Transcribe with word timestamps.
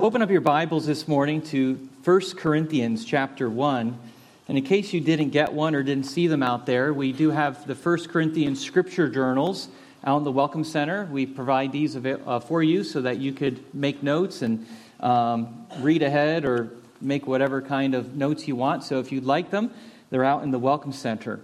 Open 0.00 0.22
up 0.22 0.30
your 0.30 0.40
Bibles 0.40 0.86
this 0.86 1.08
morning 1.08 1.42
to 1.46 1.74
1 2.04 2.20
Corinthians 2.36 3.04
chapter 3.04 3.50
1. 3.50 3.98
And 4.46 4.56
in 4.56 4.62
case 4.62 4.92
you 4.92 5.00
didn't 5.00 5.30
get 5.30 5.52
one 5.52 5.74
or 5.74 5.82
didn't 5.82 6.06
see 6.06 6.28
them 6.28 6.40
out 6.40 6.66
there, 6.66 6.94
we 6.94 7.10
do 7.10 7.30
have 7.30 7.66
the 7.66 7.74
1 7.74 8.04
Corinthians 8.04 8.64
scripture 8.64 9.08
journals 9.08 9.66
out 10.04 10.18
in 10.18 10.22
the 10.22 10.30
Welcome 10.30 10.62
Center. 10.62 11.06
We 11.06 11.26
provide 11.26 11.72
these 11.72 11.96
uh, 11.96 12.38
for 12.38 12.62
you 12.62 12.84
so 12.84 13.02
that 13.02 13.18
you 13.18 13.32
could 13.32 13.74
make 13.74 14.00
notes 14.00 14.40
and 14.42 14.68
um, 15.00 15.66
read 15.80 16.04
ahead 16.04 16.44
or 16.44 16.70
make 17.00 17.26
whatever 17.26 17.60
kind 17.60 17.96
of 17.96 18.14
notes 18.14 18.46
you 18.46 18.54
want. 18.54 18.84
So 18.84 19.00
if 19.00 19.10
you'd 19.10 19.24
like 19.24 19.50
them, 19.50 19.72
they're 20.10 20.24
out 20.24 20.44
in 20.44 20.52
the 20.52 20.60
Welcome 20.60 20.92
Center. 20.92 21.40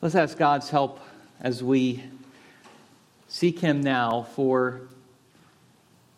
Let's 0.00 0.16
ask 0.16 0.36
God's 0.36 0.68
help 0.70 0.98
as 1.40 1.62
we 1.62 2.02
Seek 3.32 3.60
Him 3.60 3.80
now 3.80 4.26
for 4.34 4.82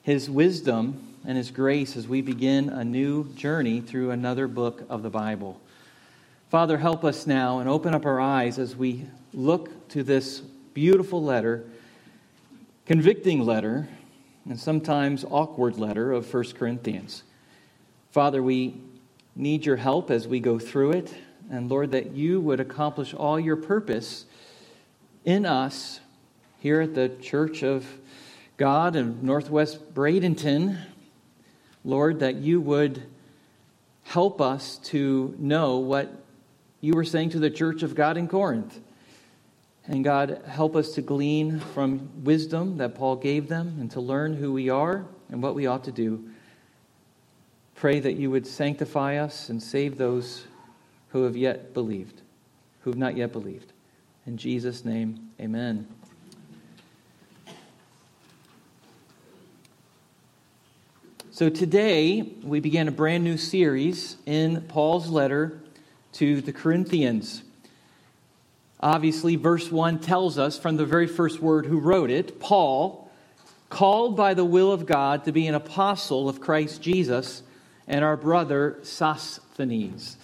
His 0.02 0.28
wisdom 0.28 1.14
and 1.24 1.38
His 1.38 1.52
grace 1.52 1.96
as 1.96 2.08
we 2.08 2.22
begin 2.22 2.68
a 2.68 2.84
new 2.84 3.28
journey 3.34 3.80
through 3.80 4.10
another 4.10 4.48
book 4.48 4.82
of 4.88 5.04
the 5.04 5.10
Bible. 5.10 5.60
Father, 6.50 6.76
help 6.76 7.04
us 7.04 7.24
now 7.24 7.60
and 7.60 7.68
open 7.68 7.94
up 7.94 8.04
our 8.04 8.20
eyes 8.20 8.58
as 8.58 8.74
we 8.74 9.06
look 9.32 9.88
to 9.90 10.02
this 10.02 10.40
beautiful 10.40 11.22
letter, 11.22 11.64
convicting 12.84 13.46
letter, 13.46 13.86
and 14.44 14.58
sometimes 14.58 15.24
awkward 15.30 15.78
letter 15.78 16.10
of 16.10 16.34
1 16.34 16.44
Corinthians. 16.54 17.22
Father, 18.10 18.42
we 18.42 18.74
need 19.36 19.64
your 19.64 19.76
help 19.76 20.10
as 20.10 20.26
we 20.26 20.40
go 20.40 20.58
through 20.58 20.90
it, 20.90 21.14
and 21.48 21.70
Lord, 21.70 21.92
that 21.92 22.10
you 22.10 22.40
would 22.40 22.58
accomplish 22.58 23.14
all 23.14 23.38
your 23.38 23.56
purpose 23.56 24.24
in 25.24 25.46
us 25.46 26.00
here 26.64 26.80
at 26.80 26.94
the 26.94 27.10
Church 27.20 27.62
of 27.62 27.86
God 28.56 28.96
in 28.96 29.18
Northwest 29.20 29.92
Bradenton, 29.92 30.78
Lord, 31.84 32.20
that 32.20 32.36
you 32.36 32.58
would 32.58 33.02
help 34.04 34.40
us 34.40 34.78
to 34.84 35.34
know 35.38 35.76
what 35.76 36.24
you 36.80 36.94
were 36.94 37.04
saying 37.04 37.28
to 37.28 37.38
the 37.38 37.50
Church 37.50 37.82
of 37.82 37.94
God 37.94 38.16
in 38.16 38.28
Corinth. 38.28 38.80
And 39.86 40.02
God, 40.02 40.40
help 40.46 40.74
us 40.74 40.94
to 40.94 41.02
glean 41.02 41.60
from 41.60 42.24
wisdom 42.24 42.78
that 42.78 42.94
Paul 42.94 43.16
gave 43.16 43.46
them 43.50 43.76
and 43.78 43.90
to 43.90 44.00
learn 44.00 44.32
who 44.34 44.50
we 44.50 44.70
are 44.70 45.04
and 45.28 45.42
what 45.42 45.54
we 45.54 45.66
ought 45.66 45.84
to 45.84 45.92
do. 45.92 46.30
Pray 47.74 48.00
that 48.00 48.14
you 48.14 48.30
would 48.30 48.46
sanctify 48.46 49.16
us 49.16 49.50
and 49.50 49.62
save 49.62 49.98
those 49.98 50.46
who 51.08 51.24
have 51.24 51.36
yet 51.36 51.74
believed, 51.74 52.22
who 52.80 52.90
have 52.90 52.98
not 52.98 53.18
yet 53.18 53.32
believed. 53.32 53.74
In 54.24 54.38
Jesus' 54.38 54.82
name, 54.82 55.28
amen. 55.38 55.86
So 61.34 61.48
today, 61.48 62.22
we 62.44 62.60
began 62.60 62.86
a 62.86 62.92
brand 62.92 63.24
new 63.24 63.36
series 63.36 64.18
in 64.24 64.60
Paul's 64.68 65.08
letter 65.08 65.58
to 66.12 66.40
the 66.40 66.52
Corinthians. 66.52 67.42
Obviously, 68.78 69.34
verse 69.34 69.68
1 69.68 69.98
tells 69.98 70.38
us 70.38 70.56
from 70.56 70.76
the 70.76 70.86
very 70.86 71.08
first 71.08 71.40
word 71.40 71.66
who 71.66 71.80
wrote 71.80 72.08
it 72.08 72.38
Paul, 72.38 73.10
called 73.68 74.16
by 74.16 74.34
the 74.34 74.44
will 74.44 74.70
of 74.70 74.86
God 74.86 75.24
to 75.24 75.32
be 75.32 75.48
an 75.48 75.56
apostle 75.56 76.28
of 76.28 76.40
Christ 76.40 76.80
Jesus, 76.80 77.42
and 77.88 78.04
our 78.04 78.16
brother 78.16 78.78
Sosthenes. 78.84 80.16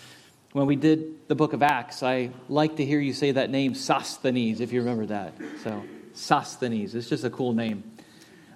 When 0.53 0.67
we 0.67 0.77
did 0.77 1.27
the 1.27 1.35
book 1.35 1.53
of 1.55 1.61
Acts, 1.61 2.05
I 2.05 2.31
like 2.49 2.77
to 2.77 2.87
hear 2.87 3.01
you 3.01 3.15
say 3.15 3.33
that 3.33 3.51
name, 3.51 3.75
Sosthenes, 3.75 4.61
if 4.61 4.73
you 4.73 4.79
remember 4.79 5.07
that. 5.07 5.35
So, 5.65 5.83
Sosthenes, 6.15 6.95
it's 6.95 7.09
just 7.09 7.25
a 7.25 7.31
cool 7.31 7.53
name. 7.53 7.83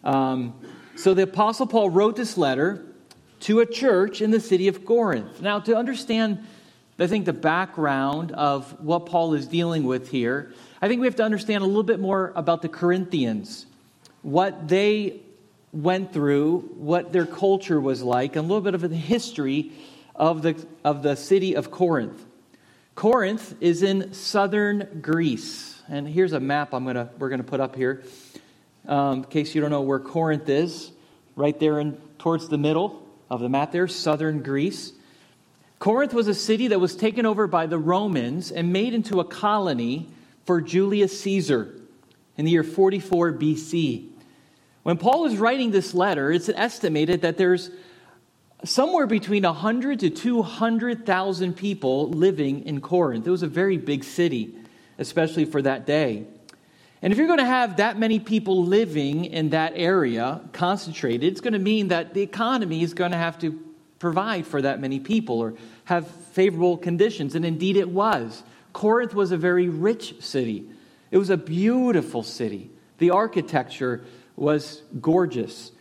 Um, 0.05 0.55
so 0.97 1.15
the 1.15 1.23
Apostle 1.23 1.67
Paul 1.67 1.91
wrote 1.91 2.17
this 2.17 2.37
letter 2.37 2.85
to 3.41 3.61
a 3.61 3.67
church 3.67 4.23
in 4.23 4.31
the 4.31 4.41
city 4.41 4.69
of 4.69 4.85
Corinth. 4.85 5.43
Now, 5.43 5.61
to 5.61 5.77
understand, 5.77 6.47
I 6.99 7.07
think, 7.07 7.27
the 7.27 7.33
background 7.33 8.33
of 8.33 8.81
what 8.81 9.07
Paul 9.07 9.35
is 9.35 9.47
dealing 9.47 9.85
with 9.85 10.11
here, 10.11 10.53
I 10.81 10.89
think 10.89 11.01
we 11.01 11.07
have 11.07 11.17
to 11.17 11.25
understand 11.25 11.63
a 11.63 11.67
little 11.67 11.83
bit 11.83 12.01
more 12.01 12.33
about 12.37 12.63
the 12.63 12.69
Corinthians, 12.69 13.67
what 14.23 14.69
they 14.69 15.21
went 15.73 16.13
through, 16.13 16.61
what 16.77 17.13
their 17.13 17.27
culture 17.27 17.81
was 17.81 18.03
like, 18.03 18.37
and 18.37 18.45
a 18.45 18.49
little 18.49 18.63
bit 18.63 18.75
of 18.75 18.83
the 18.83 18.97
history 18.97 19.73
of 20.15 20.43
the, 20.43 20.67
of 20.85 21.03
the 21.03 21.17
city 21.17 21.55
of 21.55 21.71
Corinth. 21.71 22.25
Corinth 22.95 23.57
is 23.61 23.83
in 23.83 24.13
southern 24.13 25.01
Greece. 25.03 25.83
And 25.89 26.07
here's 26.09 26.33
a 26.33 26.41
map 26.41 26.73
I'm 26.73 26.85
gonna, 26.87 27.11
we're 27.19 27.29
going 27.29 27.43
to 27.43 27.47
put 27.47 27.61
up 27.61 27.75
here. 27.75 28.05
Um, 28.87 29.19
in 29.19 29.25
case 29.25 29.55
you 29.55 29.61
don't 29.61 29.71
know 29.71 29.81
where 29.81 29.99
Corinth 29.99 30.49
is, 30.49 30.93
right 31.37 31.59
there 31.59 31.81
in, 31.81 31.95
towards 32.19 32.49
the 32.49 32.59
middle 32.59 33.03
of 33.31 33.41
the 33.41 33.49
map 33.49 33.73
there, 33.73 33.89
southern 33.89 34.43
Greece. 34.43 34.93
Corinth 35.79 36.15
was 36.15 36.29
a 36.29 36.35
city 36.35 36.69
that 36.69 36.81
was 36.81 36.95
taken 36.95 37.27
over 37.27 37.47
by 37.47 37.67
the 37.67 37.79
Romans 37.79 38.51
and 38.51 38.73
made 38.73 38.95
into 38.95 39.21
a 39.21 39.25
colony 39.25 40.09
for 40.45 40.61
Julius 40.61 41.21
Caesar 41.21 41.81
in 42.37 42.45
the 42.45 42.51
year 42.51 42.63
44 42.63 43.33
BC. 43.33 44.09
When 44.83 44.99
Paul 44.99 45.25
is 45.27 45.39
writing 45.39 45.71
this 45.71 45.95
letter, 45.95 46.31
it's 46.31 46.49
estimated 46.49 47.23
that 47.23 47.39
there's 47.39 47.71
somewhere 48.65 49.07
between 49.07 49.45
100 49.45 50.01
to 50.01 50.11
200,000 50.11 51.55
people 51.55 52.11
living 52.11 52.65
in 52.65 52.81
Corinth. 52.81 53.27
It 53.27 53.31
was 53.31 53.43
a 53.43 53.49
very 53.49 53.79
big 53.79 54.05
city, 54.05 54.55
especially 54.99 55.45
for 55.45 55.63
that 55.63 55.87
day. 55.87 56.25
And 57.03 57.13
if 57.13 57.19
you're 57.19 57.27
going 57.27 57.39
to 57.39 57.45
have 57.45 57.77
that 57.77 57.99
many 57.99 58.19
people 58.19 58.65
living 58.65 59.27
in 59.27 59.51
that 59.51 59.73
area 59.77 60.41
concentrated, 60.53 61.25
it's 61.25 61.41
going 61.41 61.53
to 61.53 61.59
mean 61.59 61.89
that 61.89 62.15
the 62.15 62.23
economy 62.23 62.83
is 62.83 62.95
going 62.95 63.11
to 63.11 63.19
have 63.19 63.39
to 63.41 63.61
provide 63.99 64.47
for 64.47 64.63
that 64.63 64.81
many 64.81 65.01
people 65.01 65.39
or 65.39 65.55
have 65.85 66.07
favorable 66.33 66.77
conditions. 66.77 67.35
And 67.35 67.45
indeed, 67.45 67.77
it 67.77 67.89
was. 67.89 68.43
Corinth 68.73 69.15
was 69.15 69.33
a 69.33 69.37
very 69.37 69.69
rich 69.69 70.23
city, 70.23 70.69
it 71.11 71.19
was 71.19 71.31
a 71.31 71.37
beautiful 71.37 72.23
city. 72.23 72.71
The 72.99 73.11
architecture 73.11 74.05
was 74.37 74.83
gorgeous, 75.01 75.73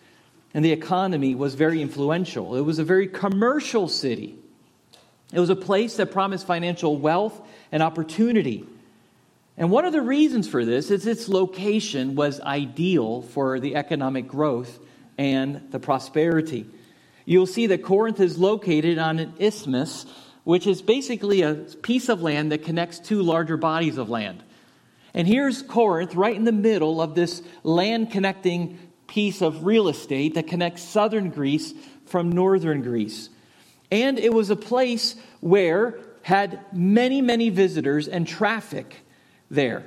and 0.53 0.63
the 0.63 0.71
economy 0.71 1.35
was 1.35 1.55
very 1.55 1.81
influential. 1.81 2.55
It 2.55 2.61
was 2.61 2.79
a 2.79 2.83
very 2.83 3.07
commercial 3.07 3.87
city. 3.87 4.37
It 5.31 5.39
was 5.39 5.49
a 5.49 5.55
place 5.55 5.95
that 5.97 6.11
promised 6.11 6.45
financial 6.45 6.97
wealth 6.97 7.41
and 7.71 7.81
opportunity. 7.81 8.65
And 9.57 9.69
one 9.69 9.85
of 9.85 9.93
the 9.93 10.01
reasons 10.01 10.47
for 10.47 10.65
this 10.65 10.89
is 10.89 11.05
its 11.05 11.29
location 11.29 12.15
was 12.15 12.39
ideal 12.41 13.21
for 13.21 13.59
the 13.59 13.75
economic 13.75 14.27
growth 14.27 14.79
and 15.17 15.69
the 15.71 15.79
prosperity. 15.79 16.65
You'll 17.25 17.45
see 17.45 17.67
that 17.67 17.83
Corinth 17.83 18.19
is 18.19 18.37
located 18.37 18.97
on 18.97 19.19
an 19.19 19.33
isthmus, 19.39 20.05
which 20.43 20.65
is 20.65 20.81
basically 20.81 21.43
a 21.43 21.53
piece 21.53 22.09
of 22.09 22.21
land 22.21 22.51
that 22.51 22.63
connects 22.63 22.99
two 22.99 23.21
larger 23.21 23.55
bodies 23.55 23.97
of 23.97 24.09
land. 24.09 24.43
And 25.13 25.27
here's 25.27 25.61
Corinth 25.61 26.15
right 26.15 26.35
in 26.35 26.43
the 26.43 26.51
middle 26.51 26.99
of 26.99 27.13
this 27.13 27.43
land 27.61 28.11
connecting 28.11 28.79
piece 29.07 29.41
of 29.43 29.63
real 29.63 29.87
estate 29.87 30.33
that 30.33 30.47
connects 30.47 30.81
southern 30.81 31.29
Greece 31.29 31.73
from 32.07 32.31
northern 32.31 32.81
Greece. 32.81 33.29
And 33.91 34.17
it 34.17 34.33
was 34.33 34.49
a 34.49 34.55
place 34.55 35.15
where 35.39 35.99
had 36.23 36.59
many, 36.73 37.21
many 37.21 37.49
visitors 37.49 38.07
and 38.07 38.27
traffic 38.27 39.02
there. 39.53 39.83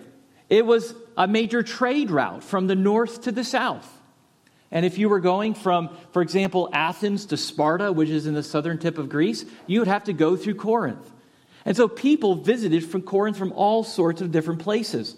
It 0.48 0.64
was 0.64 0.94
a 1.16 1.26
major 1.26 1.62
trade 1.62 2.10
route 2.10 2.42
from 2.42 2.66
the 2.66 2.74
north 2.74 3.22
to 3.22 3.32
the 3.32 3.44
south. 3.44 3.92
And 4.70 4.84
if 4.84 4.98
you 4.98 5.08
were 5.08 5.20
going 5.20 5.54
from, 5.54 5.90
for 6.12 6.22
example, 6.22 6.68
Athens 6.72 7.26
to 7.26 7.36
Sparta, 7.36 7.92
which 7.92 8.08
is 8.08 8.26
in 8.26 8.34
the 8.34 8.42
southern 8.42 8.78
tip 8.78 8.98
of 8.98 9.08
Greece, 9.08 9.44
you 9.66 9.80
would 9.80 9.88
have 9.88 10.04
to 10.04 10.12
go 10.12 10.36
through 10.36 10.56
Corinth. 10.56 11.10
And 11.64 11.76
so 11.76 11.88
people 11.88 12.36
visited 12.36 12.84
from 12.84 13.02
Corinth 13.02 13.36
from 13.36 13.52
all 13.52 13.84
sorts 13.84 14.20
of 14.20 14.30
different 14.30 14.60
places. 14.60 15.16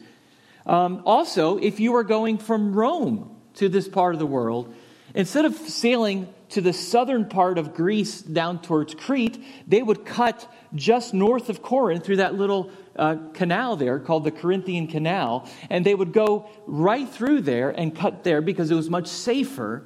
Um, 0.66 1.02
also, 1.04 1.58
if 1.58 1.80
you 1.80 1.92
were 1.92 2.04
going 2.04 2.38
from 2.38 2.74
Rome 2.74 3.36
to 3.54 3.68
this 3.68 3.88
part 3.88 4.14
of 4.14 4.18
the 4.18 4.26
world, 4.26 4.74
instead 5.14 5.44
of 5.44 5.54
sailing 5.56 6.32
to 6.50 6.60
the 6.60 6.72
southern 6.72 7.26
part 7.26 7.58
of 7.58 7.74
Greece 7.74 8.20
down 8.20 8.60
towards 8.60 8.94
Crete, 8.94 9.42
they 9.66 9.82
would 9.82 10.04
cut 10.04 10.50
just 10.74 11.12
north 11.12 11.48
of 11.48 11.62
Corinth 11.62 12.04
through 12.04 12.16
that 12.16 12.34
little 12.34 12.70
uh, 12.98 13.16
canal 13.32 13.76
there 13.76 13.98
called 13.98 14.24
the 14.24 14.30
Corinthian 14.30 14.86
Canal, 14.86 15.48
and 15.70 15.86
they 15.86 15.94
would 15.94 16.12
go 16.12 16.50
right 16.66 17.08
through 17.08 17.42
there 17.42 17.70
and 17.70 17.94
cut 17.94 18.24
there 18.24 18.40
because 18.40 18.70
it 18.70 18.74
was 18.74 18.90
much 18.90 19.06
safer 19.06 19.84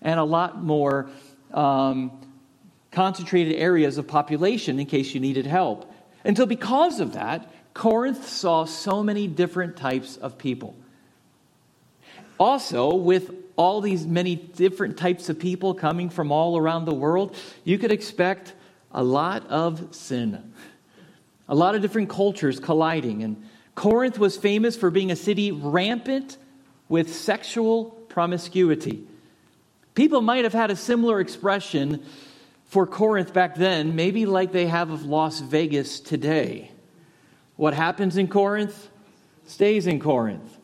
and 0.00 0.18
a 0.18 0.24
lot 0.24 0.62
more 0.62 1.10
um, 1.52 2.12
concentrated 2.90 3.56
areas 3.56 3.98
of 3.98 4.06
population 4.06 4.78
in 4.78 4.86
case 4.86 5.14
you 5.14 5.20
needed 5.20 5.46
help. 5.46 5.92
And 6.24 6.36
so, 6.36 6.46
because 6.46 7.00
of 7.00 7.14
that, 7.14 7.50
Corinth 7.74 8.28
saw 8.28 8.64
so 8.64 9.02
many 9.02 9.26
different 9.26 9.76
types 9.76 10.16
of 10.16 10.38
people. 10.38 10.76
Also, 12.38 12.94
with 12.94 13.34
all 13.56 13.80
these 13.80 14.06
many 14.06 14.36
different 14.36 14.96
types 14.96 15.28
of 15.28 15.38
people 15.38 15.74
coming 15.74 16.10
from 16.10 16.32
all 16.32 16.56
around 16.56 16.84
the 16.84 16.94
world, 16.94 17.36
you 17.64 17.78
could 17.78 17.92
expect 17.92 18.54
a 18.92 19.02
lot 19.02 19.46
of 19.48 19.94
sin. 19.94 20.52
A 21.52 21.54
lot 21.54 21.74
of 21.74 21.82
different 21.82 22.08
cultures 22.08 22.58
colliding. 22.58 23.22
And 23.22 23.44
Corinth 23.74 24.18
was 24.18 24.38
famous 24.38 24.74
for 24.74 24.90
being 24.90 25.10
a 25.10 25.16
city 25.16 25.52
rampant 25.52 26.38
with 26.88 27.14
sexual 27.14 27.90
promiscuity. 28.08 29.06
People 29.94 30.22
might 30.22 30.44
have 30.44 30.54
had 30.54 30.70
a 30.70 30.76
similar 30.76 31.20
expression 31.20 32.02
for 32.64 32.86
Corinth 32.86 33.34
back 33.34 33.54
then, 33.56 33.94
maybe 33.94 34.24
like 34.24 34.52
they 34.52 34.66
have 34.66 34.90
of 34.90 35.04
Las 35.04 35.40
Vegas 35.40 36.00
today. 36.00 36.70
What 37.56 37.74
happens 37.74 38.16
in 38.16 38.28
Corinth 38.28 38.88
stays 39.46 39.86
in 39.86 40.00
Corinth. 40.00 40.56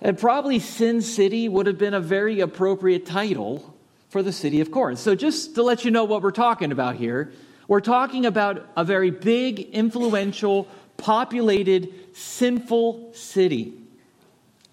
And 0.00 0.18
probably 0.18 0.58
Sin 0.58 1.00
City 1.00 1.48
would 1.48 1.68
have 1.68 1.78
been 1.78 1.94
a 1.94 2.00
very 2.00 2.40
appropriate 2.40 3.06
title 3.06 3.72
for 4.08 4.24
the 4.24 4.32
city 4.32 4.60
of 4.60 4.72
Corinth. 4.72 4.98
So, 4.98 5.14
just 5.14 5.54
to 5.54 5.62
let 5.62 5.84
you 5.84 5.92
know 5.92 6.02
what 6.02 6.22
we're 6.22 6.32
talking 6.32 6.72
about 6.72 6.96
here, 6.96 7.32
we're 7.68 7.80
talking 7.80 8.24
about 8.24 8.66
a 8.76 8.82
very 8.82 9.10
big, 9.10 9.60
influential, 9.60 10.66
populated, 10.96 11.92
sinful 12.16 13.12
city. 13.12 13.74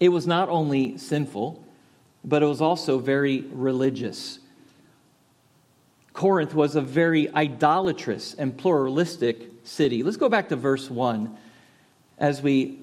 It 0.00 0.08
was 0.08 0.26
not 0.26 0.48
only 0.48 0.96
sinful, 0.96 1.62
but 2.24 2.42
it 2.42 2.46
was 2.46 2.62
also 2.62 2.98
very 2.98 3.42
religious. 3.52 4.38
Corinth 6.14 6.54
was 6.54 6.74
a 6.74 6.80
very 6.80 7.32
idolatrous 7.34 8.32
and 8.32 8.56
pluralistic 8.56 9.50
city. 9.64 10.02
Let's 10.02 10.16
go 10.16 10.30
back 10.30 10.48
to 10.48 10.56
verse 10.56 10.90
1 10.90 11.36
as 12.16 12.40
we 12.40 12.78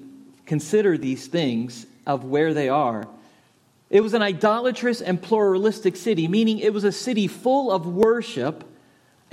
consider 0.46 0.96
these 0.96 1.26
things 1.26 1.86
of 2.06 2.24
where 2.24 2.54
they 2.54 2.68
are. 2.68 3.08
It 3.90 4.00
was 4.00 4.14
an 4.14 4.22
idolatrous 4.22 5.00
and 5.00 5.20
pluralistic 5.20 5.96
city, 5.96 6.28
meaning 6.28 6.60
it 6.60 6.72
was 6.72 6.84
a 6.84 6.92
city 6.92 7.26
full 7.26 7.72
of 7.72 7.86
worship 7.86 8.64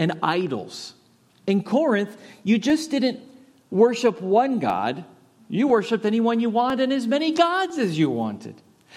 and 0.02 0.14
idols. 0.24 0.96
In 1.46 1.62
Corinth, 1.62 2.18
you 2.44 2.58
just 2.58 2.90
didn't 2.90 3.20
worship 3.70 4.20
one 4.20 4.58
God, 4.58 5.06
you 5.48 5.68
worshiped 5.68 6.06
anyone 6.06 6.40
you 6.40 6.50
wanted 6.50 6.80
and 6.80 6.92
as 6.92 7.06
many 7.06 7.34
gods 7.34 7.78
as 7.78 8.00
you 8.00 8.10
wanted. 8.10 8.56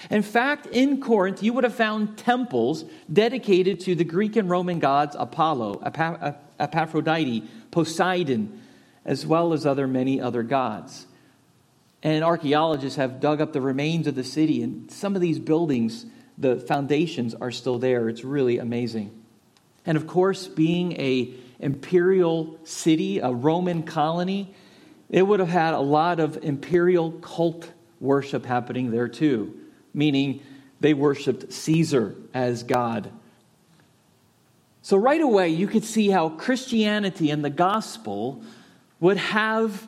In 0.09 0.23
fact, 0.23 0.65
in 0.65 0.99
Corinth, 0.99 1.43
you 1.43 1.53
would 1.53 1.63
have 1.63 1.75
found 1.75 2.17
temples 2.17 2.85
dedicated 3.11 3.81
to 3.81 3.93
the 3.93 4.03
Greek 4.03 4.35
and 4.35 4.49
Roman 4.49 4.79
gods 4.79 5.15
Apollo, 5.17 5.81
Aphrodite, 6.59 7.43
Poseidon, 7.69 8.61
as 9.05 9.27
well 9.27 9.53
as 9.53 9.63
other 9.65 9.87
many 9.87 10.19
other 10.19 10.41
gods. 10.41 11.05
And 12.01 12.23
archaeologists 12.23 12.97
have 12.97 13.19
dug 13.19 13.41
up 13.41 13.53
the 13.53 13.61
remains 13.61 14.07
of 14.07 14.15
the 14.15 14.23
city, 14.23 14.63
and 14.63 14.89
some 14.89 15.13
of 15.13 15.21
these 15.21 15.37
buildings, 15.37 16.07
the 16.35 16.55
foundations 16.55 17.35
are 17.35 17.51
still 17.51 17.77
there. 17.77 18.09
It's 18.09 18.23
really 18.23 18.57
amazing. 18.57 19.24
And 19.85 19.97
of 19.97 20.07
course, 20.07 20.47
being 20.47 20.93
a 20.93 21.33
imperial 21.59 22.59
city, 22.63 23.19
a 23.19 23.29
Roman 23.31 23.83
colony, 23.83 24.53
it 25.09 25.21
would 25.21 25.39
have 25.39 25.49
had 25.49 25.73
a 25.73 25.79
lot 25.79 26.19
of 26.19 26.43
imperial 26.43 27.11
cult 27.11 27.71
worship 27.99 28.45
happening 28.45 28.91
there 28.91 29.07
too, 29.07 29.57
meaning 29.93 30.41
they 30.79 30.93
worshiped 30.93 31.51
Caesar 31.53 32.15
as 32.33 32.63
God. 32.63 33.11
So, 34.81 34.97
right 34.97 35.21
away, 35.21 35.49
you 35.49 35.67
could 35.67 35.83
see 35.83 36.09
how 36.09 36.29
Christianity 36.29 37.31
and 37.31 37.43
the 37.43 37.49
gospel 37.49 38.43
would 38.99 39.17
have 39.17 39.87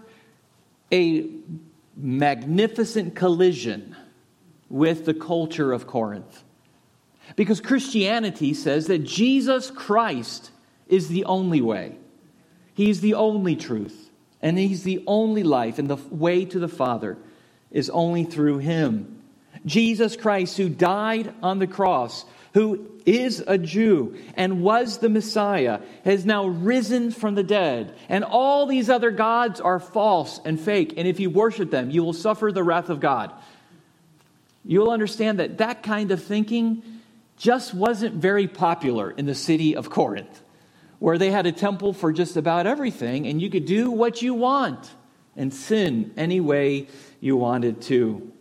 a 0.91 1.29
magnificent 1.95 3.15
collision 3.15 3.95
with 4.69 5.05
the 5.05 5.13
culture 5.13 5.71
of 5.71 5.87
Corinth. 5.87 6.43
Because 7.35 7.61
Christianity 7.61 8.53
says 8.53 8.87
that 8.87 9.03
Jesus 9.03 9.69
Christ 9.69 10.51
is 10.87 11.09
the 11.09 11.25
only 11.25 11.61
way, 11.61 11.97
He's 12.73 13.01
the 13.01 13.15
only 13.15 13.55
truth, 13.55 14.09
and 14.41 14.57
He's 14.57 14.83
the 14.83 15.03
only 15.07 15.43
life, 15.43 15.79
and 15.79 15.89
the 15.89 15.97
way 16.09 16.45
to 16.45 16.59
the 16.59 16.67
Father 16.67 17.17
is 17.71 17.89
only 17.89 18.23
through 18.23 18.59
Him. 18.59 19.21
Jesus 19.65 20.15
Christ, 20.15 20.57
who 20.57 20.69
died 20.69 21.33
on 21.41 21.59
the 21.59 21.67
cross, 21.67 22.25
who 22.53 22.89
is 23.05 23.43
a 23.45 23.57
Jew 23.57 24.17
and 24.35 24.61
was 24.61 24.97
the 24.97 25.09
Messiah, 25.09 25.79
has 26.03 26.25
now 26.25 26.47
risen 26.47 27.11
from 27.11 27.35
the 27.35 27.43
dead. 27.43 27.95
And 28.09 28.23
all 28.23 28.65
these 28.65 28.89
other 28.89 29.11
gods 29.11 29.59
are 29.61 29.79
false 29.79 30.39
and 30.43 30.59
fake. 30.59 30.93
And 30.97 31.07
if 31.07 31.19
you 31.19 31.29
worship 31.29 31.71
them, 31.71 31.89
you 31.89 32.03
will 32.03 32.13
suffer 32.13 32.51
the 32.51 32.63
wrath 32.63 32.89
of 32.89 32.99
God. 32.99 33.31
You'll 34.65 34.89
understand 34.89 35.39
that 35.39 35.59
that 35.59 35.83
kind 35.83 36.11
of 36.11 36.23
thinking 36.23 36.83
just 37.37 37.73
wasn't 37.73 38.15
very 38.15 38.47
popular 38.47 39.11
in 39.11 39.25
the 39.25 39.35
city 39.35 39.75
of 39.75 39.89
Corinth, 39.89 40.41
where 40.99 41.17
they 41.17 41.31
had 41.31 41.45
a 41.45 41.51
temple 41.51 41.93
for 41.93 42.11
just 42.11 42.35
about 42.35 42.67
everything, 42.67 43.27
and 43.27 43.41
you 43.41 43.49
could 43.49 43.65
do 43.65 43.91
what 43.91 44.21
you 44.21 44.33
want 44.33 44.89
and 45.35 45.53
sin 45.53 46.11
any 46.17 46.41
way 46.41 46.87
you 47.21 47.37
wanted 47.37 47.81
to. 47.83 48.31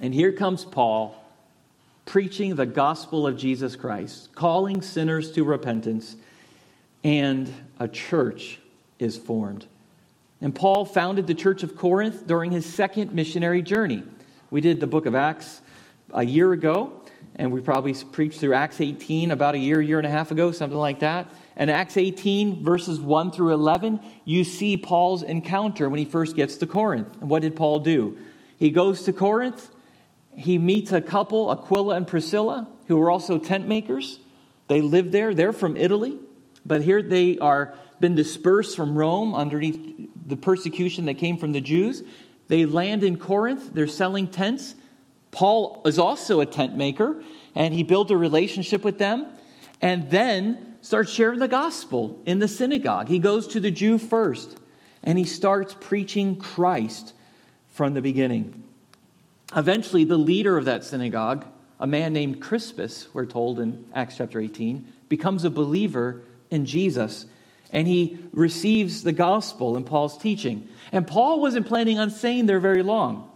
And 0.00 0.12
here 0.12 0.32
comes 0.32 0.64
Paul 0.64 1.22
preaching 2.04 2.54
the 2.54 2.66
gospel 2.66 3.26
of 3.26 3.36
Jesus 3.36 3.76
Christ, 3.76 4.34
calling 4.34 4.82
sinners 4.82 5.32
to 5.32 5.44
repentance, 5.44 6.16
and 7.02 7.52
a 7.78 7.88
church 7.88 8.58
is 8.98 9.16
formed. 9.16 9.66
And 10.40 10.54
Paul 10.54 10.84
founded 10.84 11.26
the 11.26 11.34
church 11.34 11.62
of 11.62 11.76
Corinth 11.76 12.26
during 12.26 12.50
his 12.50 12.66
second 12.66 13.12
missionary 13.12 13.62
journey. 13.62 14.02
We 14.50 14.60
did 14.60 14.80
the 14.80 14.86
book 14.86 15.06
of 15.06 15.14
Acts 15.14 15.60
a 16.12 16.24
year 16.24 16.52
ago, 16.52 16.92
and 17.36 17.52
we 17.52 17.60
probably 17.60 17.94
preached 17.94 18.40
through 18.40 18.54
Acts 18.54 18.80
18 18.80 19.30
about 19.30 19.54
a 19.54 19.58
year, 19.58 19.80
year 19.80 19.98
and 19.98 20.06
a 20.06 20.10
half 20.10 20.30
ago, 20.30 20.50
something 20.52 20.78
like 20.78 21.00
that. 21.00 21.28
And 21.56 21.70
Acts 21.70 21.96
18, 21.96 22.64
verses 22.64 22.98
1 22.98 23.30
through 23.30 23.54
11, 23.54 24.00
you 24.24 24.42
see 24.42 24.76
Paul's 24.76 25.22
encounter 25.22 25.88
when 25.88 25.98
he 25.98 26.04
first 26.04 26.34
gets 26.34 26.56
to 26.58 26.66
Corinth. 26.66 27.08
And 27.20 27.30
what 27.30 27.42
did 27.42 27.54
Paul 27.54 27.80
do? 27.80 28.18
He 28.58 28.70
goes 28.70 29.04
to 29.04 29.12
Corinth, 29.12 29.70
he 30.34 30.58
meets 30.58 30.92
a 30.92 31.00
couple, 31.00 31.50
Aquila 31.50 31.96
and 31.96 32.06
Priscilla, 32.06 32.68
who 32.88 32.96
were 32.96 33.10
also 33.10 33.38
tent 33.38 33.66
makers. 33.66 34.18
They 34.68 34.80
lived 34.80 35.12
there. 35.12 35.32
They're 35.34 35.52
from 35.52 35.76
Italy, 35.76 36.18
but 36.64 36.82
here 36.82 37.00
they 37.02 37.38
are 37.38 37.74
been 38.00 38.14
dispersed 38.14 38.76
from 38.76 38.96
Rome 38.96 39.34
underneath 39.34 40.10
the 40.26 40.36
persecution 40.36 41.06
that 41.06 41.14
came 41.14 41.38
from 41.38 41.52
the 41.52 41.60
Jews. 41.60 42.02
They 42.48 42.66
land 42.66 43.02
in 43.02 43.18
Corinth. 43.18 43.72
They're 43.72 43.86
selling 43.86 44.28
tents. 44.28 44.74
Paul 45.36 45.82
is 45.84 45.98
also 45.98 46.40
a 46.40 46.46
tent 46.46 46.78
maker, 46.78 47.22
and 47.54 47.74
he 47.74 47.82
built 47.82 48.10
a 48.10 48.16
relationship 48.16 48.82
with 48.82 48.96
them 48.96 49.26
and 49.82 50.10
then 50.10 50.76
starts 50.80 51.12
sharing 51.12 51.40
the 51.40 51.46
gospel 51.46 52.22
in 52.24 52.38
the 52.38 52.48
synagogue. 52.48 53.08
He 53.08 53.18
goes 53.18 53.46
to 53.48 53.60
the 53.60 53.70
Jew 53.70 53.98
first, 53.98 54.56
and 55.02 55.18
he 55.18 55.24
starts 55.24 55.76
preaching 55.78 56.36
Christ 56.36 57.12
from 57.68 57.92
the 57.92 58.00
beginning. 58.00 58.64
Eventually, 59.54 60.04
the 60.04 60.16
leader 60.16 60.56
of 60.56 60.64
that 60.64 60.84
synagogue, 60.84 61.44
a 61.78 61.86
man 61.86 62.14
named 62.14 62.40
Crispus, 62.40 63.12
we're 63.12 63.26
told 63.26 63.60
in 63.60 63.84
Acts 63.94 64.16
chapter 64.16 64.40
18, 64.40 64.90
becomes 65.10 65.44
a 65.44 65.50
believer 65.50 66.22
in 66.50 66.64
Jesus 66.64 67.26
and 67.72 67.86
he 67.86 68.18
receives 68.32 69.02
the 69.02 69.12
gospel 69.12 69.76
and 69.76 69.84
Paul's 69.84 70.16
teaching. 70.16 70.68
And 70.92 71.06
Paul 71.06 71.40
wasn't 71.40 71.66
planning 71.66 71.98
on 71.98 72.10
staying 72.10 72.46
there 72.46 72.60
very 72.60 72.82
long. 72.82 73.28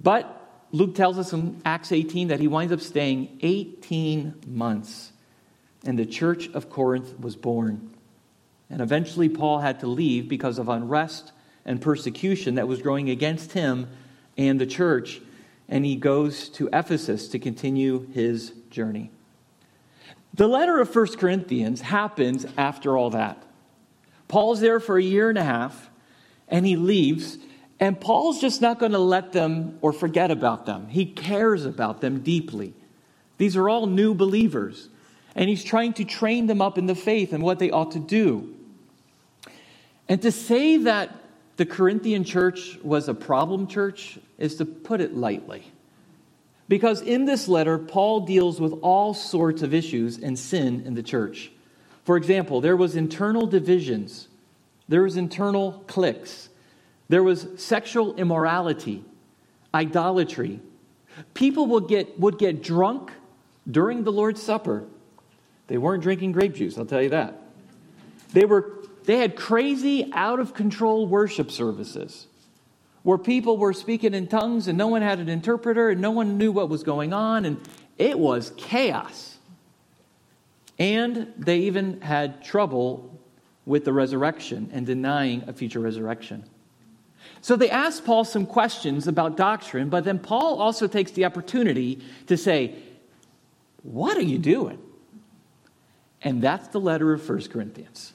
But 0.00 0.41
Luke 0.72 0.94
tells 0.94 1.18
us 1.18 1.32
in 1.32 1.60
Acts 1.64 1.92
18 1.92 2.28
that 2.28 2.40
he 2.40 2.48
winds 2.48 2.72
up 2.72 2.80
staying 2.80 3.38
18 3.42 4.42
months. 4.46 5.12
And 5.84 5.98
the 5.98 6.06
church 6.06 6.48
of 6.54 6.70
Corinth 6.70 7.18
was 7.20 7.36
born. 7.36 7.90
And 8.70 8.80
eventually, 8.80 9.28
Paul 9.28 9.58
had 9.58 9.80
to 9.80 9.86
leave 9.86 10.28
because 10.28 10.58
of 10.58 10.70
unrest 10.70 11.32
and 11.66 11.80
persecution 11.80 12.54
that 12.54 12.66
was 12.66 12.80
growing 12.80 13.10
against 13.10 13.52
him 13.52 13.88
and 14.38 14.60
the 14.60 14.66
church, 14.66 15.20
and 15.68 15.84
he 15.84 15.96
goes 15.96 16.48
to 16.50 16.68
Ephesus 16.72 17.28
to 17.28 17.38
continue 17.38 18.06
his 18.12 18.52
journey. 18.70 19.10
The 20.34 20.48
letter 20.48 20.80
of 20.80 20.94
1 20.94 21.18
Corinthians 21.18 21.82
happens 21.82 22.46
after 22.56 22.96
all 22.96 23.10
that. 23.10 23.42
Paul's 24.28 24.60
there 24.60 24.80
for 24.80 24.96
a 24.96 25.02
year 25.02 25.28
and 25.28 25.36
a 25.36 25.44
half, 25.44 25.90
and 26.48 26.64
he 26.64 26.76
leaves, 26.76 27.36
and 27.82 28.00
Paul's 28.00 28.40
just 28.40 28.62
not 28.62 28.78
going 28.78 28.92
to 28.92 29.00
let 29.00 29.32
them 29.32 29.76
or 29.80 29.92
forget 29.92 30.30
about 30.30 30.66
them. 30.66 30.86
He 30.86 31.04
cares 31.04 31.64
about 31.64 32.00
them 32.00 32.20
deeply. 32.20 32.74
These 33.38 33.56
are 33.56 33.68
all 33.68 33.86
new 33.86 34.14
believers, 34.14 34.88
and 35.34 35.50
he's 35.50 35.64
trying 35.64 35.94
to 35.94 36.04
train 36.04 36.46
them 36.46 36.62
up 36.62 36.78
in 36.78 36.86
the 36.86 36.94
faith 36.94 37.32
and 37.32 37.42
what 37.42 37.58
they 37.58 37.72
ought 37.72 37.90
to 37.90 37.98
do. 37.98 38.54
And 40.08 40.22
to 40.22 40.30
say 40.30 40.76
that 40.76 41.10
the 41.56 41.66
Corinthian 41.66 42.22
church 42.22 42.78
was 42.84 43.08
a 43.08 43.14
problem 43.14 43.66
church 43.66 44.16
is 44.38 44.54
to 44.58 44.64
put 44.64 45.00
it 45.00 45.16
lightly. 45.16 45.64
Because 46.68 47.02
in 47.02 47.24
this 47.24 47.48
letter, 47.48 47.78
Paul 47.78 48.20
deals 48.20 48.60
with 48.60 48.74
all 48.82 49.12
sorts 49.12 49.60
of 49.60 49.74
issues 49.74 50.18
and 50.18 50.38
sin 50.38 50.84
in 50.86 50.94
the 50.94 51.02
church. 51.02 51.50
For 52.04 52.16
example, 52.16 52.60
there 52.60 52.76
was 52.76 52.94
internal 52.94 53.48
divisions, 53.48 54.28
there 54.88 55.02
was 55.02 55.16
internal 55.16 55.82
cliques, 55.88 56.48
there 57.12 57.22
was 57.22 57.46
sexual 57.56 58.14
immorality, 58.14 59.04
idolatry. 59.74 60.60
People 61.34 61.66
would 61.66 61.86
get, 61.86 62.18
would 62.18 62.38
get 62.38 62.62
drunk 62.62 63.12
during 63.70 64.04
the 64.04 64.10
Lord's 64.10 64.42
Supper. 64.42 64.84
They 65.66 65.76
weren't 65.76 66.02
drinking 66.02 66.32
grape 66.32 66.54
juice, 66.54 66.78
I'll 66.78 66.86
tell 66.86 67.02
you 67.02 67.10
that. 67.10 67.38
They 68.32 68.46
were 68.46 68.78
they 69.04 69.18
had 69.18 69.36
crazy, 69.36 70.10
out 70.14 70.40
of 70.40 70.54
control 70.54 71.06
worship 71.06 71.50
services 71.50 72.28
where 73.02 73.18
people 73.18 73.58
were 73.58 73.74
speaking 73.74 74.14
in 74.14 74.26
tongues 74.26 74.66
and 74.66 74.78
no 74.78 74.88
one 74.88 75.02
had 75.02 75.18
an 75.18 75.28
interpreter 75.28 75.90
and 75.90 76.00
no 76.00 76.12
one 76.12 76.38
knew 76.38 76.50
what 76.50 76.70
was 76.70 76.82
going 76.82 77.12
on, 77.12 77.44
and 77.44 77.60
it 77.98 78.18
was 78.18 78.54
chaos. 78.56 79.36
And 80.78 81.30
they 81.36 81.58
even 81.58 82.00
had 82.00 82.42
trouble 82.42 83.20
with 83.66 83.84
the 83.84 83.92
resurrection 83.92 84.70
and 84.72 84.86
denying 84.86 85.44
a 85.46 85.52
future 85.52 85.80
resurrection. 85.80 86.44
So 87.42 87.56
they 87.56 87.68
ask 87.68 88.04
Paul 88.04 88.24
some 88.24 88.46
questions 88.46 89.08
about 89.08 89.36
doctrine, 89.36 89.88
but 89.88 90.04
then 90.04 90.20
Paul 90.20 90.60
also 90.60 90.86
takes 90.86 91.10
the 91.10 91.24
opportunity 91.24 92.00
to 92.28 92.36
say, 92.36 92.76
What 93.82 94.16
are 94.16 94.22
you 94.22 94.38
doing? 94.38 94.78
And 96.22 96.40
that's 96.40 96.68
the 96.68 96.80
letter 96.80 97.12
of 97.12 97.28
1 97.28 97.48
Corinthians. 97.48 98.12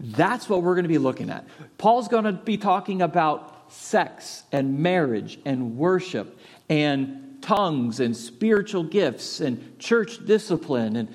That's 0.00 0.48
what 0.48 0.62
we're 0.62 0.74
going 0.74 0.84
to 0.84 0.88
be 0.88 0.98
looking 0.98 1.30
at. 1.30 1.46
Paul's 1.78 2.08
going 2.08 2.24
to 2.24 2.32
be 2.32 2.56
talking 2.56 3.00
about 3.00 3.72
sex 3.72 4.42
and 4.50 4.80
marriage 4.80 5.38
and 5.44 5.76
worship 5.76 6.38
and 6.68 7.38
tongues 7.40 8.00
and 8.00 8.16
spiritual 8.16 8.82
gifts 8.82 9.40
and 9.40 9.78
church 9.78 10.24
discipline 10.26 10.96
and 10.96 11.08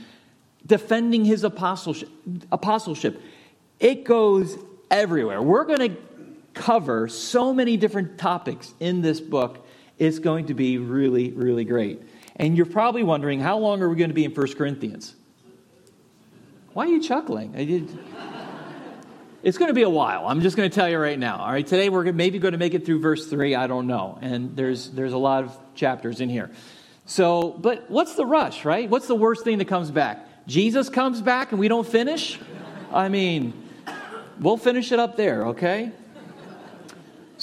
defending 0.65 1.25
his 1.25 1.43
apostleship. 1.43 2.09
apostleship. 2.53 3.21
It 3.81 4.05
goes 4.05 4.57
everywhere. 4.89 5.41
We're 5.41 5.65
going 5.65 5.91
to 5.91 5.97
cover 6.53 7.07
so 7.07 7.53
many 7.53 7.77
different 7.77 8.17
topics 8.17 8.73
in 8.79 9.01
this 9.01 9.19
book. 9.19 9.65
It's 9.97 10.19
going 10.19 10.47
to 10.47 10.53
be 10.53 10.77
really, 10.77 11.31
really 11.31 11.65
great. 11.65 12.01
And 12.35 12.57
you're 12.57 12.65
probably 12.65 13.03
wondering, 13.03 13.39
how 13.39 13.57
long 13.57 13.81
are 13.81 13.89
we 13.89 13.95
going 13.95 14.09
to 14.09 14.15
be 14.15 14.25
in 14.25 14.31
1 14.31 14.53
Corinthians? 14.53 15.15
Why 16.73 16.85
are 16.85 16.89
you 16.89 17.01
chuckling? 17.01 17.55
I 17.55 17.65
did. 17.65 17.99
It's 19.43 19.57
going 19.57 19.67
to 19.67 19.73
be 19.73 19.81
a 19.81 19.89
while. 19.89 20.25
I'm 20.25 20.39
just 20.39 20.55
going 20.55 20.69
to 20.69 20.73
tell 20.73 20.87
you 20.87 20.97
right 20.97 21.19
now. 21.19 21.39
All 21.39 21.51
right, 21.51 21.67
today 21.67 21.89
we're 21.89 22.09
maybe 22.13 22.39
going 22.39 22.53
to 22.53 22.57
make 22.57 22.73
it 22.73 22.85
through 22.85 23.01
verse 23.01 23.27
three. 23.27 23.55
I 23.55 23.67
don't 23.67 23.87
know, 23.87 24.17
and 24.21 24.55
there's 24.55 24.89
there's 24.91 25.11
a 25.11 25.17
lot 25.17 25.43
of 25.43 25.59
chapters 25.75 26.21
in 26.21 26.29
here. 26.29 26.49
So, 27.05 27.51
but 27.51 27.91
what's 27.91 28.15
the 28.15 28.25
rush, 28.25 28.63
right? 28.63 28.89
What's 28.89 29.07
the 29.07 29.15
worst 29.15 29.43
thing 29.43 29.57
that 29.57 29.67
comes 29.67 29.91
back? 29.91 30.25
Jesus 30.47 30.87
comes 30.87 31.21
back 31.21 31.51
and 31.51 31.59
we 31.59 31.67
don't 31.67 31.85
finish. 31.85 32.39
I 32.93 33.09
mean, 33.09 33.53
we'll 34.39 34.55
finish 34.55 34.93
it 34.93 34.99
up 34.99 35.17
there, 35.17 35.47
okay? 35.47 35.91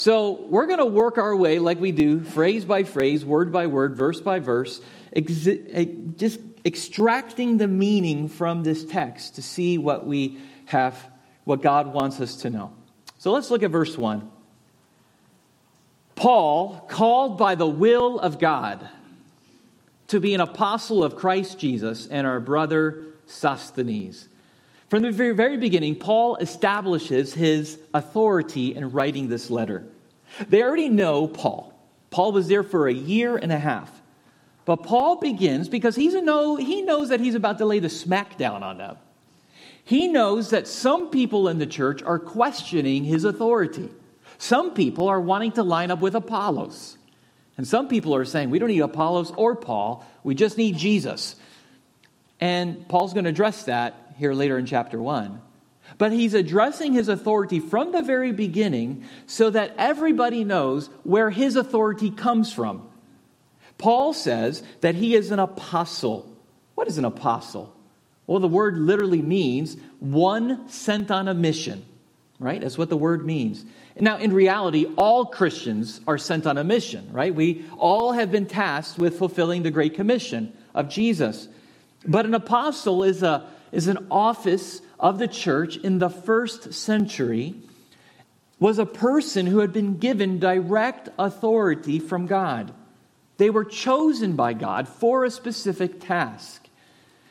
So 0.01 0.31
we're 0.31 0.65
going 0.65 0.79
to 0.79 0.85
work 0.87 1.19
our 1.19 1.35
way 1.35 1.59
like 1.59 1.79
we 1.79 1.91
do, 1.91 2.21
phrase 2.21 2.65
by 2.65 2.85
phrase, 2.85 3.23
word 3.23 3.51
by 3.51 3.67
word, 3.67 3.95
verse 3.95 4.19
by 4.19 4.39
verse, 4.39 4.81
exi- 5.15 5.63
eh, 5.71 5.85
just 6.17 6.39
extracting 6.65 7.57
the 7.57 7.67
meaning 7.67 8.27
from 8.27 8.63
this 8.63 8.83
text 8.83 9.35
to 9.35 9.43
see 9.43 9.77
what 9.77 10.07
we 10.07 10.39
have, 10.65 10.97
what 11.43 11.61
God 11.61 11.93
wants 11.93 12.19
us 12.19 12.37
to 12.37 12.49
know. 12.49 12.73
So 13.19 13.31
let's 13.31 13.51
look 13.51 13.61
at 13.61 13.69
verse 13.69 13.95
1. 13.95 14.27
Paul, 16.15 16.83
called 16.89 17.37
by 17.37 17.53
the 17.53 17.67
will 17.67 18.17
of 18.19 18.39
God 18.39 18.89
to 20.07 20.19
be 20.19 20.33
an 20.33 20.41
apostle 20.41 21.03
of 21.03 21.15
Christ 21.15 21.59
Jesus, 21.59 22.07
and 22.07 22.25
our 22.25 22.39
brother 22.39 23.03
Sosthenes. 23.27 24.27
From 24.91 25.03
the 25.03 25.11
very, 25.13 25.33
very 25.33 25.55
beginning, 25.55 25.95
Paul 25.95 26.35
establishes 26.35 27.33
his 27.33 27.79
authority 27.93 28.75
in 28.75 28.91
writing 28.91 29.29
this 29.29 29.49
letter. 29.49 29.85
They 30.49 30.61
already 30.61 30.89
know 30.89 31.29
Paul. 31.29 31.73
Paul 32.09 32.33
was 32.33 32.49
there 32.49 32.61
for 32.61 32.89
a 32.89 32.93
year 32.93 33.37
and 33.37 33.53
a 33.53 33.57
half. 33.57 33.89
But 34.65 34.83
Paul 34.83 35.15
begins 35.15 35.69
because 35.69 35.95
he's 35.95 36.13
a 36.13 36.21
know, 36.21 36.57
he 36.57 36.81
knows 36.81 37.07
that 37.07 37.21
he's 37.21 37.35
about 37.35 37.59
to 37.59 37.65
lay 37.65 37.79
the 37.79 37.87
smackdown 37.87 38.63
on 38.63 38.79
them. 38.79 38.97
He 39.85 40.09
knows 40.09 40.49
that 40.49 40.67
some 40.67 41.09
people 41.09 41.47
in 41.47 41.57
the 41.57 41.65
church 41.65 42.03
are 42.03 42.19
questioning 42.19 43.05
his 43.05 43.23
authority. 43.23 43.87
Some 44.39 44.73
people 44.73 45.07
are 45.07 45.21
wanting 45.21 45.53
to 45.53 45.63
line 45.63 45.89
up 45.89 46.01
with 46.01 46.15
Apollos. 46.15 46.97
And 47.55 47.65
some 47.65 47.87
people 47.87 48.13
are 48.13 48.25
saying, 48.25 48.49
we 48.49 48.59
don't 48.59 48.67
need 48.67 48.81
Apollos 48.81 49.31
or 49.37 49.55
Paul, 49.55 50.05
we 50.25 50.35
just 50.35 50.57
need 50.57 50.77
Jesus. 50.77 51.37
And 52.41 52.85
Paul's 52.89 53.13
going 53.13 53.23
to 53.23 53.29
address 53.29 53.63
that 53.63 54.10
here 54.21 54.33
later 54.33 54.59
in 54.59 54.67
chapter 54.67 55.01
1. 55.01 55.41
But 55.97 56.11
he's 56.11 56.35
addressing 56.35 56.93
his 56.93 57.09
authority 57.09 57.59
from 57.59 57.91
the 57.91 58.03
very 58.03 58.31
beginning 58.31 59.03
so 59.25 59.49
that 59.49 59.73
everybody 59.79 60.43
knows 60.43 60.91
where 61.01 61.31
his 61.31 61.55
authority 61.55 62.11
comes 62.11 62.53
from. 62.53 62.87
Paul 63.79 64.13
says 64.13 64.61
that 64.81 64.93
he 64.93 65.15
is 65.15 65.31
an 65.31 65.39
apostle. 65.39 66.31
What 66.75 66.87
is 66.87 66.99
an 66.99 67.05
apostle? 67.05 67.75
Well, 68.27 68.39
the 68.39 68.47
word 68.47 68.77
literally 68.77 69.23
means 69.23 69.75
one 69.99 70.69
sent 70.69 71.09
on 71.09 71.27
a 71.27 71.33
mission, 71.33 71.83
right? 72.37 72.61
That's 72.61 72.77
what 72.77 72.89
the 72.89 72.97
word 72.97 73.25
means. 73.25 73.65
Now, 73.99 74.17
in 74.17 74.33
reality, 74.33 74.85
all 74.99 75.25
Christians 75.25 75.99
are 76.05 76.19
sent 76.19 76.45
on 76.45 76.59
a 76.59 76.63
mission, 76.63 77.09
right? 77.11 77.33
We 77.33 77.65
all 77.75 78.11
have 78.11 78.31
been 78.31 78.45
tasked 78.45 78.99
with 78.99 79.17
fulfilling 79.17 79.63
the 79.63 79.71
Great 79.71 79.95
Commission 79.95 80.53
of 80.75 80.89
Jesus. 80.89 81.47
But 82.05 82.27
an 82.27 82.35
apostle 82.35 83.03
is, 83.03 83.23
a, 83.23 83.49
is 83.71 83.87
an 83.87 84.07
office 84.11 84.81
of 84.99 85.17
the 85.19 85.27
church 85.27 85.77
in 85.77 85.99
the 85.99 86.09
first 86.09 86.73
century, 86.73 87.55
was 88.59 88.77
a 88.77 88.85
person 88.85 89.47
who 89.47 89.59
had 89.59 89.73
been 89.73 89.97
given 89.97 90.39
direct 90.39 91.09
authority 91.17 91.99
from 91.99 92.27
God. 92.27 92.73
They 93.37 93.49
were 93.49 93.65
chosen 93.65 94.35
by 94.35 94.53
God 94.53 94.87
for 94.87 95.25
a 95.25 95.31
specific 95.31 95.99
task. 95.99 96.67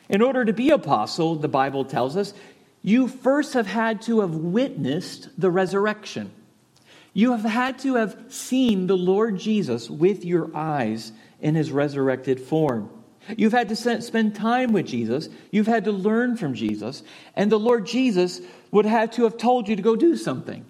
In 0.09 0.23
order 0.23 0.45
to 0.45 0.53
be 0.53 0.71
apostle, 0.71 1.37
the 1.37 1.47
Bible 1.47 1.85
tells 1.85 2.17
us, 2.17 2.35
you 2.83 3.07
first 3.07 3.55
have 3.55 3.69
had 3.69 4.03
to 4.03 4.21
have 4.21 4.35
witnessed 4.35 5.29
the 5.39 5.51
resurrection. 5.51 6.33
You 7.13 7.33
have 7.33 7.45
had 7.45 7.79
to 7.81 7.95
have 7.95 8.17
seen 8.29 8.87
the 8.87 8.97
Lord 8.97 9.39
Jesus 9.39 9.89
with 9.89 10.25
your 10.25 10.51
eyes 10.57 11.13
in 11.41 11.55
his 11.55 11.71
resurrected 11.71 12.41
form. 12.41 12.91
You've 13.37 13.53
had 13.53 13.69
to 13.69 13.77
spend 13.77 14.35
time 14.35 14.73
with 14.73 14.87
Jesus. 14.87 15.29
You've 15.51 15.67
had 15.67 15.85
to 15.85 15.93
learn 15.93 16.37
from 16.37 16.55
Jesus. 16.55 17.03
And 17.37 17.53
the 17.53 17.59
Lord 17.59 17.87
Jesus 17.87 18.41
would 18.71 18.87
have 18.87 19.11
to 19.13 19.25
have 19.25 19.37
told 19.37 19.69
you 19.69 19.77
to 19.77 19.83
go 19.83 19.95
do 19.95 20.17
something. 20.17 20.65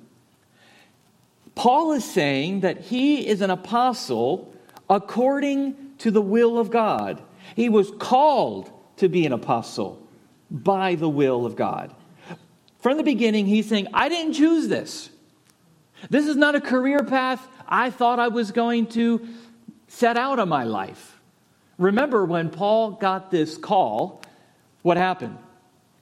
Paul 1.55 1.93
is 1.93 2.05
saying 2.05 2.61
that 2.61 2.81
he 2.81 3.27
is 3.27 3.41
an 3.41 3.51
apostle 3.51 4.55
according 4.89 5.77
to 5.99 6.11
the 6.11 6.23
will 6.23 6.59
of 6.59 6.71
God. 6.71 7.23
He 7.55 7.69
was 7.69 7.91
called 7.99 8.71
to 8.97 9.09
be 9.09 9.27
an 9.27 9.33
apostle 9.33 10.07
by 10.51 10.95
the 10.95 11.09
will 11.09 11.47
of 11.47 11.57
God. 11.57 11.95
From 12.81 12.97
the 12.97 13.03
beginning, 13.03 13.47
he's 13.47 13.69
saying, 13.69 13.89
I 13.93 14.09
didn't 14.09 14.35
choose 14.35 14.69
this. 14.69 15.11
This 16.09 16.27
is 16.27 16.37
not 16.37 16.55
a 16.55 16.61
career 16.61 17.05
path 17.05 17.47
I 17.69 17.91
thought 17.91 18.19
I 18.19 18.29
was 18.29 18.51
going 18.51 18.87
to 18.89 19.27
set 19.87 20.17
out 20.17 20.39
on 20.39 20.49
my 20.49 20.65
life. 20.65 21.10
Remember 21.81 22.27
when 22.27 22.51
Paul 22.51 22.93
got 22.93 23.31
this 23.31 23.57
call, 23.57 24.23
what 24.83 24.99
happened? 24.99 25.39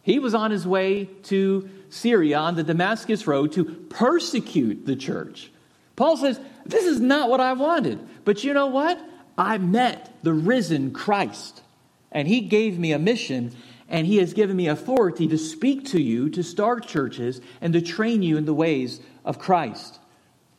He 0.02 0.18
was 0.18 0.34
on 0.34 0.50
his 0.50 0.66
way 0.66 1.04
to 1.24 1.70
Syria 1.88 2.38
on 2.38 2.56
the 2.56 2.64
Damascus 2.64 3.28
road 3.28 3.52
to 3.52 3.64
persecute 3.64 4.86
the 4.86 4.96
church. 4.96 5.52
Paul 5.94 6.16
says, 6.16 6.40
This 6.66 6.84
is 6.84 7.00
not 7.00 7.30
what 7.30 7.40
I 7.40 7.52
wanted. 7.52 8.00
But 8.24 8.42
you 8.42 8.54
know 8.54 8.66
what? 8.66 9.00
I 9.38 9.58
met 9.58 10.12
the 10.24 10.34
risen 10.34 10.90
Christ, 10.90 11.62
and 12.10 12.26
he 12.26 12.40
gave 12.40 12.76
me 12.76 12.90
a 12.90 12.98
mission, 12.98 13.52
and 13.88 14.04
he 14.04 14.16
has 14.16 14.32
given 14.32 14.56
me 14.56 14.66
authority 14.66 15.28
to 15.28 15.38
speak 15.38 15.86
to 15.86 16.02
you, 16.02 16.28
to 16.30 16.42
start 16.42 16.88
churches, 16.88 17.40
and 17.60 17.72
to 17.72 17.80
train 17.80 18.24
you 18.24 18.36
in 18.36 18.46
the 18.46 18.54
ways 18.54 19.00
of 19.24 19.38
Christ. 19.38 20.00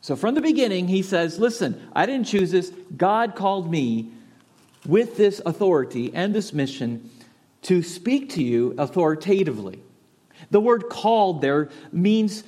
So 0.00 0.16
from 0.16 0.34
the 0.34 0.40
beginning, 0.40 0.88
he 0.88 1.02
says, 1.02 1.38
Listen, 1.38 1.90
I 1.92 2.06
didn't 2.06 2.26
choose 2.26 2.52
this. 2.52 2.72
God 2.96 3.34
called 3.34 3.70
me 3.70 4.12
with 4.86 5.16
this 5.16 5.40
authority 5.44 6.10
and 6.14 6.34
this 6.34 6.52
mission 6.52 7.10
to 7.62 7.82
speak 7.82 8.30
to 8.30 8.42
you 8.42 8.74
authoritatively. 8.78 9.80
The 10.50 10.60
word 10.60 10.88
called 10.88 11.42
there 11.42 11.68
means 11.92 12.42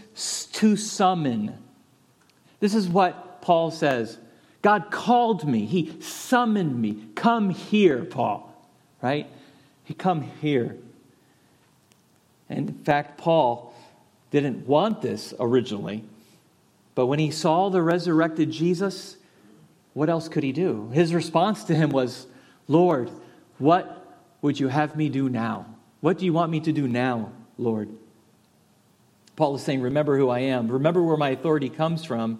to 0.53 0.77
summon. 0.77 1.57
This 2.61 2.75
is 2.75 2.89
what 2.89 3.43
Paul 3.43 3.71
says. 3.71 4.19
God 4.63 4.91
called 4.91 5.47
me. 5.47 5.67
He 5.67 6.01
summoned 6.01 6.81
me. 6.81 7.05
Come 7.15 7.51
here, 7.51 8.05
Paul. 8.05 8.49
Right? 9.03 9.29
He 9.85 9.95
come 9.95 10.23
here. 10.41 10.77
And 12.49 12.69
in 12.69 12.75
fact, 12.85 13.19
Paul 13.19 13.75
didn't 14.31 14.67
want 14.67 15.03
this 15.03 15.35
originally. 15.39 16.05
But 16.95 17.07
when 17.07 17.19
he 17.19 17.31
saw 17.31 17.69
the 17.69 17.83
resurrected 17.83 18.51
Jesus, 18.51 19.17
what 19.95 20.09
else 20.09 20.29
could 20.29 20.43
he 20.43 20.53
do? 20.53 20.89
His 20.93 21.15
response 21.15 21.65
to 21.65 21.75
him 21.75 21.91
was, 21.91 22.27
Lord, 22.69 23.11
what 23.59 24.17
would 24.41 24.59
you 24.59 24.69
have 24.69 24.97
me 24.97 25.09
do 25.09 25.29
now? 25.29 25.67
What 26.01 26.19
do 26.19 26.25
you 26.25 26.33
want 26.33 26.51
me 26.51 26.61
to 26.61 26.73
do 26.73 26.89
now, 26.89 27.33
Lord? 27.59 27.91
Paul 29.37 29.55
is 29.55 29.63
saying, 29.63 29.83
Remember 29.83 30.19
who 30.19 30.29
I 30.29 30.41
am. 30.41 30.69
Remember 30.69 31.03
where 31.03 31.17
my 31.17 31.31
authority 31.31 31.69
comes 31.69 32.05
from. 32.05 32.39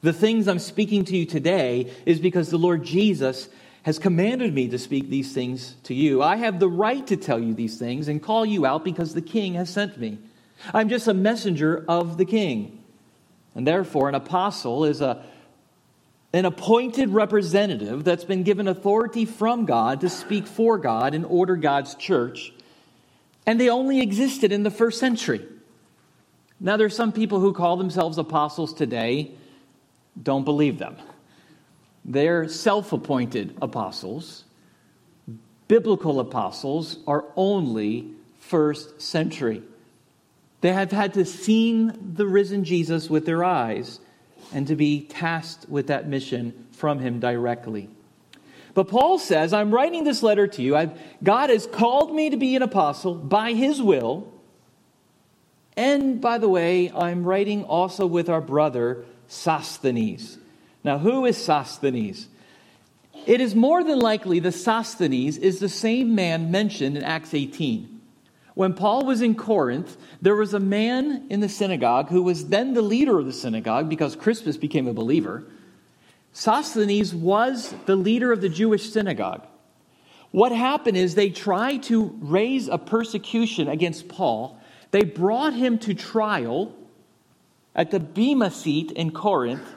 The 0.00 0.12
things 0.12 0.48
I'm 0.48 0.58
speaking 0.58 1.04
to 1.06 1.16
you 1.16 1.26
today 1.26 1.92
is 2.06 2.18
because 2.18 2.50
the 2.50 2.58
Lord 2.58 2.84
Jesus 2.84 3.48
has 3.84 3.98
commanded 3.98 4.54
me 4.54 4.68
to 4.68 4.78
speak 4.78 5.08
these 5.08 5.32
things 5.32 5.76
to 5.84 5.94
you. 5.94 6.22
I 6.22 6.36
have 6.36 6.58
the 6.58 6.68
right 6.68 7.06
to 7.08 7.16
tell 7.16 7.38
you 7.38 7.54
these 7.54 7.78
things 7.78 8.08
and 8.08 8.22
call 8.22 8.46
you 8.46 8.64
out 8.64 8.84
because 8.84 9.14
the 9.14 9.22
king 9.22 9.54
has 9.54 9.70
sent 9.70 9.98
me. 9.98 10.18
I'm 10.72 10.88
just 10.88 11.08
a 11.08 11.14
messenger 11.14 11.84
of 11.88 12.16
the 12.16 12.24
king. 12.24 12.82
And 13.54 13.66
therefore, 13.66 14.08
an 14.08 14.14
apostle 14.14 14.84
is 14.84 15.00
a 15.00 15.24
an 16.32 16.44
appointed 16.46 17.10
representative 17.10 18.04
that's 18.04 18.24
been 18.24 18.42
given 18.42 18.66
authority 18.66 19.24
from 19.24 19.66
God 19.66 20.00
to 20.00 20.08
speak 20.08 20.46
for 20.46 20.78
God 20.78 21.14
and 21.14 21.26
order 21.26 21.56
God's 21.56 21.94
church. 21.94 22.52
And 23.46 23.60
they 23.60 23.68
only 23.68 24.00
existed 24.00 24.52
in 24.52 24.62
the 24.62 24.70
first 24.70 24.98
century. 24.98 25.44
Now, 26.58 26.76
there's 26.76 26.96
some 26.96 27.12
people 27.12 27.40
who 27.40 27.52
call 27.52 27.76
themselves 27.76 28.18
apostles 28.18 28.72
today, 28.72 29.32
don't 30.20 30.44
believe 30.44 30.78
them. 30.78 30.96
They're 32.04 32.48
self 32.48 32.92
appointed 32.92 33.56
apostles. 33.60 34.44
Biblical 35.68 36.20
apostles 36.20 36.98
are 37.06 37.24
only 37.36 38.10
first 38.38 39.00
century. 39.02 39.62
They 40.60 40.72
have 40.72 40.92
had 40.92 41.14
to 41.14 41.24
seen 41.24 42.14
the 42.14 42.26
risen 42.26 42.64
Jesus 42.64 43.10
with 43.10 43.26
their 43.26 43.42
eyes 43.42 43.98
and 44.52 44.66
to 44.66 44.76
be 44.76 45.02
tasked 45.02 45.68
with 45.68 45.86
that 45.88 46.08
mission 46.08 46.66
from 46.72 46.98
him 46.98 47.20
directly. 47.20 47.88
But 48.74 48.88
Paul 48.88 49.18
says, 49.18 49.52
I'm 49.52 49.72
writing 49.72 50.04
this 50.04 50.22
letter 50.22 50.46
to 50.46 50.62
you. 50.62 50.76
I've, 50.76 50.98
God 51.22 51.50
has 51.50 51.66
called 51.66 52.14
me 52.14 52.30
to 52.30 52.36
be 52.36 52.56
an 52.56 52.62
apostle 52.62 53.14
by 53.14 53.52
his 53.52 53.82
will. 53.82 54.32
And 55.76 56.20
by 56.20 56.38
the 56.38 56.48
way, 56.48 56.90
I'm 56.90 57.24
writing 57.24 57.64
also 57.64 58.06
with 58.06 58.28
our 58.28 58.40
brother 58.40 59.04
Sosthenes. 59.28 60.38
Now, 60.84 60.98
who 60.98 61.26
is 61.26 61.36
Sosthenes? 61.36 62.28
It 63.26 63.40
is 63.40 63.54
more 63.54 63.84
than 63.84 63.98
likely 63.98 64.40
that 64.40 64.52
Sosthenes 64.52 65.36
is 65.36 65.60
the 65.60 65.68
same 65.68 66.14
man 66.14 66.50
mentioned 66.50 66.96
in 66.96 67.04
Acts 67.04 67.34
18. 67.34 67.91
When 68.54 68.74
Paul 68.74 69.04
was 69.04 69.22
in 69.22 69.34
Corinth, 69.34 69.96
there 70.20 70.36
was 70.36 70.52
a 70.52 70.60
man 70.60 71.26
in 71.30 71.40
the 71.40 71.48
synagogue 71.48 72.10
who 72.10 72.22
was 72.22 72.48
then 72.48 72.74
the 72.74 72.82
leader 72.82 73.18
of 73.18 73.26
the 73.26 73.32
synagogue 73.32 73.88
because 73.88 74.14
Crispus 74.14 74.56
became 74.56 74.86
a 74.86 74.92
believer. 74.92 75.44
Sosthenes 76.32 77.14
was 77.14 77.74
the 77.86 77.96
leader 77.96 78.32
of 78.32 78.40
the 78.40 78.48
Jewish 78.48 78.90
synagogue. 78.90 79.46
What 80.30 80.52
happened 80.52 80.96
is 80.96 81.14
they 81.14 81.30
tried 81.30 81.82
to 81.84 82.16
raise 82.20 82.68
a 82.68 82.78
persecution 82.78 83.68
against 83.68 84.08
Paul. 84.08 84.58
They 84.90 85.04
brought 85.04 85.54
him 85.54 85.78
to 85.80 85.94
trial 85.94 86.74
at 87.74 87.90
the 87.90 88.00
Bema 88.00 88.50
seat 88.50 88.90
in 88.92 89.12
Corinth 89.12 89.74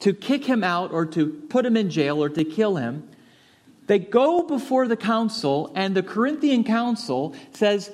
to 0.00 0.12
kick 0.12 0.44
him 0.44 0.64
out 0.64 0.92
or 0.92 1.06
to 1.06 1.28
put 1.48 1.64
him 1.64 1.76
in 1.76 1.90
jail 1.90 2.22
or 2.22 2.28
to 2.30 2.44
kill 2.44 2.76
him. 2.76 3.08
They 3.90 3.98
go 3.98 4.44
before 4.44 4.86
the 4.86 4.96
council, 4.96 5.72
and 5.74 5.96
the 5.96 6.02
Corinthian 6.04 6.62
council 6.62 7.34
says, 7.50 7.90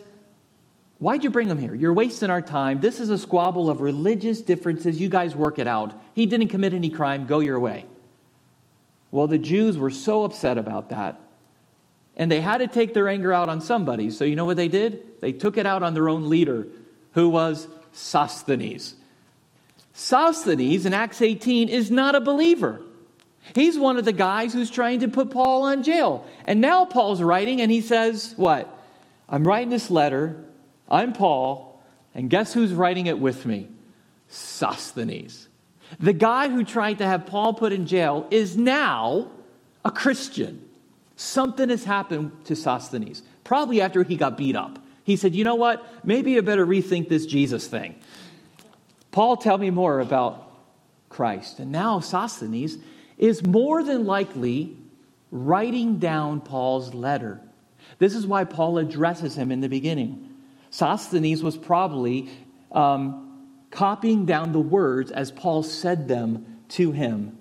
Why'd 0.99 1.25
you 1.25 1.31
bring 1.31 1.49
him 1.49 1.57
here? 1.57 1.75
You're 1.75 1.95
wasting 1.95 2.29
our 2.29 2.43
time. 2.43 2.81
This 2.81 3.00
is 3.00 3.09
a 3.09 3.17
squabble 3.17 3.71
of 3.71 3.81
religious 3.81 4.43
differences. 4.43 5.00
You 5.00 5.09
guys 5.09 5.35
work 5.35 5.59
it 5.59 5.67
out. 5.67 5.99
He 6.12 6.26
didn't 6.26 6.49
commit 6.49 6.75
any 6.75 6.91
crime. 6.91 7.25
Go 7.25 7.41
your 7.41 7.59
way. 7.59 7.87
Well, 9.11 9.26
the 9.26 9.38
Jews 9.38 9.79
were 9.79 9.88
so 9.88 10.25
upset 10.25 10.59
about 10.59 10.91
that. 10.91 11.19
And 12.15 12.31
they 12.31 12.43
had 12.43 12.59
to 12.59 12.67
take 12.67 12.93
their 12.93 13.09
anger 13.09 13.33
out 13.33 13.49
on 13.49 13.62
somebody. 13.62 14.11
So 14.11 14.26
you 14.26 14.37
know 14.37 14.45
what 14.45 14.59
they 14.59 14.69
did? 14.69 15.23
They 15.23 15.33
took 15.33 15.57
it 15.57 15.65
out 15.65 15.83
on 15.83 15.95
their 15.95 16.11
own 16.11 16.29
leader, 16.29 16.67
who 17.12 17.31
was 17.31 17.69
Sosthenes. 17.93 18.97
Sosthenes 19.95 20.85
in 20.85 20.93
Acts 20.93 21.23
18 21.23 21.71
is 21.71 21.91
not 21.91 22.15
a 22.15 22.21
believer. 22.21 22.83
He's 23.55 23.79
one 23.79 23.97
of 23.97 24.05
the 24.05 24.12
guys 24.12 24.53
who's 24.53 24.71
trying 24.71 25.00
to 25.00 25.09
put 25.09 25.31
Paul 25.31 25.62
on 25.62 25.83
jail. 25.83 26.26
And 26.45 26.61
now 26.61 26.85
Paul's 26.85 27.23
writing 27.23 27.61
and 27.61 27.71
he 27.71 27.81
says, 27.81 28.35
What? 28.37 28.73
I'm 29.29 29.47
writing 29.47 29.71
this 29.71 29.91
letter. 29.91 30.37
I'm 30.88 31.12
Paul. 31.12 31.81
And 32.15 32.31
guess 32.31 32.53
who's 32.53 32.73
writing 32.73 33.07
it 33.07 33.19
with 33.19 33.45
me? 33.45 33.69
Sosthenes. 34.29 35.49
The 36.00 36.12
guy 36.12 36.49
who 36.49 36.65
tried 36.65 36.99
to 36.99 37.07
have 37.07 37.26
Paul 37.26 37.55
put 37.55 37.73
in 37.73 37.87
jail 37.87 38.26
is 38.31 38.57
now 38.57 39.31
a 39.85 39.91
Christian. 39.91 40.67
Something 41.17 41.69
has 41.71 41.85
happened 41.85 42.33
to 42.45 42.57
Sosthenes, 42.57 43.23
probably 43.45 43.81
after 43.81 44.03
he 44.03 44.17
got 44.17 44.37
beat 44.37 44.56
up. 44.56 44.78
He 45.04 45.17
said, 45.17 45.35
You 45.35 45.45
know 45.45 45.54
what? 45.54 45.87
Maybe 46.04 46.37
I 46.37 46.41
better 46.41 46.67
rethink 46.67 47.09
this 47.09 47.26
Jesus 47.26 47.67
thing. 47.67 47.95
Paul, 49.13 49.37
tell 49.37 49.56
me 49.56 49.71
more 49.71 50.00
about 50.00 50.50
Christ. 51.09 51.61
And 51.61 51.73
now 51.73 52.00
Sosthenes 52.00 52.76
is 53.19 53.45
more 53.45 53.83
than 53.83 54.05
likely 54.05 54.76
writing 55.31 55.99
down 55.99 56.41
Paul's 56.41 56.95
letter. 56.95 57.41
This 57.99 58.15
is 58.15 58.26
why 58.26 58.45
Paul 58.45 58.79
addresses 58.79 59.37
him 59.37 59.50
in 59.50 59.61
the 59.61 59.69
beginning. 59.69 60.35
Sosthenes 60.71 61.43
was 61.43 61.57
probably 61.57 62.29
um, 62.73 63.49
copying 63.71 64.26
down 64.26 64.52
the 64.52 64.61
words 64.61 65.11
as 65.11 65.31
Paul 65.31 65.63
said 65.63 66.09
them 66.09 66.61
to 66.71 66.93
him. 66.93 67.39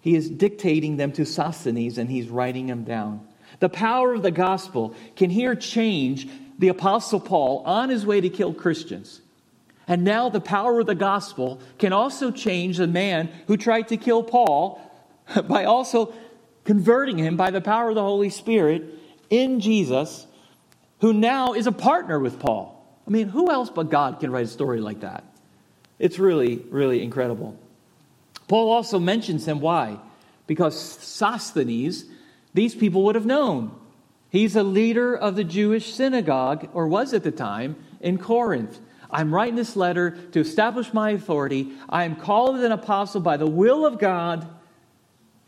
He 0.00 0.14
is 0.14 0.30
dictating 0.30 0.96
them 0.96 1.12
to 1.12 1.24
Sosthenes 1.24 1.98
and 1.98 2.10
he's 2.10 2.28
writing 2.28 2.66
them 2.66 2.84
down. 2.84 3.26
The 3.60 3.68
power 3.68 4.14
of 4.14 4.22
the 4.22 4.30
gospel 4.30 4.94
can 5.16 5.30
here 5.30 5.54
change 5.54 6.28
the 6.58 6.68
Apostle 6.68 7.20
Paul 7.20 7.62
on 7.64 7.88
his 7.88 8.06
way 8.06 8.20
to 8.20 8.28
kill 8.28 8.52
Christians. 8.52 9.20
And 9.86 10.04
now 10.04 10.28
the 10.28 10.40
power 10.40 10.80
of 10.80 10.86
the 10.86 10.94
gospel 10.94 11.60
can 11.78 11.92
also 11.92 12.30
change 12.30 12.76
the 12.76 12.86
man 12.86 13.30
who 13.46 13.56
tried 13.56 13.88
to 13.88 13.96
kill 13.96 14.22
Paul 14.22 14.80
by 15.48 15.64
also 15.64 16.14
converting 16.64 17.18
him 17.18 17.36
by 17.36 17.50
the 17.50 17.60
power 17.60 17.88
of 17.88 17.94
the 17.94 18.02
Holy 18.02 18.30
Spirit 18.30 18.94
in 19.30 19.60
Jesus, 19.60 20.26
who 21.00 21.12
now 21.12 21.54
is 21.54 21.66
a 21.66 21.72
partner 21.72 22.18
with 22.18 22.38
Paul. 22.38 22.74
I 23.06 23.10
mean, 23.10 23.28
who 23.28 23.50
else 23.50 23.70
but 23.70 23.90
God 23.90 24.20
can 24.20 24.30
write 24.30 24.44
a 24.44 24.48
story 24.48 24.80
like 24.80 25.00
that? 25.00 25.24
It's 25.98 26.18
really, 26.18 26.56
really 26.68 27.02
incredible. 27.02 27.58
Paul 28.48 28.70
also 28.70 28.98
mentions 28.98 29.46
him. 29.46 29.60
Why? 29.60 29.98
Because 30.46 30.78
Sosthenes, 30.78 32.04
these 32.54 32.74
people 32.74 33.04
would 33.04 33.14
have 33.14 33.26
known. 33.26 33.74
He's 34.30 34.56
a 34.56 34.62
leader 34.62 35.14
of 35.14 35.36
the 35.36 35.44
Jewish 35.44 35.94
synagogue, 35.94 36.68
or 36.74 36.86
was 36.86 37.14
at 37.14 37.24
the 37.24 37.30
time, 37.30 37.76
in 38.00 38.18
Corinth. 38.18 38.78
I'm 39.10 39.34
writing 39.34 39.56
this 39.56 39.74
letter 39.74 40.10
to 40.32 40.40
establish 40.40 40.92
my 40.92 41.10
authority. 41.10 41.72
I 41.88 42.04
am 42.04 42.16
called 42.16 42.56
an 42.56 42.72
apostle 42.72 43.22
by 43.22 43.38
the 43.38 43.46
will 43.46 43.86
of 43.86 43.98
God 43.98 44.46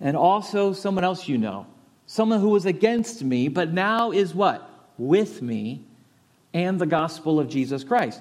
and 0.00 0.16
also 0.16 0.72
someone 0.72 1.04
else 1.04 1.28
you 1.28 1.38
know, 1.38 1.66
someone 2.06 2.40
who 2.40 2.48
was 2.48 2.66
against 2.66 3.22
me, 3.22 3.48
but 3.48 3.72
now 3.72 4.10
is 4.10 4.34
what? 4.34 4.68
With 4.98 5.42
me 5.42 5.84
and 6.52 6.78
the 6.78 6.86
gospel 6.86 7.38
of 7.38 7.48
Jesus 7.48 7.84
Christ. 7.84 8.20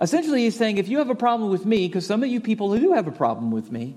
Essentially, 0.00 0.44
he's 0.44 0.56
saying 0.56 0.78
if 0.78 0.88
you 0.88 0.98
have 0.98 1.10
a 1.10 1.14
problem 1.14 1.50
with 1.50 1.66
me, 1.66 1.88
because 1.88 2.06
some 2.06 2.22
of 2.22 2.28
you 2.28 2.40
people 2.40 2.78
do 2.78 2.92
have 2.92 3.06
a 3.06 3.12
problem 3.12 3.50
with 3.50 3.72
me, 3.72 3.96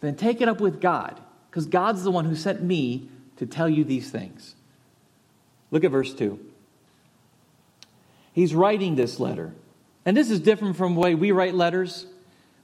then 0.00 0.14
take 0.14 0.40
it 0.40 0.48
up 0.48 0.60
with 0.60 0.80
God, 0.80 1.18
because 1.50 1.66
God's 1.66 2.04
the 2.04 2.10
one 2.10 2.26
who 2.26 2.36
sent 2.36 2.62
me 2.62 3.08
to 3.36 3.46
tell 3.46 3.68
you 3.68 3.84
these 3.84 4.10
things. 4.10 4.54
Look 5.70 5.82
at 5.82 5.90
verse 5.90 6.12
2. 6.12 6.38
He's 8.32 8.54
writing 8.54 8.96
this 8.96 9.18
letter. 9.18 9.54
And 10.04 10.16
this 10.16 10.30
is 10.30 10.40
different 10.40 10.76
from 10.76 10.94
the 10.94 11.00
way 11.00 11.14
we 11.14 11.32
write 11.32 11.54
letters. 11.54 12.06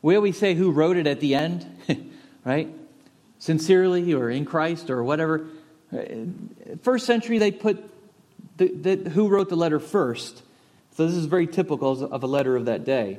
We 0.03 0.15
always 0.15 0.37
say 0.39 0.55
who 0.55 0.71
wrote 0.71 0.97
it 0.97 1.07
at 1.07 1.21
the 1.21 1.35
end, 1.35 1.67
right? 2.45 2.69
Sincerely 3.41 4.15
or 4.15 4.31
in 4.31 4.45
Christ 4.45 4.89
or 4.89 5.03
whatever. 5.03 5.49
Uh, 5.93 6.03
first 6.83 7.07
century, 7.07 7.39
they 7.39 7.51
put 7.51 7.83
the, 8.59 8.69
the, 8.69 9.11
who 9.11 9.27
wrote 9.27 9.49
the 9.49 9.57
letter 9.57 9.81
first. 9.81 10.43
So 10.95 11.07
this 11.07 11.17
is 11.17 11.27
very 11.27 11.49
typical 11.49 12.05
of 12.05 12.23
a 12.23 12.27
letter 12.27 12.57
of 12.57 12.67
that 12.67 12.85
day. 12.85 13.19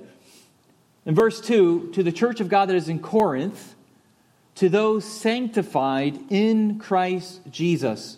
In 1.05 1.15
verse 1.15 1.41
2, 1.41 1.91
to 1.93 2.03
the 2.03 2.11
church 2.11 2.39
of 2.39 2.47
God 2.47 2.69
that 2.69 2.75
is 2.75 2.87
in 2.87 2.99
Corinth, 2.99 3.75
to 4.55 4.69
those 4.69 5.03
sanctified 5.03 6.19
in 6.29 6.77
Christ 6.77 7.41
Jesus. 7.49 8.17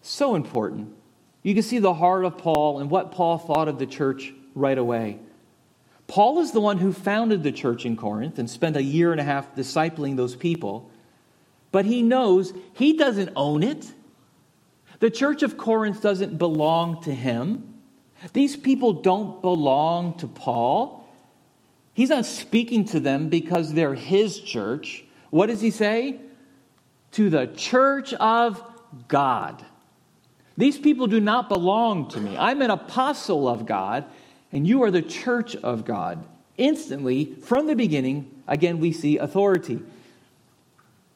So 0.00 0.34
important. 0.34 0.94
You 1.42 1.52
can 1.52 1.62
see 1.62 1.78
the 1.78 1.94
heart 1.94 2.24
of 2.24 2.38
Paul 2.38 2.80
and 2.80 2.90
what 2.90 3.12
Paul 3.12 3.38
thought 3.38 3.68
of 3.68 3.78
the 3.78 3.86
church 3.86 4.32
right 4.54 4.78
away. 4.78 5.18
Paul 6.08 6.38
is 6.40 6.52
the 6.52 6.60
one 6.60 6.78
who 6.78 6.92
founded 6.92 7.42
the 7.42 7.52
church 7.52 7.84
in 7.84 7.96
Corinth 7.96 8.38
and 8.38 8.48
spent 8.48 8.76
a 8.76 8.82
year 8.82 9.12
and 9.12 9.20
a 9.20 9.24
half 9.24 9.54
discipling 9.54 10.16
those 10.16 10.36
people. 10.36 10.90
But 11.72 11.84
he 11.84 12.02
knows 12.02 12.52
he 12.74 12.96
doesn't 12.96 13.30
own 13.34 13.62
it. 13.62 13.92
The 15.00 15.10
church 15.10 15.42
of 15.42 15.58
Corinth 15.58 16.00
doesn't 16.00 16.38
belong 16.38 17.02
to 17.02 17.14
him. 17.14 17.74
These 18.32 18.56
people 18.56 18.94
don't 18.94 19.42
belong 19.42 20.16
to 20.18 20.26
Paul. 20.26 21.06
He's 21.92 22.10
not 22.10 22.24
speaking 22.24 22.84
to 22.86 23.00
them 23.00 23.28
because 23.28 23.72
they're 23.72 23.94
his 23.94 24.40
church. 24.40 25.04
What 25.30 25.46
does 25.46 25.60
he 25.60 25.70
say? 25.70 26.20
To 27.12 27.30
the 27.30 27.46
church 27.48 28.14
of 28.14 28.62
God. 29.08 29.64
These 30.56 30.78
people 30.78 31.06
do 31.06 31.20
not 31.20 31.48
belong 31.48 32.08
to 32.10 32.20
me. 32.20 32.36
I'm 32.38 32.62
an 32.62 32.70
apostle 32.70 33.48
of 33.48 33.66
God, 33.66 34.04
and 34.56 34.66
you 34.66 34.82
are 34.82 34.90
the 34.90 35.02
church 35.02 35.54
of 35.56 35.84
God. 35.84 36.24
Instantly, 36.56 37.34
from 37.42 37.66
the 37.66 37.76
beginning, 37.76 38.30
again, 38.48 38.80
we 38.80 38.90
see 38.90 39.18
authority. 39.18 39.80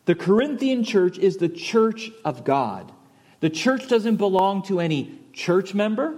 The 0.05 0.15
Corinthian 0.15 0.85
church 0.85 1.17
is 1.17 1.39
the 1.39 1.49
church 1.49 2.11
of 2.23 2.45
God. 2.45 2.93
The 3.41 3.49
church 3.49 3.89
doesn't 3.89 4.17
belong 4.17 4.63
to 4.65 4.79
any 4.79 5.19
church 5.33 5.73
member, 5.73 6.17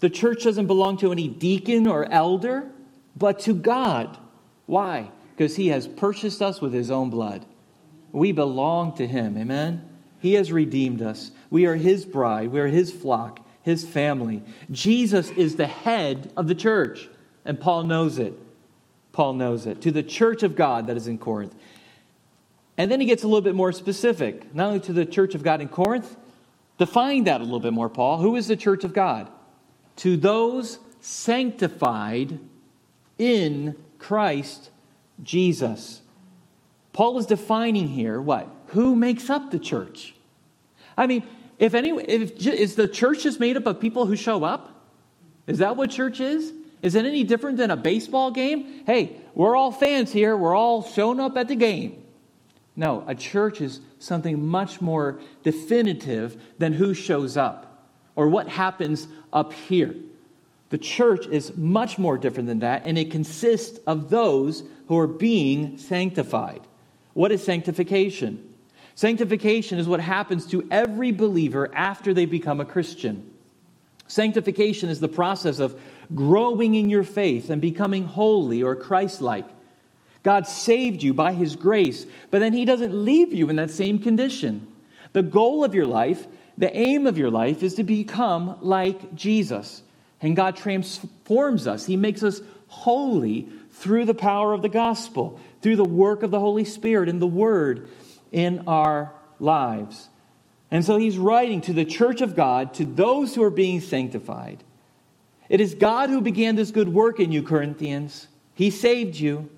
the 0.00 0.10
church 0.10 0.42
doesn't 0.42 0.66
belong 0.66 0.96
to 0.98 1.12
any 1.12 1.28
deacon 1.28 1.86
or 1.86 2.10
elder, 2.10 2.68
but 3.14 3.38
to 3.40 3.54
God. 3.54 4.18
Why? 4.66 5.12
Because 5.36 5.54
he 5.54 5.68
has 5.68 5.86
purchased 5.86 6.42
us 6.42 6.60
with 6.60 6.72
his 6.72 6.90
own 6.90 7.10
blood. 7.10 7.46
We 8.10 8.32
belong 8.32 8.96
to 8.96 9.06
him. 9.06 9.38
Amen? 9.38 9.88
He 10.18 10.34
has 10.34 10.50
redeemed 10.50 11.00
us. 11.00 11.30
We 11.48 11.64
are 11.66 11.76
his 11.76 12.04
bride. 12.04 12.50
We 12.50 12.58
are 12.58 12.66
his 12.66 12.92
flock, 12.92 13.45
his 13.66 13.84
family. 13.84 14.44
Jesus 14.70 15.30
is 15.30 15.56
the 15.56 15.66
head 15.66 16.32
of 16.36 16.46
the 16.46 16.54
church, 16.54 17.08
and 17.44 17.58
Paul 17.58 17.82
knows 17.82 18.20
it. 18.20 18.32
Paul 19.10 19.32
knows 19.32 19.66
it. 19.66 19.82
To 19.82 19.90
the 19.90 20.04
church 20.04 20.44
of 20.44 20.54
God 20.54 20.86
that 20.86 20.96
is 20.96 21.08
in 21.08 21.18
Corinth. 21.18 21.52
And 22.78 22.92
then 22.92 23.00
he 23.00 23.06
gets 23.06 23.24
a 23.24 23.26
little 23.26 23.42
bit 23.42 23.56
more 23.56 23.72
specific, 23.72 24.54
not 24.54 24.68
only 24.68 24.80
to 24.80 24.92
the 24.92 25.04
church 25.04 25.34
of 25.34 25.42
God 25.42 25.60
in 25.60 25.66
Corinth, 25.68 26.16
define 26.78 27.24
that 27.24 27.40
a 27.40 27.44
little 27.44 27.58
bit 27.58 27.72
more, 27.72 27.88
Paul. 27.88 28.18
Who 28.18 28.36
is 28.36 28.46
the 28.46 28.54
church 28.54 28.84
of 28.84 28.92
God? 28.92 29.28
To 29.96 30.16
those 30.16 30.78
sanctified 31.00 32.38
in 33.18 33.74
Christ 33.98 34.70
Jesus. 35.24 36.02
Paul 36.92 37.18
is 37.18 37.26
defining 37.26 37.88
here 37.88 38.20
what? 38.20 38.48
Who 38.68 38.94
makes 38.94 39.28
up 39.28 39.50
the 39.50 39.58
church? 39.58 40.14
I 40.96 41.08
mean, 41.08 41.24
if 41.58 41.74
any, 41.74 41.90
if, 41.90 42.46
is 42.46 42.74
the 42.74 42.88
church 42.88 43.22
just 43.22 43.40
made 43.40 43.56
up 43.56 43.66
of 43.66 43.80
people 43.80 44.06
who 44.06 44.16
show 44.16 44.44
up? 44.44 44.72
Is 45.46 45.58
that 45.58 45.76
what 45.76 45.90
church 45.90 46.20
is? 46.20 46.52
Is 46.82 46.94
it 46.94 47.06
any 47.06 47.24
different 47.24 47.56
than 47.56 47.70
a 47.70 47.76
baseball 47.76 48.30
game? 48.30 48.84
Hey, 48.84 49.16
we're 49.34 49.56
all 49.56 49.72
fans 49.72 50.12
here. 50.12 50.36
We're 50.36 50.54
all 50.54 50.82
showing 50.82 51.20
up 51.20 51.36
at 51.36 51.48
the 51.48 51.56
game. 51.56 52.02
No, 52.76 53.04
a 53.06 53.14
church 53.14 53.60
is 53.60 53.80
something 53.98 54.46
much 54.46 54.80
more 54.80 55.18
definitive 55.42 56.40
than 56.58 56.74
who 56.74 56.92
shows 56.92 57.36
up 57.36 57.90
or 58.14 58.28
what 58.28 58.48
happens 58.48 59.08
up 59.32 59.52
here. 59.52 59.94
The 60.68 60.78
church 60.78 61.26
is 61.26 61.56
much 61.56 61.96
more 61.96 62.18
different 62.18 62.48
than 62.48 62.58
that, 62.58 62.86
and 62.86 62.98
it 62.98 63.10
consists 63.10 63.78
of 63.86 64.10
those 64.10 64.64
who 64.88 64.98
are 64.98 65.06
being 65.06 65.78
sanctified. 65.78 66.60
What 67.14 67.32
is 67.32 67.42
sanctification? 67.42 68.45
Sanctification 68.96 69.78
is 69.78 69.86
what 69.86 70.00
happens 70.00 70.46
to 70.46 70.66
every 70.70 71.12
believer 71.12 71.70
after 71.74 72.14
they 72.14 72.24
become 72.24 72.60
a 72.60 72.64
Christian. 72.64 73.30
Sanctification 74.08 74.88
is 74.88 75.00
the 75.00 75.06
process 75.06 75.58
of 75.58 75.78
growing 76.14 76.74
in 76.74 76.88
your 76.88 77.02
faith 77.02 77.50
and 77.50 77.60
becoming 77.60 78.04
holy 78.04 78.62
or 78.62 78.74
Christ 78.74 79.20
like. 79.20 79.44
God 80.22 80.46
saved 80.46 81.02
you 81.02 81.12
by 81.12 81.34
His 81.34 81.56
grace, 81.56 82.06
but 82.30 82.38
then 82.38 82.54
He 82.54 82.64
doesn't 82.64 83.04
leave 83.04 83.34
you 83.34 83.50
in 83.50 83.56
that 83.56 83.70
same 83.70 83.98
condition. 83.98 84.66
The 85.12 85.22
goal 85.22 85.62
of 85.62 85.74
your 85.74 85.86
life, 85.86 86.26
the 86.56 86.74
aim 86.74 87.06
of 87.06 87.18
your 87.18 87.30
life, 87.30 87.62
is 87.62 87.74
to 87.74 87.84
become 87.84 88.56
like 88.62 89.14
Jesus. 89.14 89.82
And 90.22 90.34
God 90.34 90.56
transforms 90.56 91.66
us, 91.66 91.84
He 91.84 91.98
makes 91.98 92.22
us 92.22 92.40
holy 92.68 93.46
through 93.72 94.06
the 94.06 94.14
power 94.14 94.54
of 94.54 94.62
the 94.62 94.70
gospel, 94.70 95.38
through 95.60 95.76
the 95.76 95.84
work 95.84 96.22
of 96.22 96.30
the 96.30 96.40
Holy 96.40 96.64
Spirit 96.64 97.10
and 97.10 97.20
the 97.20 97.26
Word 97.26 97.90
in 98.32 98.64
our 98.66 99.12
lives. 99.38 100.08
And 100.70 100.84
so 100.84 100.96
he's 100.96 101.18
writing 101.18 101.60
to 101.62 101.72
the 101.72 101.84
church 101.84 102.20
of 102.20 102.34
God, 102.34 102.74
to 102.74 102.84
those 102.84 103.34
who 103.34 103.42
are 103.42 103.50
being 103.50 103.80
sanctified. 103.80 104.62
It 105.48 105.60
is 105.60 105.74
God 105.74 106.10
who 106.10 106.20
began 106.20 106.56
this 106.56 106.70
good 106.70 106.88
work 106.88 107.20
in 107.20 107.30
you, 107.30 107.42
Corinthians. 107.42 108.26
He 108.54 108.70
saved 108.70 109.16
you, 109.16 109.48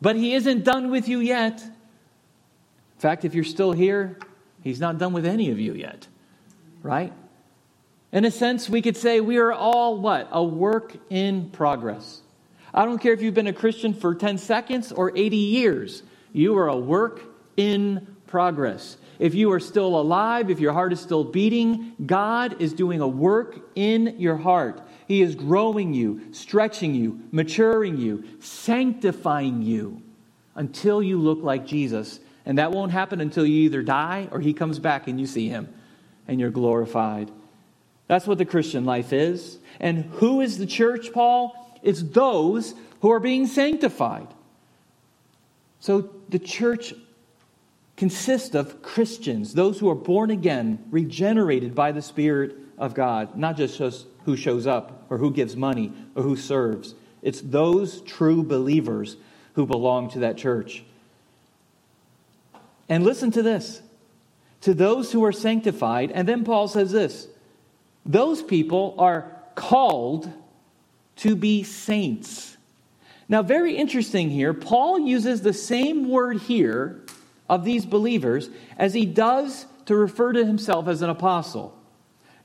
but 0.00 0.16
he 0.16 0.34
isn't 0.34 0.64
done 0.64 0.90
with 0.90 1.08
you 1.08 1.18
yet. 1.18 1.60
In 1.62 3.00
fact, 3.00 3.24
if 3.24 3.34
you're 3.34 3.42
still 3.42 3.72
here, 3.72 4.18
he's 4.62 4.80
not 4.80 4.98
done 4.98 5.12
with 5.12 5.26
any 5.26 5.50
of 5.50 5.58
you 5.58 5.74
yet, 5.74 6.06
right? 6.82 7.12
In 8.12 8.24
a 8.24 8.30
sense, 8.30 8.70
we 8.70 8.80
could 8.80 8.96
say 8.96 9.20
we 9.20 9.38
are 9.38 9.52
all 9.52 9.98
what? 9.98 10.28
A 10.30 10.42
work 10.42 10.96
in 11.10 11.50
progress. 11.50 12.20
I 12.72 12.84
don't 12.84 12.98
care 12.98 13.12
if 13.12 13.20
you've 13.20 13.34
been 13.34 13.48
a 13.48 13.52
Christian 13.52 13.92
for 13.92 14.14
10 14.14 14.38
seconds 14.38 14.92
or 14.92 15.16
80 15.16 15.36
years, 15.36 16.02
you 16.32 16.56
are 16.56 16.68
a 16.68 16.76
work 16.76 17.33
in 17.56 18.16
progress. 18.26 18.96
If 19.18 19.34
you 19.34 19.52
are 19.52 19.60
still 19.60 19.98
alive, 19.98 20.50
if 20.50 20.60
your 20.60 20.72
heart 20.72 20.92
is 20.92 21.00
still 21.00 21.24
beating, 21.24 21.94
God 22.04 22.60
is 22.60 22.72
doing 22.72 23.00
a 23.00 23.08
work 23.08 23.60
in 23.74 24.16
your 24.18 24.36
heart. 24.36 24.80
He 25.06 25.22
is 25.22 25.34
growing 25.34 25.94
you, 25.94 26.32
stretching 26.32 26.94
you, 26.94 27.20
maturing 27.30 27.98
you, 27.98 28.24
sanctifying 28.40 29.62
you 29.62 30.02
until 30.54 31.02
you 31.02 31.18
look 31.18 31.42
like 31.42 31.66
Jesus. 31.66 32.20
And 32.46 32.58
that 32.58 32.72
won't 32.72 32.92
happen 32.92 33.20
until 33.20 33.46
you 33.46 33.62
either 33.62 33.82
die 33.82 34.28
or 34.30 34.40
He 34.40 34.52
comes 34.52 34.78
back 34.78 35.06
and 35.06 35.20
you 35.20 35.26
see 35.26 35.48
Him 35.48 35.72
and 36.26 36.40
you're 36.40 36.50
glorified. 36.50 37.30
That's 38.06 38.26
what 38.26 38.38
the 38.38 38.44
Christian 38.44 38.84
life 38.84 39.12
is. 39.12 39.58
And 39.80 40.04
who 40.04 40.40
is 40.40 40.58
the 40.58 40.66
church, 40.66 41.12
Paul? 41.12 41.78
It's 41.82 42.02
those 42.02 42.74
who 43.00 43.10
are 43.10 43.20
being 43.20 43.46
sanctified. 43.46 44.28
So 45.80 46.10
the 46.30 46.38
church 46.38 46.94
consists 47.96 48.54
of 48.54 48.82
Christians, 48.82 49.54
those 49.54 49.78
who 49.78 49.88
are 49.88 49.94
born 49.94 50.30
again, 50.30 50.84
regenerated 50.90 51.74
by 51.74 51.92
the 51.92 52.02
Spirit 52.02 52.56
of 52.78 52.94
God, 52.94 53.36
not 53.36 53.56
just 53.56 53.80
who 54.24 54.36
shows 54.36 54.66
up 54.66 55.06
or 55.10 55.18
who 55.18 55.30
gives 55.30 55.56
money 55.56 55.92
or 56.14 56.22
who 56.22 56.36
serves. 56.36 56.94
It's 57.22 57.40
those 57.40 58.00
true 58.02 58.42
believers 58.42 59.16
who 59.54 59.66
belong 59.66 60.10
to 60.10 60.20
that 60.20 60.36
church. 60.36 60.84
And 62.88 63.04
listen 63.04 63.30
to 63.32 63.42
this 63.42 63.80
to 64.62 64.72
those 64.72 65.12
who 65.12 65.22
are 65.24 65.32
sanctified, 65.32 66.10
and 66.10 66.26
then 66.26 66.42
Paul 66.42 66.68
says 66.68 66.90
this 66.90 67.28
those 68.06 68.42
people 68.42 68.94
are 68.98 69.30
called 69.54 70.30
to 71.16 71.36
be 71.36 71.62
saints. 71.62 72.56
Now, 73.28 73.42
very 73.42 73.76
interesting 73.76 74.28
here, 74.28 74.52
Paul 74.52 74.98
uses 74.98 75.40
the 75.40 75.52
same 75.54 76.08
word 76.10 76.38
here 76.42 77.03
of 77.48 77.64
these 77.64 77.86
believers 77.86 78.48
as 78.78 78.94
he 78.94 79.06
does 79.06 79.66
to 79.86 79.96
refer 79.96 80.32
to 80.32 80.44
himself 80.44 80.88
as 80.88 81.02
an 81.02 81.10
apostle. 81.10 81.78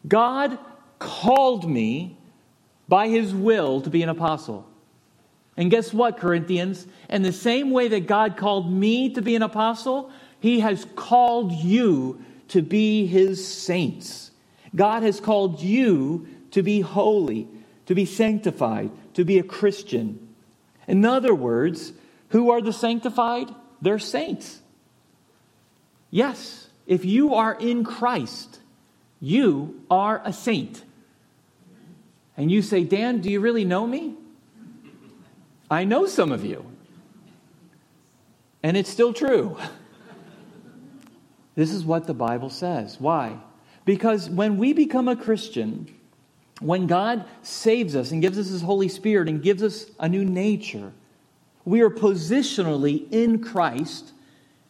God 0.07 0.57
called 0.97 1.69
me 1.69 2.17
by 2.87 3.07
his 3.07 3.33
will 3.33 3.81
to 3.81 3.89
be 3.89 4.03
an 4.03 4.09
apostle. 4.09 4.67
And 5.55 5.69
guess 5.69 5.93
what, 5.93 6.17
Corinthians? 6.17 6.87
In 7.09 7.21
the 7.21 7.31
same 7.31 7.71
way 7.71 7.89
that 7.89 8.07
God 8.07 8.37
called 8.37 8.71
me 8.71 9.13
to 9.13 9.21
be 9.21 9.35
an 9.35 9.41
apostle, 9.41 10.11
he 10.39 10.61
has 10.61 10.85
called 10.95 11.51
you 11.51 12.23
to 12.49 12.61
be 12.61 13.05
his 13.05 13.45
saints. 13.45 14.31
God 14.75 15.03
has 15.03 15.19
called 15.19 15.61
you 15.61 16.27
to 16.51 16.63
be 16.63 16.81
holy, 16.81 17.47
to 17.85 17.95
be 17.95 18.05
sanctified, 18.05 18.91
to 19.15 19.25
be 19.25 19.37
a 19.39 19.43
Christian. 19.43 20.33
In 20.87 21.05
other 21.05 21.35
words, 21.35 21.91
who 22.29 22.51
are 22.51 22.61
the 22.61 22.73
sanctified? 22.73 23.53
They're 23.81 23.99
saints. 23.99 24.58
Yes, 26.11 26.67
if 26.87 27.05
you 27.05 27.35
are 27.35 27.53
in 27.53 27.83
Christ, 27.83 28.59
you 29.19 29.81
are 29.89 30.21
a 30.25 30.33
saint. 30.33 30.83
And 32.35 32.51
you 32.51 32.61
say, 32.61 32.83
Dan, 32.83 33.19
do 33.19 33.29
you 33.29 33.39
really 33.39 33.65
know 33.65 33.85
me? 33.85 34.15
I 35.69 35.83
know 35.83 36.07
some 36.07 36.31
of 36.31 36.43
you. 36.43 36.65
And 38.63 38.75
it's 38.75 38.89
still 38.89 39.13
true. 39.13 39.57
This 41.55 41.73
is 41.73 41.83
what 41.83 42.07
the 42.07 42.13
Bible 42.13 42.49
says. 42.49 43.01
Why? 43.01 43.37
Because 43.83 44.29
when 44.29 44.55
we 44.55 44.71
become 44.71 45.09
a 45.09 45.15
Christian, 45.17 45.93
when 46.61 46.87
God 46.87 47.25
saves 47.41 47.97
us 47.97 48.11
and 48.11 48.21
gives 48.21 48.37
us 48.37 48.47
His 48.47 48.61
Holy 48.61 48.87
Spirit 48.87 49.27
and 49.27 49.43
gives 49.43 49.61
us 49.61 49.87
a 49.99 50.07
new 50.07 50.23
nature, 50.23 50.93
we 51.65 51.81
are 51.81 51.89
positionally 51.89 53.11
in 53.11 53.43
Christ 53.43 54.13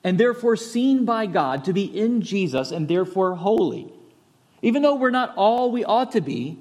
and 0.03 0.17
therefore 0.19 0.55
seen 0.55 1.05
by 1.05 1.25
God 1.25 1.65
to 1.65 1.73
be 1.73 1.83
in 1.83 2.21
Jesus 2.21 2.71
and 2.71 2.87
therefore 2.87 3.35
holy. 3.35 3.91
Even 4.61 4.81
though 4.81 4.95
we're 4.95 5.09
not 5.09 5.33
all 5.35 5.71
we 5.71 5.83
ought 5.83 6.13
to 6.13 6.21
be, 6.21 6.57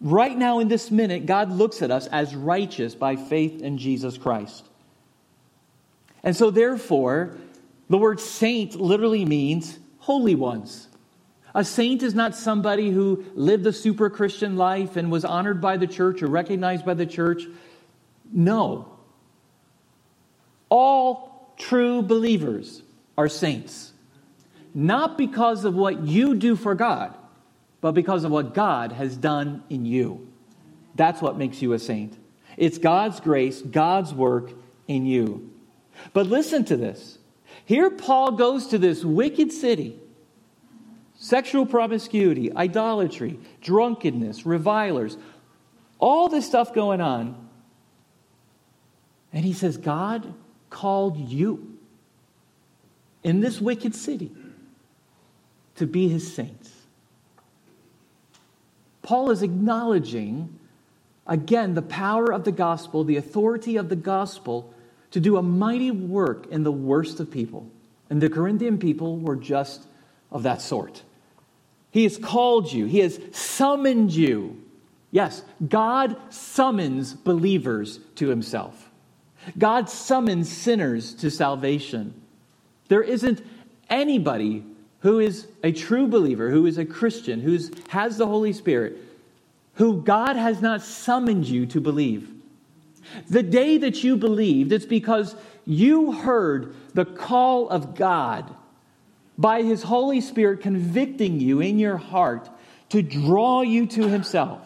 right 0.00 0.36
now 0.36 0.58
in 0.60 0.68
this 0.68 0.90
minute, 0.90 1.26
God 1.26 1.50
looks 1.50 1.82
at 1.82 1.90
us 1.90 2.06
as 2.06 2.34
righteous 2.34 2.94
by 2.94 3.16
faith 3.16 3.62
in 3.62 3.78
Jesus 3.78 4.18
Christ. 4.18 4.66
And 6.22 6.36
so, 6.36 6.50
therefore, 6.50 7.36
the 7.88 7.98
word 7.98 8.20
saint 8.20 8.74
literally 8.74 9.24
means 9.24 9.78
holy 9.98 10.34
ones. 10.34 10.88
A 11.54 11.64
saint 11.64 12.02
is 12.02 12.14
not 12.14 12.36
somebody 12.36 12.90
who 12.90 13.24
lived 13.34 13.66
a 13.66 13.72
super 13.72 14.10
Christian 14.10 14.56
life 14.56 14.96
and 14.96 15.10
was 15.10 15.24
honored 15.24 15.60
by 15.60 15.76
the 15.76 15.86
church 15.86 16.22
or 16.22 16.26
recognized 16.26 16.84
by 16.84 16.94
the 16.94 17.06
church. 17.06 17.44
No. 18.30 18.98
All 20.68 21.27
true 21.58 22.02
believers 22.02 22.82
are 23.16 23.28
saints. 23.28 23.92
Not 24.74 25.18
because 25.18 25.64
of 25.64 25.74
what 25.74 26.02
you 26.02 26.34
do 26.34 26.56
for 26.56 26.74
God, 26.74 27.14
but 27.80 27.92
because 27.92 28.24
of 28.24 28.30
what 28.30 28.54
God 28.54 28.92
has 28.92 29.16
done 29.16 29.62
in 29.68 29.84
you. 29.84 30.28
That's 30.94 31.20
what 31.20 31.36
makes 31.36 31.60
you 31.60 31.72
a 31.72 31.78
saint. 31.78 32.16
It's 32.56 32.78
God's 32.78 33.20
grace, 33.20 33.62
God's 33.62 34.12
work 34.12 34.52
in 34.86 35.06
you. 35.06 35.52
But 36.12 36.26
listen 36.26 36.64
to 36.66 36.76
this. 36.76 37.18
Here, 37.64 37.90
Paul 37.90 38.32
goes 38.32 38.68
to 38.68 38.78
this 38.78 39.04
wicked 39.04 39.52
city 39.52 39.98
sexual 41.20 41.66
promiscuity, 41.66 42.52
idolatry, 42.52 43.40
drunkenness, 43.60 44.46
revilers, 44.46 45.16
all 45.98 46.28
this 46.28 46.46
stuff 46.46 46.72
going 46.72 47.00
on. 47.00 47.48
And 49.32 49.44
he 49.44 49.52
says, 49.52 49.76
God 49.76 50.32
called 50.70 51.16
you 51.16 51.78
in 53.22 53.40
this 53.40 53.60
wicked 53.60 53.94
city 53.94 54.30
to 55.76 55.86
be 55.86 56.08
his 56.08 56.32
saints. 56.34 56.72
Paul 59.02 59.30
is 59.30 59.42
acknowledging, 59.42 60.58
again, 61.26 61.74
the 61.74 61.82
power 61.82 62.32
of 62.32 62.44
the 62.44 62.52
gospel, 62.52 63.04
the 63.04 63.16
authority 63.16 63.76
of 63.76 63.88
the 63.88 63.96
gospel 63.96 64.74
to 65.12 65.20
do 65.20 65.36
a 65.36 65.42
mighty 65.42 65.90
work 65.90 66.46
in 66.48 66.62
the 66.62 66.72
worst 66.72 67.18
of 67.20 67.30
people. 67.30 67.70
And 68.10 68.20
the 68.20 68.28
Corinthian 68.28 68.78
people 68.78 69.18
were 69.18 69.36
just 69.36 69.86
of 70.30 70.42
that 70.42 70.60
sort. 70.60 71.02
He 71.90 72.04
has 72.04 72.18
called 72.18 72.72
you, 72.72 72.86
He 72.86 72.98
has 72.98 73.18
summoned 73.32 74.12
you. 74.12 74.62
Yes, 75.10 75.42
God 75.66 76.16
summons 76.28 77.14
believers 77.14 77.98
to 78.16 78.28
Himself. 78.28 78.87
God 79.56 79.88
summons 79.88 80.50
sinners 80.50 81.14
to 81.14 81.30
salvation. 81.30 82.14
There 82.88 83.02
isn't 83.02 83.42
anybody 83.88 84.64
who 85.00 85.20
is 85.20 85.46
a 85.62 85.72
true 85.72 86.06
believer, 86.06 86.50
who 86.50 86.66
is 86.66 86.78
a 86.78 86.84
Christian, 86.84 87.40
who 87.40 87.58
has 87.88 88.18
the 88.18 88.26
Holy 88.26 88.52
Spirit, 88.52 88.98
who 89.74 90.02
God 90.02 90.36
has 90.36 90.60
not 90.60 90.82
summoned 90.82 91.46
you 91.46 91.66
to 91.66 91.80
believe. 91.80 92.30
The 93.28 93.42
day 93.42 93.78
that 93.78 94.02
you 94.02 94.16
believed, 94.16 94.72
it's 94.72 94.84
because 94.84 95.36
you 95.64 96.12
heard 96.12 96.74
the 96.94 97.04
call 97.04 97.68
of 97.68 97.94
God 97.94 98.54
by 99.36 99.62
His 99.62 99.84
Holy 99.84 100.20
Spirit 100.20 100.60
convicting 100.60 101.40
you 101.40 101.60
in 101.60 101.78
your 101.78 101.96
heart 101.96 102.50
to 102.90 103.02
draw 103.02 103.62
you 103.62 103.86
to 103.86 104.08
Himself. 104.08 104.60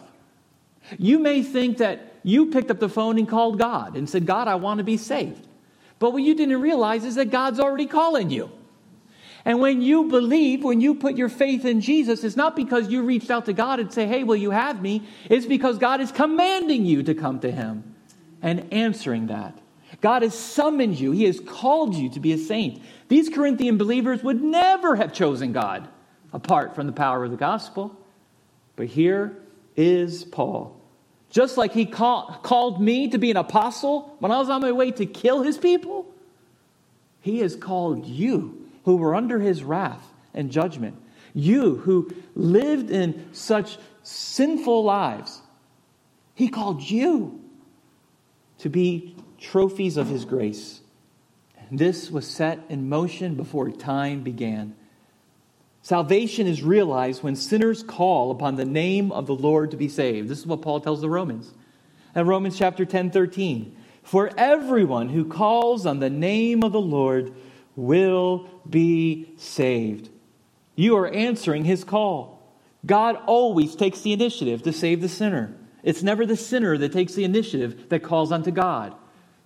You 0.97 1.19
may 1.19 1.43
think 1.43 1.77
that 1.77 2.12
you 2.23 2.47
picked 2.47 2.71
up 2.71 2.79
the 2.79 2.89
phone 2.89 3.17
and 3.17 3.27
called 3.27 3.59
God 3.59 3.95
and 3.95 4.09
said, 4.09 4.25
God, 4.25 4.47
I 4.47 4.55
want 4.55 4.79
to 4.79 4.83
be 4.83 4.97
saved. 4.97 5.45
But 5.99 6.11
what 6.11 6.23
you 6.23 6.35
didn't 6.35 6.61
realize 6.61 7.03
is 7.05 7.15
that 7.15 7.29
God's 7.29 7.59
already 7.59 7.85
calling 7.85 8.29
you. 8.29 8.49
And 9.45 9.59
when 9.59 9.81
you 9.81 10.05
believe, 10.05 10.63
when 10.63 10.79
you 10.79 10.95
put 10.95 11.17
your 11.17 11.27
faith 11.27 11.65
in 11.65 11.81
Jesus, 11.81 12.23
it's 12.23 12.37
not 12.37 12.55
because 12.55 12.87
you 12.89 13.03
reached 13.03 13.29
out 13.29 13.45
to 13.45 13.53
God 13.53 13.79
and 13.79 13.91
say, 13.91 14.07
Hey, 14.07 14.23
will 14.23 14.37
you 14.37 14.51
have 14.51 14.81
me? 14.81 15.03
It's 15.29 15.45
because 15.45 15.77
God 15.77 15.99
is 15.99 16.11
commanding 16.11 16.85
you 16.85 17.03
to 17.03 17.13
come 17.13 17.39
to 17.41 17.51
Him 17.51 17.95
and 18.41 18.71
answering 18.73 19.27
that. 19.27 19.57
God 20.01 20.21
has 20.21 20.37
summoned 20.37 20.99
you, 20.99 21.11
He 21.11 21.25
has 21.25 21.41
called 21.41 21.93
you 21.93 22.09
to 22.11 22.19
be 22.19 22.31
a 22.31 22.37
saint. 22.37 22.81
These 23.09 23.29
Corinthian 23.29 23.77
believers 23.77 24.23
would 24.23 24.41
never 24.41 24.95
have 24.95 25.13
chosen 25.13 25.51
God 25.51 25.87
apart 26.31 26.73
from 26.73 26.87
the 26.87 26.93
power 26.93 27.23
of 27.23 27.31
the 27.31 27.37
gospel. 27.37 27.97
But 28.75 28.87
here 28.87 29.37
is 29.75 30.23
Paul. 30.23 30.79
Just 31.33 31.57
like 31.57 31.73
he 31.73 31.87
call, 31.87 32.39
called 32.43 32.79
me 32.79 33.07
to 33.09 33.17
be 33.17 33.31
an 33.31 33.37
apostle 33.37 34.15
when 34.19 34.31
I 34.31 34.37
was 34.37 34.51
on 34.51 34.61
my 34.61 34.71
way 34.71 34.91
to 34.91 35.07
kill 35.07 35.41
his 35.41 35.57
people, 35.57 36.05
he 37.21 37.39
has 37.39 37.55
called 37.55 38.05
you 38.05 38.69
who 38.85 38.97
were 38.97 39.15
under 39.15 39.39
his 39.39 39.63
wrath 39.63 40.13
and 40.35 40.51
judgment. 40.51 40.95
You 41.33 41.77
who 41.77 42.13
lived 42.35 42.91
in 42.91 43.29
such 43.33 43.79
sinful 44.03 44.83
lives, 44.83 45.41
he 46.35 46.49
called 46.49 46.83
you 46.83 47.41
to 48.59 48.69
be 48.69 49.15
trophies 49.39 49.97
of 49.97 50.09
his 50.09 50.25
grace. 50.25 50.81
This 51.71 52.11
was 52.11 52.27
set 52.27 52.59
in 52.69 52.87
motion 52.87 53.33
before 53.33 53.71
time 53.71 54.21
began. 54.21 54.75
Salvation 55.83 56.47
is 56.47 56.63
realized 56.63 57.23
when 57.23 57.35
sinners 57.35 57.83
call 57.83 58.31
upon 58.31 58.55
the 58.55 58.63
name 58.63 59.11
of 59.11 59.27
the 59.27 59.35
Lord 59.35 59.69
to 59.71 59.77
be 59.77 59.89
saved. 59.89 60.29
This 60.29 60.39
is 60.39 60.47
what 60.47 60.61
Paul 60.61 60.79
tells 60.79 61.01
the 61.01 61.09
Romans. 61.09 61.51
In 62.15 62.25
Romans 62.25 62.57
chapter 62.57 62.85
10, 62.85 63.11
13. 63.11 63.75
For 64.01 64.31
everyone 64.37 65.09
who 65.09 65.25
calls 65.25 65.85
on 65.85 65.99
the 65.99 66.09
name 66.09 66.63
of 66.63 66.71
the 66.71 66.79
Lord 66.79 67.33
will 67.75 68.49
be 68.67 69.33
saved. 69.35 70.09
You 70.75 70.95
are 70.95 71.07
answering 71.09 71.65
his 71.65 71.83
call. 71.83 72.57
God 72.85 73.17
always 73.25 73.75
takes 73.75 73.99
the 74.01 74.13
initiative 74.13 74.63
to 74.63 74.71
save 74.71 75.01
the 75.01 75.09
sinner. 75.09 75.53
It's 75.83 76.01
never 76.01 76.25
the 76.25 76.37
sinner 76.37 76.77
that 76.77 76.93
takes 76.93 77.13
the 77.13 77.25
initiative 77.25 77.89
that 77.89 78.03
calls 78.03 78.31
unto 78.31 78.51
God. 78.51 78.95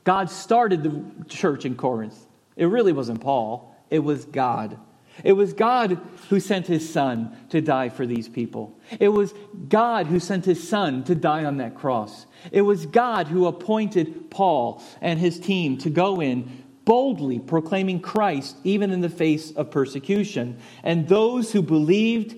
God 0.04 0.30
started 0.30 0.84
the 0.84 1.26
church 1.26 1.65
in 1.65 1.76
Corinth. 1.76 2.28
It 2.56 2.65
really 2.65 2.93
wasn't 2.93 3.21
Paul, 3.21 3.76
it 3.89 4.00
was 4.00 4.26
God. 4.26 4.80
It 5.23 5.34
was 5.34 5.53
God 5.53 5.99
who 6.30 6.39
sent 6.39 6.67
his 6.67 6.88
son 6.88 7.36
to 7.49 7.62
die 7.62 7.89
for 7.89 8.06
these 8.06 8.30
people. 8.30 8.80
It 8.99 9.10
was 9.10 9.34
God 9.67 10.08
who 10.08 10.19
sent 10.19 10.45
his 10.45 10.67
son 10.67 11.03
to 11.06 11.15
die 11.15 11.45
on 11.45 11.58
that 11.58 11.75
cross. 11.75 12.25
It 12.51 12.62
was 12.62 12.86
God 12.86 13.27
who 13.27 13.47
appointed 13.47 14.30
Paul 14.30 14.84
and 15.01 15.19
his 15.19 15.39
team 15.39 15.77
to 15.80 15.89
go 15.89 16.21
in 16.21 16.63
boldly 16.86 17.39
proclaiming 17.39 17.99
Christ 17.99 18.56
even 18.63 18.91
in 18.91 19.01
the 19.01 19.10
face 19.10 19.51
of 19.51 19.71
persecution. 19.71 20.60
And 20.84 21.08
those 21.08 21.51
who 21.51 21.62
believed 21.62 22.36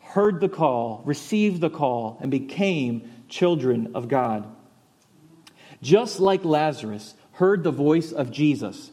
heard 0.00 0.40
the 0.40 0.48
call, 0.48 1.02
received 1.04 1.60
the 1.60 1.70
call, 1.70 2.18
and 2.20 2.30
became 2.30 3.10
children 3.28 3.92
of 3.94 4.08
God. 4.08 4.46
Just 5.82 6.20
like 6.20 6.44
Lazarus 6.44 7.14
heard 7.32 7.62
the 7.62 7.70
voice 7.70 8.12
of 8.12 8.30
Jesus. 8.30 8.90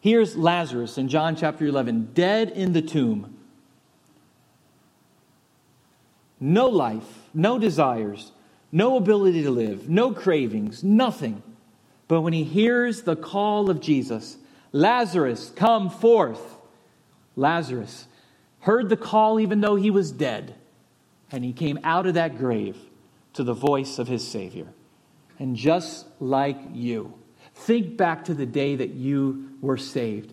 Here's 0.00 0.36
Lazarus 0.36 0.96
in 0.96 1.08
John 1.08 1.34
chapter 1.34 1.66
11, 1.66 2.10
dead 2.14 2.50
in 2.50 2.72
the 2.72 2.82
tomb. 2.82 3.36
No 6.40 6.68
life, 6.68 7.28
no 7.34 7.58
desires, 7.58 8.32
no 8.70 8.96
ability 8.96 9.42
to 9.42 9.50
live, 9.50 9.88
no 9.88 10.12
cravings, 10.12 10.84
nothing. 10.84 11.42
But 12.06 12.20
when 12.20 12.32
he 12.32 12.44
hears 12.44 13.02
the 13.02 13.16
call 13.16 13.70
of 13.70 13.80
Jesus, 13.80 14.36
Lazarus, 14.72 15.50
come 15.56 15.90
forth. 15.90 16.56
Lazarus 17.34 18.06
heard 18.60 18.88
the 18.88 18.96
call 18.96 19.40
even 19.40 19.60
though 19.60 19.76
he 19.76 19.90
was 19.90 20.12
dead, 20.12 20.54
and 21.32 21.44
he 21.44 21.52
came 21.52 21.78
out 21.82 22.06
of 22.06 22.14
that 22.14 22.38
grave 22.38 22.76
to 23.32 23.42
the 23.42 23.54
voice 23.54 23.98
of 23.98 24.08
his 24.08 24.26
Savior. 24.26 24.68
And 25.38 25.56
just 25.56 26.06
like 26.20 26.58
you, 26.72 27.14
think 27.58 27.96
back 27.96 28.24
to 28.24 28.34
the 28.34 28.46
day 28.46 28.76
that 28.76 28.90
you 28.90 29.50
were 29.60 29.76
saved. 29.76 30.32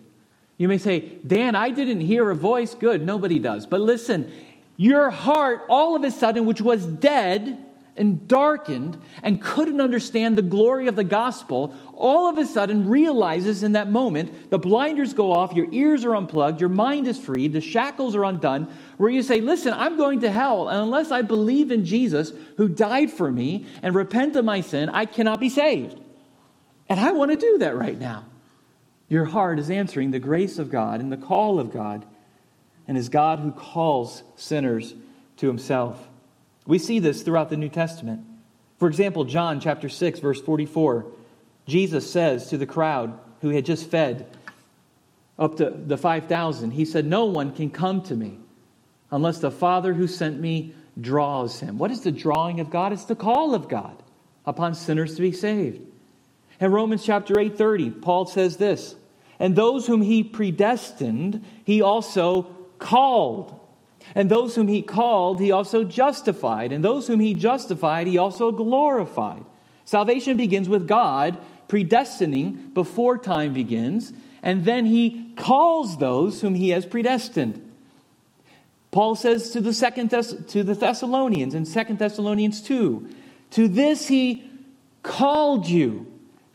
You 0.58 0.68
may 0.68 0.78
say, 0.78 1.00
Dan, 1.26 1.54
I 1.54 1.70
didn't 1.70 2.00
hear 2.00 2.30
a 2.30 2.34
voice. 2.34 2.74
Good, 2.74 3.04
nobody 3.04 3.38
does. 3.38 3.66
But 3.66 3.80
listen, 3.80 4.32
your 4.76 5.10
heart, 5.10 5.62
all 5.68 5.96
of 5.96 6.02
a 6.04 6.10
sudden, 6.10 6.46
which 6.46 6.60
was 6.60 6.86
dead, 6.86 7.66
and 7.96 8.28
darkened 8.28 8.98
and 9.22 9.40
couldn't 9.40 9.80
understand 9.80 10.36
the 10.36 10.42
glory 10.42 10.86
of 10.86 10.96
the 10.96 11.04
gospel, 11.04 11.74
all 11.94 12.28
of 12.28 12.38
a 12.38 12.46
sudden 12.46 12.88
realizes 12.88 13.62
in 13.62 13.72
that 13.72 13.90
moment 13.90 14.50
the 14.50 14.58
blinders 14.58 15.14
go 15.14 15.32
off, 15.32 15.54
your 15.54 15.72
ears 15.72 16.04
are 16.04 16.14
unplugged, 16.14 16.60
your 16.60 16.68
mind 16.68 17.06
is 17.06 17.18
freed, 17.18 17.52
the 17.52 17.60
shackles 17.60 18.14
are 18.14 18.24
undone, 18.24 18.68
where 18.98 19.10
you 19.10 19.22
say, 19.22 19.40
Listen, 19.40 19.72
I'm 19.72 19.96
going 19.96 20.20
to 20.20 20.30
hell, 20.30 20.68
and 20.68 20.78
unless 20.78 21.10
I 21.10 21.22
believe 21.22 21.70
in 21.70 21.84
Jesus 21.84 22.32
who 22.56 22.68
died 22.68 23.10
for 23.10 23.30
me 23.30 23.66
and 23.82 23.94
repent 23.94 24.36
of 24.36 24.44
my 24.44 24.60
sin, 24.60 24.88
I 24.88 25.06
cannot 25.06 25.40
be 25.40 25.48
saved. 25.48 26.00
And 26.88 27.00
I 27.00 27.12
want 27.12 27.32
to 27.32 27.36
do 27.36 27.58
that 27.58 27.76
right 27.76 27.98
now. 27.98 28.24
Your 29.08 29.24
heart 29.24 29.58
is 29.58 29.70
answering 29.70 30.10
the 30.10 30.18
grace 30.18 30.58
of 30.58 30.70
God 30.70 31.00
and 31.00 31.12
the 31.12 31.16
call 31.16 31.60
of 31.60 31.72
God, 31.72 32.04
and 32.88 32.96
is 32.96 33.08
God 33.08 33.40
who 33.40 33.52
calls 33.52 34.22
sinners 34.36 34.94
to 35.38 35.46
himself. 35.46 36.08
We 36.66 36.78
see 36.78 36.98
this 36.98 37.22
throughout 37.22 37.50
the 37.50 37.56
New 37.56 37.68
Testament. 37.68 38.24
For 38.78 38.88
example, 38.88 39.24
John 39.24 39.60
chapter 39.60 39.88
6 39.88 40.20
verse 40.20 40.40
44, 40.40 41.06
Jesus 41.66 42.10
says 42.10 42.48
to 42.48 42.58
the 42.58 42.66
crowd 42.66 43.18
who 43.40 43.50
had 43.50 43.64
just 43.64 43.90
fed 43.90 44.26
up 45.38 45.56
to 45.58 45.70
the 45.70 45.96
5,000, 45.96 46.72
he 46.72 46.84
said, 46.84 47.06
"No 47.06 47.26
one 47.26 47.52
can 47.52 47.70
come 47.70 48.02
to 48.02 48.16
me 48.16 48.38
unless 49.10 49.38
the 49.38 49.50
Father 49.50 49.94
who 49.94 50.06
sent 50.06 50.40
me 50.40 50.74
draws 51.00 51.60
him." 51.60 51.78
What 51.78 51.90
is 51.90 52.00
the 52.00 52.12
drawing 52.12 52.58
of 52.58 52.70
God? 52.70 52.92
It's 52.92 53.04
the 53.04 53.14
call 53.14 53.54
of 53.54 53.68
God 53.68 54.02
upon 54.44 54.74
sinners 54.74 55.14
to 55.16 55.22
be 55.22 55.32
saved. 55.32 55.85
In 56.60 56.72
Romans 56.72 57.04
chapter 57.04 57.38
8:30, 57.38 57.90
Paul 57.90 58.26
says 58.26 58.56
this, 58.56 58.96
"And 59.38 59.54
those 59.54 59.86
whom 59.86 60.02
he 60.02 60.22
predestined, 60.22 61.42
he 61.64 61.82
also 61.82 62.46
called." 62.78 63.54
And 64.14 64.30
those 64.30 64.54
whom 64.54 64.68
he 64.68 64.82
called, 64.82 65.40
he 65.40 65.50
also 65.50 65.84
justified. 65.84 66.72
And 66.72 66.84
those 66.84 67.06
whom 67.06 67.20
he 67.20 67.34
justified, 67.34 68.06
he 68.06 68.16
also 68.16 68.52
glorified. 68.52 69.44
Salvation 69.84 70.36
begins 70.36 70.68
with 70.68 70.88
God 70.88 71.36
predestining 71.68 72.72
before 72.72 73.18
time 73.18 73.52
begins, 73.52 74.12
and 74.42 74.64
then 74.64 74.86
he 74.86 75.32
calls 75.36 75.98
those 75.98 76.40
whom 76.40 76.54
he 76.54 76.70
has 76.70 76.86
predestined. 76.86 77.60
Paul 78.90 79.14
says 79.14 79.50
to 79.50 79.60
the 79.60 79.74
second 79.74 80.10
Thess- 80.10 80.36
to 80.48 80.62
the 80.62 80.74
Thessalonians 80.74 81.54
in 81.54 81.66
2 81.66 81.98
Thessalonians 81.98 82.62
2, 82.62 83.06
to 83.50 83.68
this 83.68 84.06
he 84.06 84.44
called 85.02 85.68
you 85.68 86.06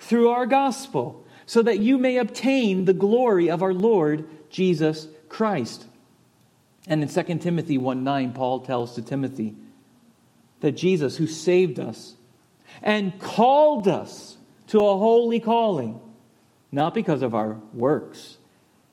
through 0.01 0.29
our 0.29 0.45
gospel, 0.45 1.25
so 1.45 1.61
that 1.61 1.79
you 1.79 1.97
may 1.97 2.17
obtain 2.17 2.85
the 2.85 2.93
glory 2.93 3.49
of 3.49 3.61
our 3.61 3.73
Lord 3.73 4.27
Jesus 4.49 5.07
Christ. 5.29 5.85
And 6.87 7.03
in 7.03 7.09
2 7.09 7.37
Timothy 7.37 7.77
1 7.77 8.03
9, 8.03 8.33
Paul 8.33 8.61
tells 8.61 8.95
to 8.95 9.01
Timothy 9.01 9.55
that 10.61 10.73
Jesus, 10.73 11.17
who 11.17 11.27
saved 11.27 11.79
us 11.79 12.15
and 12.81 13.17
called 13.19 13.87
us 13.87 14.37
to 14.67 14.79
a 14.79 14.97
holy 14.97 15.39
calling, 15.39 15.99
not 16.71 16.93
because 16.93 17.21
of 17.21 17.35
our 17.35 17.59
works, 17.73 18.37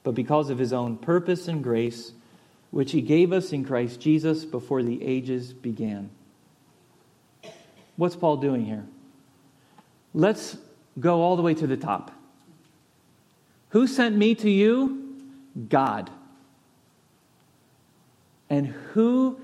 but 0.03 0.14
because 0.14 0.51
of 0.51 0.59
his 0.59 0.73
own 0.73 0.97
purpose 0.97 1.49
and 1.49 1.62
grace, 1.62 2.12
which 2.71 2.92
he 2.92 3.01
gave 3.01 3.33
us 3.33 3.53
in 3.53 3.64
Christ 3.64 4.01
Jesus 4.01 4.44
before 4.44 4.83
the 4.83 5.03
ages 5.03 5.53
began. 5.53 6.11
What's 7.97 8.16
Paul 8.16 8.37
doing 8.37 8.64
here? 8.64 8.87
Let's 10.12 10.57
go 10.98 11.22
all 11.22 11.37
the 11.37 11.42
way 11.42 11.54
to 11.54 11.66
the 11.66 11.76
top. 11.76 12.11
Who 13.70 13.87
sent 13.87 14.16
me 14.16 14.34
to 14.37 14.50
you? 14.50 15.16
God. 15.68 16.11
And 18.48 18.66
who 18.66 19.40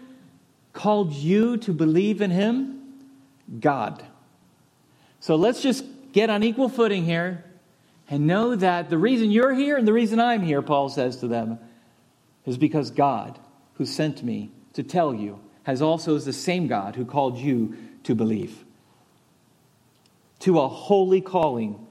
called 0.73 1.13
you 1.13 1.57
to 1.59 1.73
believe 1.73 2.21
in 2.23 2.31
him? 2.31 2.81
God. 3.61 4.03
So 5.21 5.37
let's 5.37 5.63
just 5.63 5.85
get 6.13 6.31
on 6.31 6.43
equal 6.43 6.69
footing 6.69 7.05
here 7.05 7.45
and 8.09 8.27
know 8.27 8.55
that 8.55 8.91
the 8.91 8.99
reason 8.99 9.31
you're 9.31 9.55
here 9.55 9.77
and 9.77 9.87
the 9.87 9.93
reason 9.93 10.21
I'm 10.21 10.43
here, 10.43 10.63
Paul 10.63 10.89
says 10.89 11.17
to 11.19 11.29
them, 11.29 11.59
is 12.45 12.59
because 12.59 12.91
God, 12.91 13.39
who 13.75 13.87
sent 13.87 14.23
me 14.23 14.51
to 14.75 14.83
tell 14.83 15.15
you, 15.15 15.41
has 15.65 15.81
also 15.81 16.15
is 16.15 16.25
the 16.25 16.33
same 16.33 16.67
God 16.67 16.97
who 16.97 17.05
called 17.05 17.39
you 17.39 17.77
to 18.05 18.15
believe. 18.15 18.65
To 20.45 20.61
a 20.61 20.69
holy 20.69 21.21
calling, 21.21 21.87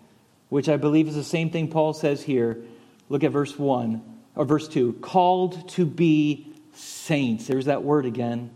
which 0.50 0.70
I 0.70 0.78
believe 0.78 1.08
is 1.08 1.16
the 1.16 1.24
same 1.24 1.50
thing 1.50 1.70
Paul 1.70 1.94
says 1.94 2.24
here. 2.24 2.63
Look 3.10 3.24
at 3.24 3.32
verse 3.32 3.58
1 3.58 4.02
or 4.36 4.46
verse 4.46 4.68
2 4.68 4.94
called 4.94 5.70
to 5.70 5.86
be 5.86 6.54
saints. 6.74 7.48
There's 7.48 7.66
that 7.66 7.84
word 7.84 8.06
again. 8.06 8.52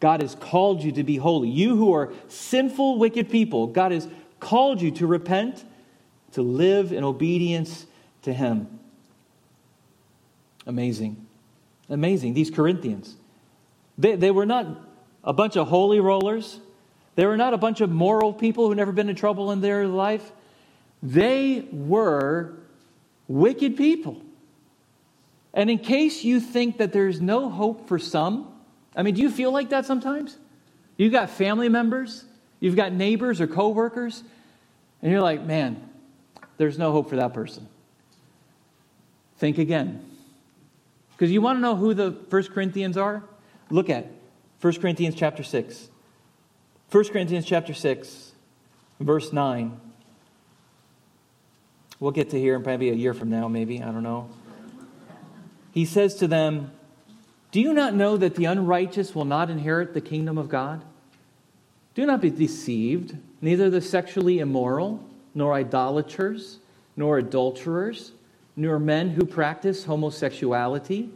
God 0.00 0.22
has 0.22 0.34
called 0.34 0.82
you 0.82 0.90
to 0.92 1.04
be 1.04 1.16
holy. 1.16 1.48
You 1.48 1.76
who 1.76 1.92
are 1.94 2.12
sinful, 2.26 2.98
wicked 2.98 3.30
people, 3.30 3.68
God 3.68 3.92
has 3.92 4.08
called 4.40 4.82
you 4.82 4.90
to 4.90 5.06
repent, 5.06 5.64
to 6.32 6.42
live 6.42 6.92
in 6.92 7.04
obedience 7.04 7.86
to 8.22 8.32
Him. 8.32 8.80
Amazing. 10.66 11.24
Amazing. 11.88 12.34
These 12.34 12.50
Corinthians, 12.50 13.14
they, 13.96 14.16
they 14.16 14.32
were 14.32 14.46
not 14.46 14.66
a 15.22 15.32
bunch 15.32 15.56
of 15.56 15.68
holy 15.68 16.00
rollers. 16.00 16.58
They 17.14 17.26
were 17.26 17.36
not 17.36 17.54
a 17.54 17.58
bunch 17.58 17.80
of 17.80 17.90
moral 17.90 18.32
people 18.32 18.68
who 18.68 18.74
never 18.74 18.92
been 18.92 19.08
in 19.08 19.16
trouble 19.16 19.50
in 19.52 19.60
their 19.60 19.86
life. 19.86 20.32
They 21.02 21.66
were 21.70 22.54
wicked 23.28 23.76
people. 23.76 24.22
And 25.54 25.70
in 25.70 25.78
case 25.78 26.24
you 26.24 26.40
think 26.40 26.78
that 26.78 26.92
there's 26.92 27.20
no 27.20 27.50
hope 27.50 27.88
for 27.88 27.98
some, 27.98 28.48
I 28.96 29.02
mean, 29.02 29.14
do 29.14 29.22
you 29.22 29.30
feel 29.30 29.52
like 29.52 29.70
that 29.70 29.84
sometimes? 29.84 30.38
You've 30.96 31.12
got 31.12 31.30
family 31.30 31.68
members, 31.68 32.24
you've 32.60 32.76
got 32.76 32.92
neighbors 32.92 33.40
or 33.40 33.46
coworkers, 33.46 34.22
and 35.02 35.10
you're 35.10 35.20
like, 35.20 35.44
man, 35.44 35.88
there's 36.56 36.78
no 36.78 36.92
hope 36.92 37.10
for 37.10 37.16
that 37.16 37.34
person. 37.34 37.68
Think 39.38 39.58
again. 39.58 40.04
Because 41.10 41.30
you 41.30 41.42
want 41.42 41.58
to 41.58 41.60
know 41.60 41.76
who 41.76 41.92
the 41.92 42.12
First 42.30 42.52
Corinthians 42.52 42.96
are? 42.96 43.22
Look 43.70 43.90
at 43.90 44.06
1 44.60 44.74
Corinthians 44.74 45.14
chapter 45.14 45.42
6. 45.42 45.88
1 46.92 47.04
Corinthians 47.04 47.46
chapter 47.46 47.72
6, 47.72 48.32
verse 49.00 49.32
9. 49.32 49.80
We'll 51.98 52.10
get 52.10 52.28
to 52.30 52.38
here 52.38 52.54
in 52.54 52.62
probably 52.62 52.90
a 52.90 52.94
year 52.94 53.14
from 53.14 53.30
now, 53.30 53.48
maybe. 53.48 53.82
I 53.82 53.86
don't 53.86 54.02
know. 54.02 54.28
He 55.72 55.86
says 55.86 56.16
to 56.16 56.26
them, 56.26 56.70
do 57.50 57.62
you 57.62 57.72
not 57.72 57.94
know 57.94 58.18
that 58.18 58.34
the 58.34 58.44
unrighteous 58.44 59.14
will 59.14 59.24
not 59.24 59.48
inherit 59.48 59.94
the 59.94 60.02
kingdom 60.02 60.36
of 60.36 60.50
God? 60.50 60.84
Do 61.94 62.04
not 62.04 62.20
be 62.20 62.28
deceived. 62.28 63.16
Neither 63.40 63.70
the 63.70 63.80
sexually 63.80 64.40
immoral, 64.40 65.02
nor 65.34 65.54
idolaters, 65.54 66.58
nor 66.94 67.16
adulterers, 67.16 68.12
nor 68.54 68.78
men 68.78 69.08
who 69.08 69.24
practice 69.24 69.84
homosexuality, 69.84 71.08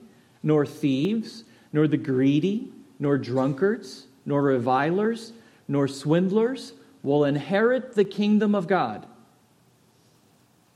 nor 0.42 0.64
thieves, 0.64 1.44
nor 1.70 1.86
the 1.86 1.98
greedy, 1.98 2.72
nor 2.98 3.18
drunkards, 3.18 4.06
nor 4.24 4.40
revilers, 4.40 5.34
nor 5.68 5.88
swindlers 5.88 6.72
will 7.02 7.24
inherit 7.24 7.94
the 7.94 8.04
kingdom 8.04 8.54
of 8.54 8.66
God. 8.66 9.06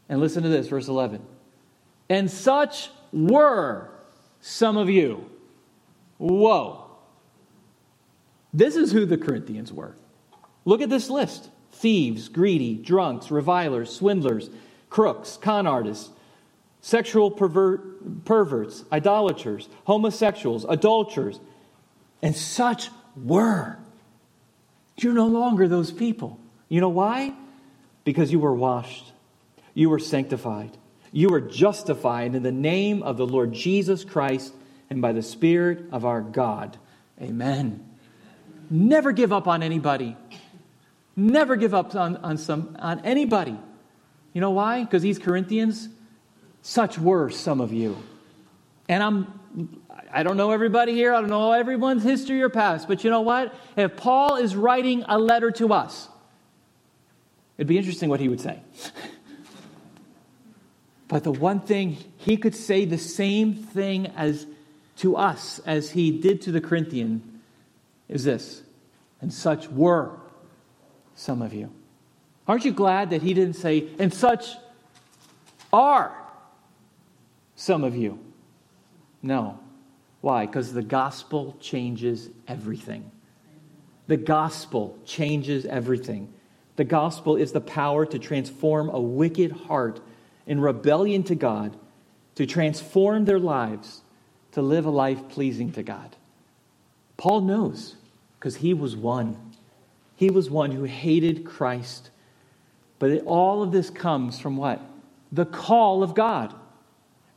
And 0.09 0.21
listen 0.21 0.43
to 0.43 0.49
this, 0.49 0.69
verse 0.69 0.89
11. 0.89 1.23
And 2.09 2.31
such 2.31 2.91
were 3.13 3.91
some 4.41 4.77
of 4.77 4.89
you. 4.89 5.31
Whoa. 6.19 6.87
This 8.53 8.77
is 8.77 8.93
who 8.93 9.07
the 9.07 9.19
Corinthians 9.19 9.73
were. 9.73 9.95
Look 10.65 10.81
at 10.81 10.91
this 10.91 11.09
list 11.09 11.51
thieves, 11.73 12.29
greedy, 12.29 12.75
drunks, 12.75 13.31
revilers, 13.31 13.91
swindlers, 13.95 14.51
crooks, 14.91 15.39
con 15.41 15.67
artists, 15.67 16.11
sexual 16.81 17.31
pervert, 17.31 18.25
perverts, 18.25 18.85
idolaters, 18.93 19.69
homosexuals, 19.85 20.67
adulterers, 20.69 21.41
and 22.23 22.37
such 22.37 22.91
were. 23.17 23.79
You're 25.03 25.15
no 25.15 25.27
longer 25.27 25.69
those 25.69 25.91
people. 25.91 26.39
You 26.69 26.81
know 26.81 26.89
why? 26.89 27.35
Because 28.05 28.33
you 28.33 28.39
were 28.39 28.55
washed, 28.55 29.13
you 29.75 29.91
were 29.91 29.99
sanctified, 29.99 30.77
you 31.13 31.29
were 31.29 31.41
justified 31.41 32.35
in 32.35 32.43
the 32.43 32.53
name 32.53 33.03
of 33.03 33.17
the 33.17 33.27
Lord 33.27 33.53
Jesus 33.53 34.05
Christ 34.05 34.55
and 34.89 35.03
by 35.03 35.13
the 35.13 35.23
Spirit 35.23 35.85
of 35.93 36.05
our 36.05 36.21
God. 36.21 36.77
Amen. 37.21 37.87
Never 38.71 39.13
give 39.13 39.33
up 39.33 39.49
on 39.49 39.63
anybody. 39.63 40.17
Never 41.17 41.57
give 41.57 41.75
up 41.75 41.95
on, 41.95 42.17
on, 42.17 42.39
some, 42.39 42.77
on 42.79 43.01
anybody. 43.01 43.59
You 44.33 44.41
know 44.41 44.53
why? 44.53 44.85
Because 44.85 45.03
these 45.03 45.19
Corinthians, 45.19 45.89
such 46.63 46.99
were 46.99 47.31
some 47.31 47.61
of 47.61 47.73
you. 47.73 47.97
And 48.89 49.03
I'm, 49.03 49.80
I 50.13 50.23
don't 50.23 50.37
know 50.37 50.51
everybody 50.51 50.93
here, 50.93 51.15
I 51.15 51.21
don't 51.21 51.31
know 51.31 51.53
everyone's 51.53 52.03
history 52.03 52.43
or 52.43 52.49
past, 52.49 52.89
but 52.89 53.05
you 53.05 53.11
know 53.11 53.21
what? 53.21 53.55
If 53.77 53.97
Paul 53.97 54.37
is 54.37 54.57
writing 54.57 55.05
a 55.09 55.19
letter 55.19 55.51
to 55.53 55.73
us, 55.73 56.09
it'd 57.57 57.69
be 57.69 57.79
interesting 57.79 58.09
what 58.09 58.21
he 58.21 58.29
would 58.29 58.41
say. 58.41 58.61
but 61.09 61.23
the 61.23 61.33
one 61.33 61.61
thing, 61.61 61.97
he 62.17 62.37
could 62.37 62.57
say 62.57 62.85
the 62.85 62.99
same 62.99 63.55
thing 63.55 64.09
as 64.09 64.47
to 64.97 65.17
us 65.17 65.61
as 65.65 65.91
he 65.91 66.11
did 66.11 66.43
to 66.43 66.53
the 66.53 66.61
Corinthian 66.61 67.41
is 68.09 68.25
this, 68.25 68.63
and 69.21 69.33
such 69.33 69.69
were 69.69 70.19
some 71.15 71.41
of 71.41 71.55
you. 71.55 71.71
Aren't 72.49 72.65
you 72.65 72.73
glad 72.73 73.11
that 73.11 73.23
he 73.23 73.33
didn't 73.33 73.55
say, 73.55 73.89
and 74.01 74.13
such 74.13 74.57
are 75.73 76.17
some 77.55 77.85
of 77.85 77.95
you? 77.95 78.19
No. 79.23 79.60
Why? 80.21 80.47
Because 80.47 80.73
the 80.73 80.83
gospel 80.83 81.57
changes 81.61 82.29
everything. 82.47 83.11
The 84.07 84.17
gospel 84.17 84.99
changes 85.05 85.65
everything. 85.67 86.33
The 86.77 86.85
gospel 86.85 87.37
is 87.37 87.53
the 87.53 87.61
power 87.61 88.07
to 88.07 88.19
transform 88.19 88.89
a 88.89 89.01
wicked 89.01 89.53
heart 89.53 90.01
in 90.47 90.61
rebellion 90.61 91.23
to 91.25 91.35
God, 91.35 91.77
to 92.35 92.47
transform 92.47 93.25
their 93.25 93.39
lives 93.39 94.03
to 94.53 94.63
live 94.63 94.87
a 94.87 94.91
life 94.91 95.29
pleasing 95.29 95.73
to 95.73 95.83
God. 95.83 96.17
Paul 97.17 97.43
knows 97.43 97.97
because 98.39 98.57
he 98.57 98.75
was 98.75 98.97
one. 98.97 99.37
He 100.17 100.31
was 100.31 100.51
one 100.51 100.71
who 100.71 100.85
hated 100.85 101.45
Christ. 101.45 102.11
But 102.99 103.11
it, 103.11 103.23
all 103.27 103.63
of 103.63 103.73
this 103.73 103.91
comes 103.91 104.39
from 104.39 104.57
what? 104.57 104.81
The 105.33 105.47
call 105.47 106.03
of 106.03 106.15
God. 106.15 106.55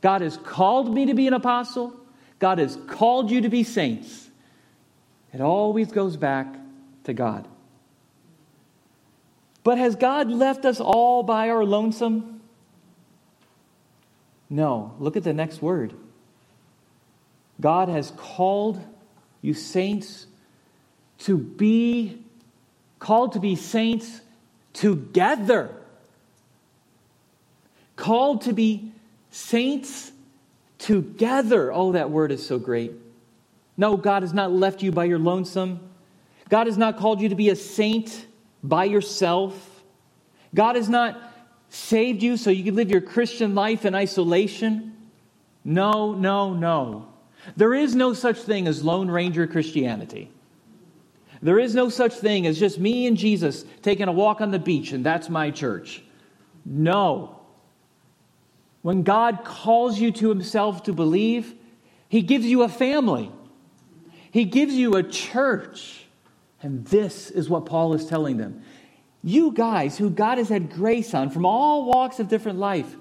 God 0.00 0.20
has 0.20 0.36
called 0.38 0.92
me 0.92 1.06
to 1.06 1.14
be 1.14 1.26
an 1.26 1.34
apostle. 1.34 1.98
God 2.44 2.58
has 2.58 2.76
called 2.88 3.30
you 3.30 3.40
to 3.40 3.48
be 3.48 3.64
saints. 3.64 4.28
It 5.32 5.40
always 5.40 5.90
goes 5.90 6.18
back 6.18 6.54
to 7.04 7.14
God. 7.14 7.48
But 9.62 9.78
has 9.78 9.96
God 9.96 10.30
left 10.30 10.66
us 10.66 10.78
all 10.78 11.22
by 11.22 11.48
our 11.48 11.64
lonesome? 11.64 12.42
No. 14.50 14.94
Look 14.98 15.16
at 15.16 15.24
the 15.24 15.32
next 15.32 15.62
word. 15.62 15.94
God 17.62 17.88
has 17.88 18.12
called 18.14 18.78
you 19.40 19.54
saints 19.54 20.26
to 21.20 21.38
be 21.38 22.22
called 22.98 23.32
to 23.32 23.40
be 23.40 23.56
saints 23.56 24.20
together. 24.74 25.74
Called 27.96 28.42
to 28.42 28.52
be 28.52 28.92
saints 29.30 30.12
together. 30.84 31.72
Oh, 31.72 31.92
that 31.92 32.10
word 32.10 32.30
is 32.30 32.44
so 32.44 32.58
great. 32.58 32.92
No, 33.76 33.96
God 33.96 34.22
has 34.22 34.34
not 34.34 34.52
left 34.52 34.82
you 34.82 34.92
by 34.92 35.04
your 35.04 35.18
lonesome. 35.18 35.80
God 36.50 36.66
has 36.66 36.76
not 36.76 36.98
called 36.98 37.22
you 37.22 37.30
to 37.30 37.34
be 37.34 37.48
a 37.48 37.56
saint 37.56 38.26
by 38.62 38.84
yourself. 38.84 39.82
God 40.54 40.76
has 40.76 40.88
not 40.88 41.20
saved 41.70 42.22
you 42.22 42.36
so 42.36 42.50
you 42.50 42.62
can 42.62 42.76
live 42.76 42.90
your 42.90 43.00
Christian 43.00 43.54
life 43.54 43.86
in 43.86 43.94
isolation. 43.94 44.94
No, 45.64 46.12
no, 46.12 46.52
no. 46.52 47.08
There 47.56 47.72
is 47.72 47.94
no 47.94 48.12
such 48.12 48.38
thing 48.38 48.68
as 48.68 48.84
Lone 48.84 49.10
Ranger 49.10 49.46
Christianity. 49.46 50.30
There 51.40 51.58
is 51.58 51.74
no 51.74 51.88
such 51.88 52.12
thing 52.12 52.46
as 52.46 52.58
just 52.58 52.78
me 52.78 53.06
and 53.06 53.16
Jesus 53.16 53.64
taking 53.80 54.08
a 54.08 54.12
walk 54.12 54.42
on 54.42 54.50
the 54.50 54.58
beach 54.58 54.92
and 54.92 55.04
that's 55.04 55.30
my 55.30 55.50
church. 55.50 56.02
No. 56.66 57.40
When 58.84 59.02
God 59.02 59.44
calls 59.46 59.98
you 59.98 60.12
to 60.12 60.28
himself 60.28 60.82
to 60.82 60.92
believe, 60.92 61.54
he 62.06 62.20
gives 62.20 62.44
you 62.44 62.64
a 62.64 62.68
family. 62.68 63.32
He 64.30 64.44
gives 64.44 64.74
you 64.74 64.92
a 64.96 65.02
church. 65.02 66.04
And 66.60 66.84
this 66.84 67.30
is 67.30 67.48
what 67.48 67.64
Paul 67.64 67.94
is 67.94 68.04
telling 68.04 68.36
them. 68.36 68.62
You 69.22 69.52
guys 69.52 69.96
who 69.96 70.10
God 70.10 70.36
has 70.36 70.50
had 70.50 70.70
grace 70.70 71.14
on 71.14 71.30
from 71.30 71.46
all 71.46 71.86
walks 71.86 72.20
of 72.20 72.28
different 72.28 72.58
life, 72.58 72.94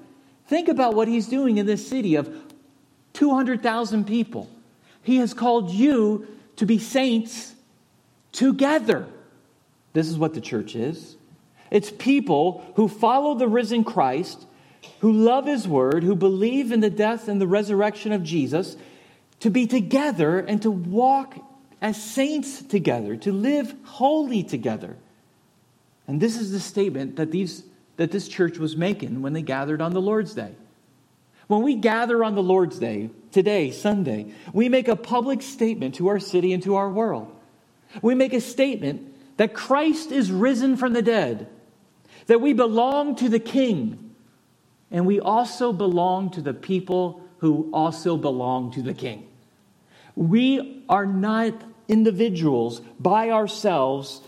think 0.47 0.69
about 0.69 0.93
what 0.93 1.09
he's 1.09 1.27
doing 1.27 1.57
in 1.57 1.65
this 1.65 1.85
city 1.85 2.15
of 2.15 2.33
200,000 3.11 4.07
people. 4.07 4.49
He 5.01 5.17
has 5.17 5.33
called 5.33 5.69
you 5.69 6.25
to 6.55 6.65
be 6.65 6.79
saints 6.79 7.55
together. 8.31 9.05
This 9.91 10.07
is 10.07 10.17
what 10.17 10.33
the 10.33 10.39
church 10.39 10.77
is. 10.77 11.17
It's 11.71 11.91
people 11.91 12.63
who 12.77 12.87
follow 12.87 13.35
the 13.35 13.49
risen 13.49 13.83
Christ, 13.83 14.45
who 14.99 15.11
love 15.11 15.45
his 15.45 15.67
word, 15.67 16.03
who 16.03 16.15
believe 16.15 16.71
in 16.71 16.79
the 16.79 16.89
death 16.89 17.27
and 17.27 17.39
the 17.39 17.47
resurrection 17.47 18.11
of 18.11 18.23
Jesus, 18.23 18.77
to 19.39 19.49
be 19.49 19.67
together 19.67 20.39
and 20.39 20.61
to 20.61 20.71
walk 20.71 21.37
as 21.81 22.01
saints 22.01 22.61
together, 22.61 23.17
to 23.17 23.31
live 23.31 23.75
holy 23.83 24.43
together. 24.43 24.95
And 26.07 26.21
this 26.21 26.37
is 26.37 26.51
the 26.51 26.59
statement 26.59 27.17
that, 27.17 27.31
these, 27.31 27.63
that 27.97 28.11
this 28.11 28.27
church 28.27 28.57
was 28.57 28.77
making 28.77 29.21
when 29.21 29.33
they 29.33 29.41
gathered 29.41 29.81
on 29.81 29.93
the 29.93 30.01
Lord's 30.01 30.33
Day. 30.33 30.55
When 31.47 31.61
we 31.61 31.75
gather 31.75 32.23
on 32.23 32.35
the 32.35 32.43
Lord's 32.43 32.79
Day, 32.79 33.09
today, 33.31 33.71
Sunday, 33.71 34.33
we 34.53 34.69
make 34.69 34.87
a 34.87 34.95
public 34.95 35.41
statement 35.41 35.95
to 35.95 36.07
our 36.07 36.19
city 36.19 36.53
and 36.53 36.63
to 36.63 36.75
our 36.75 36.89
world. 36.89 37.33
We 38.01 38.15
make 38.15 38.33
a 38.33 38.41
statement 38.41 39.13
that 39.37 39.53
Christ 39.53 40.11
is 40.11 40.31
risen 40.31 40.77
from 40.77 40.93
the 40.93 41.01
dead, 41.01 41.47
that 42.27 42.41
we 42.41 42.53
belong 42.53 43.15
to 43.17 43.27
the 43.27 43.39
King, 43.39 44.12
and 44.93 45.07
we 45.07 45.19
also 45.19 45.73
belong 45.73 46.29
to 46.29 46.41
the 46.41 46.53
people 46.53 47.21
who 47.39 47.69
also 47.73 48.15
belong 48.15 48.71
to 48.71 48.83
the 48.83 48.93
King. 48.93 49.27
We 50.15 50.85
are 50.87 51.07
not 51.07 51.53
individuals 51.87 52.79
by 52.99 53.31
ourselves, 53.31 54.21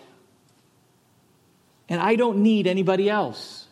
and 1.87 2.01
I 2.01 2.15
don't 2.15 2.39
need 2.39 2.65
anybody 2.65 3.09
else. 3.09 3.67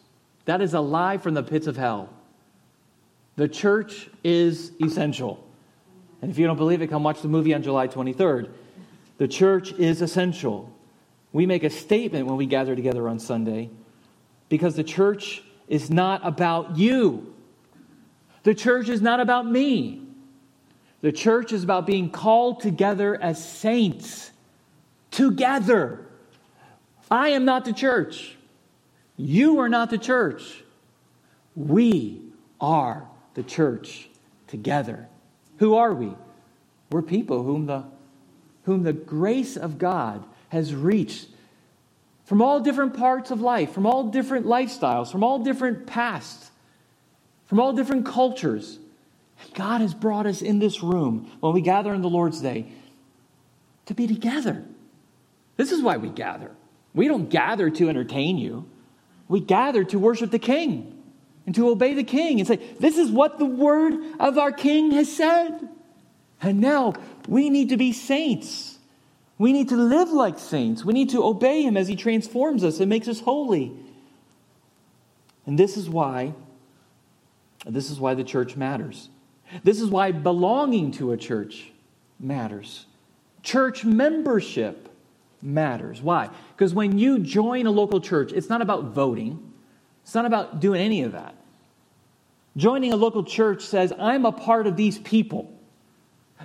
That 0.46 0.62
is 0.62 0.76
a 0.76 0.80
lie 0.80 1.18
from 1.18 1.34
the 1.34 1.44
pits 1.44 1.66
of 1.66 1.76
hell. 1.76 2.10
The 3.38 3.48
church 3.48 4.08
is 4.24 4.72
essential. 4.80 5.44
And 6.22 6.30
if 6.30 6.38
you 6.38 6.46
don't 6.46 6.58
believe 6.58 6.84
it, 6.84 6.88
come 6.88 7.04
watch 7.04 7.22
the 7.22 7.28
movie 7.28 7.56
on 7.56 7.64
July 7.64 7.88
23rd. 7.88 8.52
The 9.18 9.28
church 9.28 9.72
is 9.74 10.02
essential. 10.02 10.72
We 11.32 11.48
make 11.48 11.64
a 11.64 11.70
statement 11.72 12.28
when 12.28 12.38
we 12.38 12.46
gather 12.46 12.76
together 12.76 13.10
on 13.10 13.18
Sunday 13.18 13.72
because 14.48 14.76
the 14.76 14.84
church 14.84 15.42
is 15.68 15.90
not 15.90 16.22
about 16.26 16.78
you. 16.78 17.34
The 18.44 18.54
church 18.54 18.90
is 18.90 19.02
not 19.02 19.20
about 19.20 19.46
me. 19.46 20.02
The 21.02 21.12
church 21.12 21.52
is 21.52 21.64
about 21.64 21.86
being 21.86 22.10
called 22.10 22.62
together 22.62 23.22
as 23.22 23.44
saints. 23.44 24.32
Together. 25.12 26.06
I 27.10 27.30
am 27.30 27.46
not 27.46 27.66
the 27.66 27.74
church. 27.74 28.38
You 29.18 29.60
are 29.60 29.70
not 29.70 29.90
the 29.90 29.98
church. 29.98 30.64
We 31.56 32.22
are 32.60 33.08
the 33.34 33.44
church 33.44 34.10
together. 34.48 35.08
Who 35.58 35.76
are 35.76 35.94
we? 35.94 36.14
We're 36.92 37.02
people 37.02 37.44
whom 37.44 37.66
the, 37.66 37.84
whom 38.64 38.84
the 38.84 38.94
grace 38.94 39.56
of 39.58 39.78
God 39.78 40.24
has 40.50 40.74
reached 40.74 41.28
from 42.26 42.42
all 42.42 42.60
different 42.60 42.96
parts 42.98 43.32
of 43.32 43.42
life, 43.42 43.74
from 43.74 43.86
all 43.86 44.06
different 44.06 44.46
lifestyles, 44.46 45.12
from 45.12 45.24
all 45.24 45.40
different 45.40 45.86
pasts, 45.86 46.52
from 47.46 47.60
all 47.60 47.74
different 47.74 48.06
cultures. 48.06 48.80
God 49.56 49.82
has 49.82 49.94
brought 49.94 50.26
us 50.26 50.42
in 50.42 50.60
this 50.60 50.82
room 50.82 51.30
when 51.42 51.54
we 51.54 51.62
gather 51.62 51.94
on 51.94 52.02
the 52.02 52.10
Lord's 52.10 52.40
Day 52.40 52.68
to 53.88 53.94
be 53.94 54.08
together. 54.08 54.64
This 55.58 55.72
is 55.72 55.82
why 55.82 55.98
we 55.98 56.10
gather. 56.10 56.52
We 56.94 57.08
don't 57.08 57.30
gather 57.30 57.70
to 57.70 57.90
entertain 57.90 58.38
you, 58.38 58.70
we 59.28 59.40
gather 59.40 59.84
to 59.86 60.00
worship 60.00 60.32
the 60.32 60.40
King 60.40 60.94
and 61.46 61.56
to 61.56 61.70
obey 61.70 61.94
the 61.94 62.04
king 62.04 62.40
and 62.40 62.48
say, 62.48 62.60
This 62.80 62.98
is 62.98 63.12
what 63.12 63.38
the 63.38 63.46
word 63.46 63.94
of 64.20 64.38
our 64.38 64.52
king 64.52 64.92
has 64.92 65.12
said. 65.12 65.68
And 66.42 66.60
now 66.60 66.94
we 67.28 67.50
need 67.50 67.70
to 67.70 67.78
be 67.78 67.94
saints. 67.94 68.78
We 69.38 69.52
need 69.52 69.70
to 69.70 69.76
live 69.76 70.10
like 70.10 70.40
saints. 70.40 70.86
We 70.86 70.94
need 70.94 71.10
to 71.10 71.24
obey 71.24 71.64
him 71.64 71.76
as 71.76 71.88
he 71.88 71.96
transforms 71.96 72.64
us 72.64 72.80
and 72.80 72.90
makes 72.90 73.08
us 73.08 73.20
holy. 73.20 73.72
And 75.46 75.58
this 75.58 75.76
is 75.76 75.90
why 75.90 76.34
this 77.66 77.90
is 77.90 78.00
why 78.00 78.14
the 78.14 78.24
church 78.24 78.56
matters. 78.56 79.10
This 79.64 79.80
is 79.80 79.90
why 79.90 80.12
belonging 80.12 80.92
to 80.94 81.12
a 81.12 81.18
church 81.18 81.72
matters. 82.20 82.86
Church 83.42 83.86
membership 83.86 84.90
matters. 85.42 86.02
Why? 86.02 86.30
Because 86.56 86.74
when 86.74 86.98
you 86.98 87.20
join 87.20 87.66
a 87.66 87.72
local 87.72 88.02
church, 88.02 88.32
it's 88.32 88.50
not 88.50 88.62
about 88.62 88.86
voting. 88.86 89.54
It's 90.04 90.16
not 90.16 90.26
about 90.26 90.60
doing 90.60 90.82
any 90.82 91.04
of 91.04 91.14
that. 91.14 91.36
Joining 92.56 92.94
a 92.94 92.96
local 92.96 93.24
church 93.24 93.64
says, 93.64 93.94
I'm 93.98 94.26
a 94.26 94.32
part 94.32 94.68
of 94.68 94.76
these 94.76 95.00
people. 95.00 95.53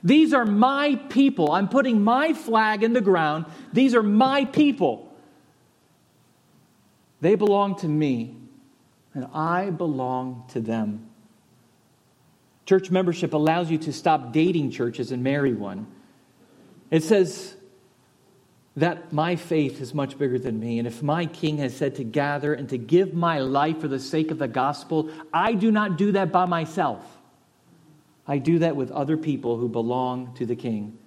These 0.02 0.32
are 0.32 0.44
my 0.44 0.96
people. 1.08 1.52
I'm 1.52 1.68
putting 1.68 2.02
my 2.02 2.32
flag 2.32 2.82
in 2.82 2.92
the 2.92 3.00
ground. 3.00 3.46
These 3.72 3.94
are 3.94 4.02
my 4.02 4.44
people. 4.44 5.12
They 7.20 7.34
belong 7.34 7.76
to 7.76 7.88
me, 7.88 8.36
and 9.14 9.26
I 9.34 9.70
belong 9.70 10.44
to 10.50 10.60
them. 10.60 11.08
Church 12.66 12.90
membership 12.90 13.32
allows 13.32 13.70
you 13.70 13.78
to 13.78 13.92
stop 13.92 14.32
dating 14.32 14.70
churches 14.70 15.10
and 15.10 15.22
marry 15.22 15.54
one. 15.54 15.86
It 16.90 17.02
says, 17.02 17.56
that 18.78 19.12
my 19.12 19.34
faith 19.34 19.80
is 19.80 19.92
much 19.92 20.16
bigger 20.16 20.38
than 20.38 20.60
me. 20.60 20.78
And 20.78 20.86
if 20.86 21.02
my 21.02 21.26
king 21.26 21.58
has 21.58 21.76
said 21.76 21.96
to 21.96 22.04
gather 22.04 22.54
and 22.54 22.68
to 22.68 22.78
give 22.78 23.12
my 23.12 23.40
life 23.40 23.80
for 23.80 23.88
the 23.88 23.98
sake 23.98 24.30
of 24.30 24.38
the 24.38 24.46
gospel, 24.46 25.10
I 25.32 25.54
do 25.54 25.72
not 25.72 25.98
do 25.98 26.12
that 26.12 26.30
by 26.30 26.46
myself. 26.46 27.17
I 28.28 28.38
do 28.38 28.58
that 28.58 28.76
with 28.76 28.90
other 28.90 29.16
people 29.16 29.56
who 29.56 29.68
belong 29.68 30.34
to 30.34 30.44
the 30.44 30.54
king. 30.54 30.98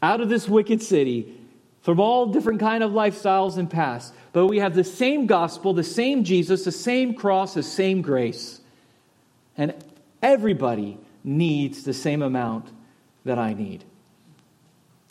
Out 0.00 0.20
of 0.20 0.28
this 0.28 0.48
wicked 0.48 0.80
city, 0.80 1.36
from 1.82 1.98
all 1.98 2.26
different 2.26 2.60
kind 2.60 2.84
of 2.84 2.92
lifestyles 2.92 3.58
and 3.58 3.68
past, 3.68 4.14
but 4.32 4.46
we 4.46 4.58
have 4.58 4.74
the 4.74 4.84
same 4.84 5.26
gospel, 5.26 5.74
the 5.74 5.82
same 5.82 6.22
Jesus, 6.24 6.64
the 6.64 6.72
same 6.72 7.14
cross, 7.14 7.54
the 7.54 7.62
same 7.62 8.00
grace. 8.00 8.60
And 9.56 9.74
everybody 10.22 10.98
needs 11.24 11.82
the 11.82 11.92
same 11.92 12.22
amount 12.22 12.70
that 13.24 13.38
I 13.38 13.52
need. 13.52 13.84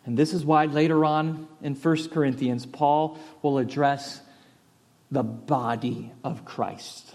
And 0.06 0.16
this 0.16 0.32
is 0.32 0.44
why 0.44 0.64
later 0.64 1.04
on 1.04 1.46
in 1.60 1.74
1 1.74 2.08
Corinthians, 2.08 2.64
Paul 2.64 3.18
will 3.42 3.58
address 3.58 4.22
the 5.10 5.22
body 5.22 6.12
of 6.24 6.44
Christ. 6.44 7.14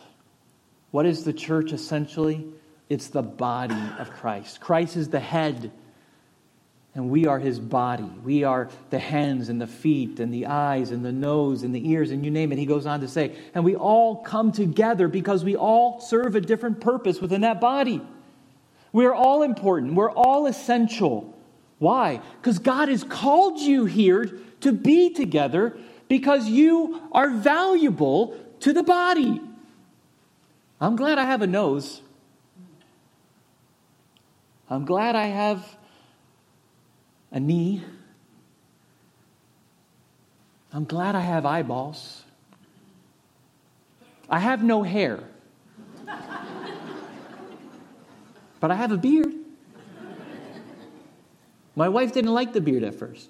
What 0.92 1.06
is 1.06 1.24
the 1.24 1.34
church 1.34 1.72
essentially? 1.72 2.46
It's 2.90 3.08
the 3.08 3.24
body 3.24 3.82
of 3.98 4.12
Christ. 4.12 4.62
Christ 4.62 4.96
is 4.96 5.10
the 5.10 5.20
head, 5.20 5.72
and 6.94 7.10
we 7.10 7.26
are 7.26 7.40
his 7.40 7.60
body. 7.60 8.10
We 8.24 8.44
are 8.44 8.70
the 8.90 9.00
hands 9.00 9.50
and 9.50 9.60
the 9.60 9.68
feet 9.68 10.20
and 10.20 10.34
the 10.34 10.46
eyes 10.46 10.92
and 10.92 11.04
the 11.04 11.12
nose 11.12 11.64
and 11.64 11.74
the 11.74 11.90
ears 11.90 12.12
and 12.12 12.24
you 12.24 12.32
name 12.32 12.52
it. 12.52 12.60
He 12.60 12.66
goes 12.66 12.86
on 12.86 13.02
to 13.02 13.08
say, 13.08 13.36
and 13.54 13.66
we 13.66 13.76
all 13.76 14.18
come 14.18 14.52
together 14.52 15.08
because 15.08 15.44
we 15.44 15.56
all 15.56 16.00
serve 16.00 16.36
a 16.36 16.42
different 16.42 16.80
purpose 16.80 17.20
within 17.20 17.42
that 17.42 17.60
body. 17.60 18.02
We 18.94 19.06
are 19.06 19.14
all 19.14 19.42
important, 19.42 19.96
we're 19.96 20.12
all 20.12 20.46
essential. 20.46 21.34
Why? 21.80 22.22
Because 22.40 22.60
God 22.60 22.88
has 22.88 23.04
called 23.04 23.60
you 23.60 23.86
here 23.86 24.40
to 24.62 24.72
be 24.72 25.10
together 25.10 25.76
because 26.08 26.48
you 26.48 27.02
are 27.12 27.30
valuable 27.30 28.38
to 28.62 28.72
the 28.72 28.84
body. 28.84 29.42
I'm 30.80 30.96
glad 30.96 31.18
I 31.18 31.26
have 31.26 31.42
a 31.42 31.48
nose. 31.48 32.02
I'm 34.70 34.86
glad 34.86 35.16
I 35.16 35.28
have 35.28 35.78
a 37.32 37.40
knee. 37.40 37.84
I'm 40.74 40.86
glad 40.86 41.16
I 41.16 41.22
have 41.22 41.46
eyeballs. 41.46 42.24
I 44.30 44.40
have 44.40 44.64
no 44.64 44.84
hair. 44.84 45.24
but 48.60 48.72
I 48.72 48.76
have 48.76 48.92
a 48.92 48.98
beard. 48.98 49.34
My 51.76 51.90
wife 51.90 52.14
didn't 52.14 52.34
like 52.34 52.54
the 52.54 52.62
beard 52.62 52.84
at 52.84 52.96
first. 52.96 53.30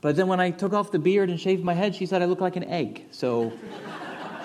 But 0.00 0.16
then 0.16 0.28
when 0.28 0.40
I 0.40 0.52
took 0.52 0.72
off 0.72 0.92
the 0.92 0.98
beard 0.98 1.28
and 1.28 1.38
shaved 1.40 1.64
my 1.64 1.74
head, 1.74 1.94
she 1.94 2.06
said 2.06 2.22
I 2.22 2.26
look 2.26 2.40
like 2.40 2.56
an 2.56 2.64
egg. 2.64 3.06
So 3.10 3.52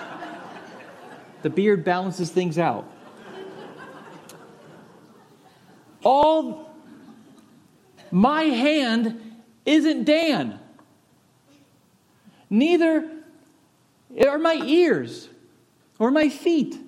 the 1.42 1.50
beard 1.50 1.84
balances 1.84 2.30
things 2.30 2.58
out. 2.58 2.90
All 6.04 6.70
my 8.10 8.42
hand 8.44 9.42
isn't 9.66 10.04
Dan. 10.04 10.58
Neither 12.50 13.10
are 14.28 14.38
my 14.38 14.60
ears 14.64 15.28
or 15.98 16.10
my 16.10 16.28
feet. 16.28 16.78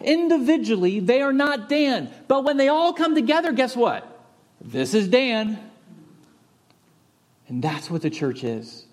Individually, 0.00 1.00
they 1.00 1.22
are 1.22 1.32
not 1.32 1.68
Dan. 1.68 2.12
But 2.28 2.44
when 2.44 2.56
they 2.56 2.68
all 2.68 2.92
come 2.92 3.14
together, 3.14 3.52
guess 3.52 3.74
what? 3.74 4.22
This 4.60 4.94
is 4.94 5.08
Dan. 5.08 5.58
And 7.48 7.62
that's 7.62 7.90
what 7.90 8.02
the 8.02 8.10
church 8.10 8.44
is. 8.44 8.86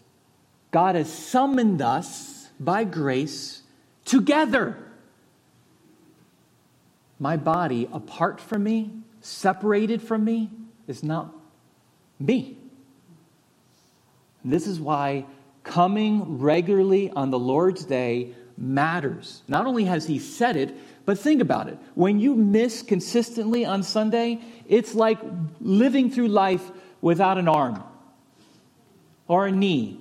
God 0.71 0.95
has 0.95 1.11
summoned 1.11 1.81
us 1.81 2.49
by 2.59 2.85
grace 2.85 3.61
together. 4.05 4.77
My 7.19 7.37
body, 7.37 7.87
apart 7.91 8.39
from 8.41 8.63
me, 8.63 8.91
separated 9.25 10.01
from 10.01 10.23
me, 10.23 10.51
is 10.87 11.03
not 11.03 11.33
me. 12.19 12.57
This 14.43 14.67
is 14.67 14.79
why 14.79 15.25
coming 15.63 16.37
regularly 16.37 17.09
on 17.09 17.31
the 17.31 17.39
Lord's 17.39 17.85
day 17.85 18.35
matters. 18.55 19.41
Not 19.47 19.65
only 19.65 19.85
has 19.85 20.05
He 20.05 20.19
said 20.19 20.55
it, 20.55 20.75
but 21.05 21.17
think 21.17 21.41
about 21.41 21.67
it. 21.67 21.77
When 21.95 22.19
you 22.19 22.35
miss 22.35 22.83
consistently 22.83 23.65
on 23.65 23.81
Sunday, 23.81 24.39
it's 24.67 24.93
like 24.93 25.19
living 25.59 26.11
through 26.11 26.27
life 26.27 26.71
without 27.01 27.39
an 27.39 27.47
arm, 27.47 27.83
or 29.27 29.47
a 29.47 29.51
knee, 29.51 29.99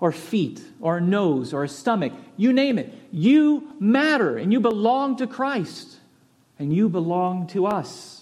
or 0.00 0.10
feet, 0.10 0.60
or 0.80 0.96
a 0.96 1.00
nose, 1.00 1.54
or 1.54 1.62
a 1.62 1.68
stomach. 1.68 2.12
You 2.36 2.52
name 2.52 2.78
it. 2.78 2.92
You 3.12 3.72
matter, 3.78 4.36
and 4.36 4.52
you 4.52 4.58
belong 4.58 5.16
to 5.16 5.28
Christ, 5.28 5.98
and 6.58 6.74
you 6.74 6.88
belong 6.88 7.46
to 7.48 7.66
us. 7.66 8.21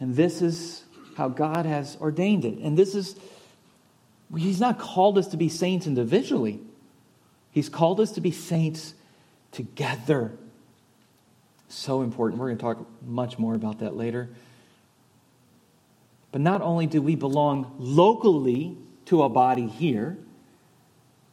And 0.00 0.14
this 0.14 0.42
is 0.42 0.84
how 1.16 1.28
God 1.28 1.66
has 1.66 1.96
ordained 2.00 2.44
it. 2.44 2.58
And 2.58 2.76
this 2.76 2.94
is 2.94 3.16
He's 4.36 4.60
not 4.60 4.78
called 4.78 5.18
us 5.18 5.28
to 5.28 5.36
be 5.36 5.48
saints 5.48 5.86
individually, 5.86 6.60
He's 7.50 7.68
called 7.68 8.00
us 8.00 8.12
to 8.12 8.20
be 8.20 8.30
saints 8.30 8.94
together. 9.52 10.32
So 11.68 12.02
important. 12.02 12.40
We're 12.40 12.48
going 12.48 12.58
to 12.58 12.62
talk 12.62 12.86
much 13.04 13.38
more 13.38 13.54
about 13.54 13.80
that 13.80 13.96
later. 13.96 14.28
But 16.30 16.40
not 16.40 16.62
only 16.62 16.86
do 16.86 17.00
we 17.00 17.16
belong 17.16 17.74
locally 17.78 18.76
to 19.06 19.22
a 19.22 19.28
body 19.28 19.66
here, 19.66 20.18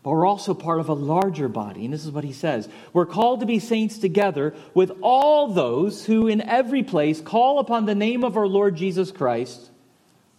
but 0.04 0.12
we're 0.12 0.28
also 0.28 0.54
part 0.54 0.82
of 0.82 0.90
a 0.90 0.94
larger 0.94 1.48
body. 1.48 1.86
And 1.86 1.94
this 1.94 2.06
is 2.06 2.12
what 2.12 2.26
he 2.26 2.34
says 2.34 2.70
We're 2.92 3.06
called 3.06 3.40
to 3.40 3.46
be 3.46 3.60
saints 3.60 3.98
together 3.98 4.54
with 4.74 4.92
all 5.02 5.48
those 5.48 6.06
who 6.06 6.28
in 6.28 6.42
every 6.42 6.84
place 6.84 7.22
call 7.22 7.60
upon 7.60 7.86
the 7.86 7.96
name 7.96 8.24
of 8.24 8.38
our 8.38 8.48
Lord 8.48 8.76
Jesus 8.76 9.12
Christ 9.12 9.70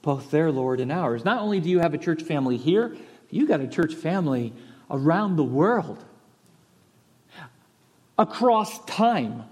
both 0.04 0.30
their 0.30 0.52
Lord 0.52 0.80
and 0.80 0.92
ours. 0.92 1.24
Not 1.24 1.40
only 1.40 1.60
do 1.60 1.70
you 1.70 1.78
have 1.78 1.94
a 1.94 1.98
church 1.98 2.22
family 2.22 2.58
here, 2.58 2.94
you 3.30 3.48
got 3.48 3.60
a 3.60 3.66
church 3.66 3.94
family 3.94 4.52
around 4.90 5.36
the 5.36 5.44
world, 5.44 6.04
across 8.18 8.84
time, 8.84 9.44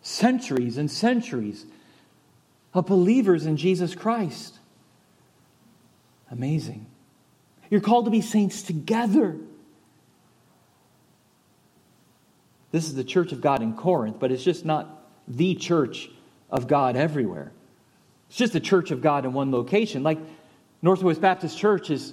centuries 0.00 0.78
and 0.78 0.88
centuries 0.88 1.66
of 2.72 2.86
believers 2.86 3.46
in 3.46 3.56
Jesus 3.56 3.96
Christ. 3.96 4.54
Amazing. 6.30 6.86
You're 7.70 7.80
called 7.80 8.06
to 8.06 8.10
be 8.10 8.20
saints 8.20 8.62
together. 8.62 9.36
This 12.70 12.84
is 12.84 12.94
the 12.94 13.04
church 13.04 13.32
of 13.32 13.40
God 13.40 13.62
in 13.62 13.74
Corinth, 13.74 14.16
but 14.18 14.30
it's 14.30 14.44
just 14.44 14.64
not 14.64 15.06
the 15.26 15.54
church 15.54 16.10
of 16.50 16.66
God 16.66 16.96
everywhere. 16.96 17.52
It's 18.28 18.38
just 18.38 18.52
the 18.52 18.60
church 18.60 18.90
of 18.90 19.00
God 19.00 19.24
in 19.24 19.32
one 19.32 19.50
location. 19.50 20.02
Like 20.02 20.18
Northwest 20.82 21.20
Baptist 21.20 21.58
Church 21.58 21.90
is 21.90 22.12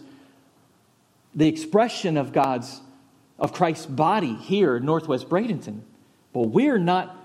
the 1.34 1.47
expression 1.47 2.18
of 2.18 2.32
God's, 2.32 2.82
of 3.38 3.53
Christ's 3.53 3.86
body 3.86 4.34
here 4.34 4.78
in 4.78 4.86
Northwest 4.86 5.30
Bradenton. 5.30 5.82
But 6.32 6.47
we're 6.47 6.78
not 6.78 7.16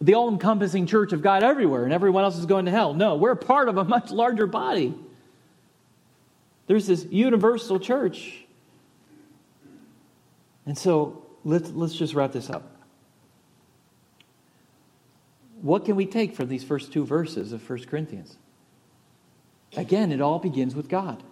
the 0.00 0.14
all 0.14 0.28
encompassing 0.28 0.86
church 0.86 1.12
of 1.12 1.22
God 1.22 1.42
everywhere 1.42 1.84
and 1.84 1.92
everyone 1.92 2.24
else 2.24 2.36
is 2.36 2.46
going 2.46 2.66
to 2.66 2.70
hell. 2.70 2.92
No, 2.92 3.16
we're 3.16 3.34
part 3.34 3.68
of 3.68 3.78
a 3.78 3.84
much 3.84 4.10
larger 4.10 4.46
body. 4.46 4.94
There's 6.66 6.86
this 6.86 7.04
universal 7.10 7.78
church. 7.78 8.44
And 10.66 10.78
so 10.78 11.26
let's, 11.44 11.70
let's 11.70 11.94
just 11.94 12.14
wrap 12.14 12.32
this 12.32 12.48
up 12.50 12.72
what 15.62 15.84
can 15.84 15.94
we 15.96 16.06
take 16.06 16.34
from 16.34 16.48
these 16.48 16.64
first 16.64 16.92
two 16.92 17.06
verses 17.06 17.52
of 17.52 17.68
1 17.68 17.84
Corinthians? 17.84 18.36
Again, 19.76 20.12
it 20.12 20.20
all 20.20 20.38
begins 20.38 20.74
with 20.74 20.88
God. 20.88 21.22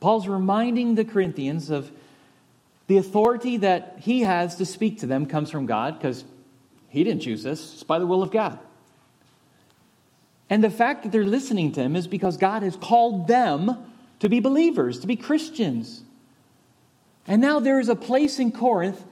Paul's 0.00 0.28
reminding 0.28 0.96
the 0.96 1.04
Corinthians 1.04 1.70
of 1.70 1.90
the 2.88 2.98
authority 2.98 3.56
that 3.58 3.96
he 4.00 4.22
has 4.22 4.56
to 4.56 4.66
speak 4.66 5.00
to 5.00 5.06
them 5.06 5.26
comes 5.26 5.50
from 5.50 5.64
God 5.64 5.98
because 5.98 6.24
he 6.88 7.02
didn't 7.02 7.22
choose 7.22 7.42
this, 7.42 7.74
it's 7.74 7.82
by 7.82 7.98
the 7.98 8.06
will 8.06 8.22
of 8.22 8.30
God. 8.30 8.58
And 10.50 10.62
the 10.62 10.70
fact 10.70 11.02
that 11.02 11.12
they're 11.12 11.24
listening 11.24 11.72
to 11.72 11.82
him 11.82 11.96
is 11.96 12.06
because 12.06 12.36
God 12.36 12.62
has 12.62 12.76
called 12.76 13.26
them 13.26 13.76
to 14.20 14.28
be 14.28 14.40
believers, 14.40 15.00
to 15.00 15.06
be 15.06 15.16
Christians. 15.16 16.02
And 17.26 17.40
now 17.42 17.60
there 17.60 17.80
is 17.80 17.88
a 17.88 17.96
place 17.96 18.38
in 18.38 18.52
Corinth 18.52 19.04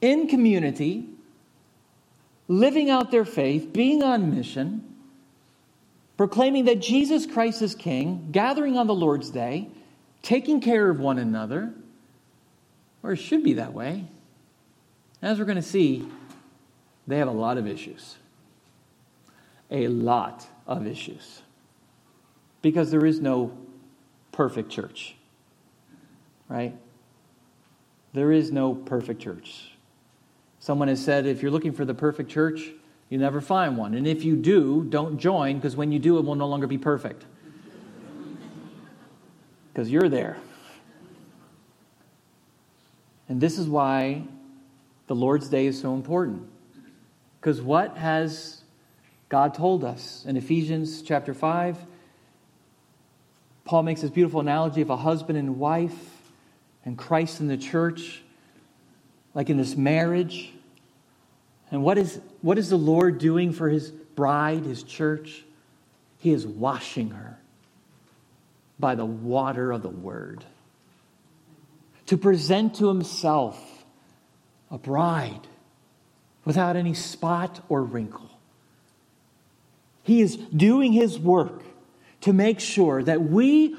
in 0.00 0.28
community 0.28 1.08
living 2.48 2.90
out 2.90 3.10
their 3.10 3.24
faith, 3.24 3.72
being 3.72 4.02
on 4.02 4.34
mission, 4.34 4.84
proclaiming 6.16 6.66
that 6.66 6.80
Jesus 6.80 7.24
Christ 7.24 7.62
is 7.62 7.74
King, 7.74 8.28
gathering 8.30 8.76
on 8.76 8.86
the 8.86 8.94
Lord's 8.94 9.30
Day, 9.30 9.68
taking 10.22 10.60
care 10.60 10.90
of 10.90 11.00
one 11.00 11.18
another, 11.18 11.72
or 13.02 13.12
it 13.12 13.16
should 13.16 13.42
be 13.42 13.54
that 13.54 13.72
way. 13.72 14.04
As 15.22 15.38
we're 15.38 15.44
going 15.44 15.56
to 15.56 15.62
see, 15.62 16.06
they 17.06 17.18
have 17.18 17.28
a 17.28 17.32
lot 17.32 17.58
of 17.58 17.66
issues. 17.66 18.16
A 19.70 19.88
lot 19.88 20.46
of 20.66 20.86
issues. 20.86 21.42
Because 22.60 22.90
there 22.90 23.06
is 23.06 23.20
no 23.20 23.56
perfect 24.32 24.70
church, 24.70 25.14
right? 26.48 26.74
There 28.12 28.32
is 28.32 28.50
no 28.50 28.74
perfect 28.74 29.22
church. 29.22 29.72
Someone 30.58 30.88
has 30.88 31.02
said 31.02 31.26
if 31.26 31.42
you're 31.42 31.50
looking 31.50 31.72
for 31.72 31.84
the 31.84 31.94
perfect 31.94 32.30
church, 32.30 32.70
you 33.08 33.18
never 33.18 33.40
find 33.40 33.76
one. 33.76 33.94
And 33.94 34.06
if 34.06 34.24
you 34.24 34.36
do, 34.36 34.84
don't 34.84 35.18
join 35.18 35.56
because 35.56 35.76
when 35.76 35.92
you 35.92 35.98
do, 35.98 36.18
it 36.18 36.24
will 36.24 36.34
no 36.34 36.46
longer 36.46 36.66
be 36.66 36.78
perfect. 36.78 37.24
Because 39.72 39.90
you're 39.90 40.10
there. 40.10 40.36
And 43.28 43.40
this 43.40 43.58
is 43.58 43.66
why 43.66 44.24
the 45.06 45.14
Lord's 45.14 45.48
Day 45.48 45.66
is 45.66 45.80
so 45.80 45.94
important. 45.94 46.46
Because 47.40 47.62
what 47.62 47.96
has 47.96 48.62
God 49.30 49.54
told 49.54 49.84
us? 49.84 50.24
In 50.26 50.36
Ephesians 50.36 51.00
chapter 51.00 51.32
5, 51.32 51.78
Paul 53.64 53.82
makes 53.84 54.00
this 54.00 54.10
beautiful 54.10 54.40
analogy 54.40 54.80
of 54.80 54.90
a 54.90 54.96
husband 54.96 55.38
and 55.38 55.58
wife 55.58 56.22
and 56.84 56.98
Christ 56.98 57.40
in 57.40 57.48
the 57.48 57.56
church 57.56 58.22
like 59.34 59.50
in 59.50 59.56
this 59.56 59.76
marriage. 59.76 60.52
And 61.70 61.82
what 61.82 61.96
is, 61.96 62.20
what 62.42 62.58
is 62.58 62.68
the 62.68 62.76
Lord 62.76 63.18
doing 63.18 63.52
for 63.52 63.68
his 63.68 63.90
bride, 63.90 64.64
his 64.64 64.82
church? 64.82 65.44
He 66.18 66.32
is 66.32 66.46
washing 66.46 67.10
her 67.10 67.38
by 68.78 68.94
the 68.94 69.06
water 69.06 69.72
of 69.72 69.82
the 69.82 69.88
word 69.88 70.44
to 72.06 72.16
present 72.16 72.74
to 72.76 72.88
himself 72.88 73.84
a 74.70 74.78
bride 74.78 75.46
without 76.44 76.76
any 76.76 76.94
spot 76.94 77.64
or 77.68 77.82
wrinkle. 77.82 78.28
He 80.02 80.20
is 80.20 80.36
doing 80.36 80.92
his 80.92 81.18
work 81.18 81.62
to 82.22 82.32
make 82.32 82.60
sure 82.60 83.02
that 83.02 83.22
we 83.22 83.76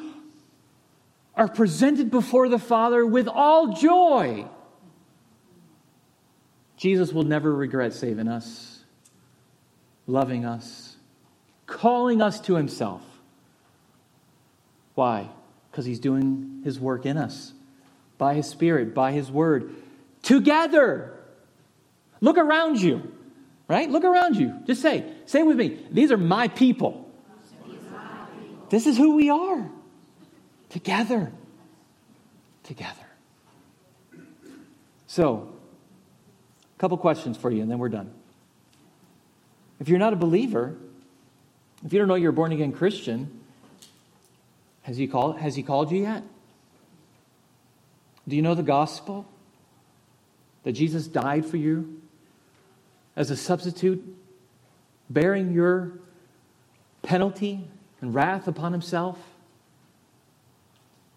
are 1.36 1.48
presented 1.48 2.12
before 2.12 2.48
the 2.48 2.60
Father 2.60 3.06
with 3.06 3.28
all 3.28 3.74
joy 3.74 4.48
Jesus 6.84 7.14
will 7.14 7.24
never 7.24 7.56
regret 7.56 7.94
saving 7.94 8.28
us, 8.28 8.84
loving 10.06 10.44
us, 10.44 10.98
calling 11.66 12.22
us 12.22 12.42
to 12.42 12.56
himself. 12.56 13.02
Why? 14.94 15.30
Because 15.72 15.86
he's 15.86 16.02
doing 16.02 16.60
his 16.66 16.82
work 16.82 17.06
in 17.06 17.18
us 17.18 17.54
by 18.18 18.34
his 18.34 18.48
Spirit, 18.48 18.94
by 18.94 19.14
his 19.14 19.32
word, 19.32 19.74
together. 20.24 21.18
Look 22.20 22.38
around 22.38 22.82
you, 22.82 23.14
right? 23.70 23.90
Look 23.90 24.04
around 24.04 24.36
you. 24.36 24.54
Just 24.66 24.82
say, 24.82 25.10
say 25.26 25.42
with 25.42 25.56
me, 25.56 25.80
these 25.90 26.12
are 26.12 26.18
my 26.18 26.50
people. 26.50 27.03
This 28.74 28.88
is 28.88 28.98
who 28.98 29.16
we 29.16 29.30
are. 29.30 29.70
Together. 30.70 31.32
Together. 32.64 33.06
So, 35.06 35.54
a 36.76 36.80
couple 36.80 36.98
questions 36.98 37.38
for 37.38 37.52
you, 37.52 37.62
and 37.62 37.70
then 37.70 37.78
we're 37.78 37.90
done. 37.90 38.12
If 39.80 39.90
you're 39.90 40.00
not 40.00 40.14
a 40.14 40.16
believer, 40.16 40.76
if 41.86 41.94
you 41.94 42.00
don't 42.00 42.08
know 42.08 42.16
you're 42.16 42.32
a 42.32 42.34
born 42.34 42.52
again 42.52 42.72
Christian, 42.72 43.42
has 44.82 44.98
he, 44.98 45.06
called, 45.06 45.38
has 45.38 45.56
he 45.56 45.62
called 45.62 45.92
you 45.92 46.02
yet? 46.02 46.24
Do 48.28 48.36
you 48.36 48.42
know 48.42 48.56
the 48.56 48.64
gospel? 48.64 49.28
that 50.64 50.72
Jesus 50.72 51.06
died 51.08 51.46
for 51.46 51.58
you 51.58 52.02
as 53.16 53.30
a 53.30 53.36
substitute, 53.36 54.04
bearing 55.12 55.54
your 55.54 55.92
penalty 57.04 57.68
and 58.04 58.14
wrath 58.14 58.50
upon 58.50 58.74
himself 58.74 59.18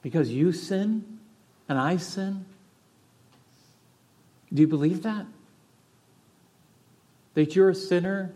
because 0.03 0.31
you 0.31 0.53
sin 0.53 1.19
and 1.69 1.77
I 1.77 1.97
sin? 1.97 2.45
Do 4.55 4.61
you 4.61 4.69
believe 4.69 5.03
that? 5.03 5.27
That 7.35 7.57
you're 7.57 7.71
a 7.71 7.75
sinner 7.75 8.33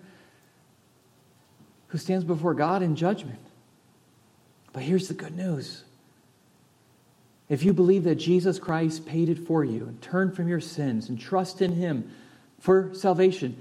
who 1.87 1.99
stands 1.99 2.25
before 2.25 2.55
God 2.55 2.83
in 2.83 2.97
judgment. 2.97 3.39
But 4.73 4.83
here's 4.83 5.07
the 5.07 5.15
good 5.15 5.37
news. 5.37 5.85
If 7.49 7.63
you 7.63 7.73
believe 7.73 8.03
that 8.03 8.17
Jesus 8.17 8.59
Christ 8.59 9.07
paid 9.07 9.29
it 9.29 9.39
for 9.39 9.65
you 9.65 9.87
and 9.87 10.03
turn 10.03 10.33
from 10.33 10.49
your 10.49 10.61
sins 10.61 11.09
and 11.09 11.21
trust 11.21 11.63
in 11.63 11.75
Him 11.75 12.11
for 12.59 12.93
salvation 12.95 13.57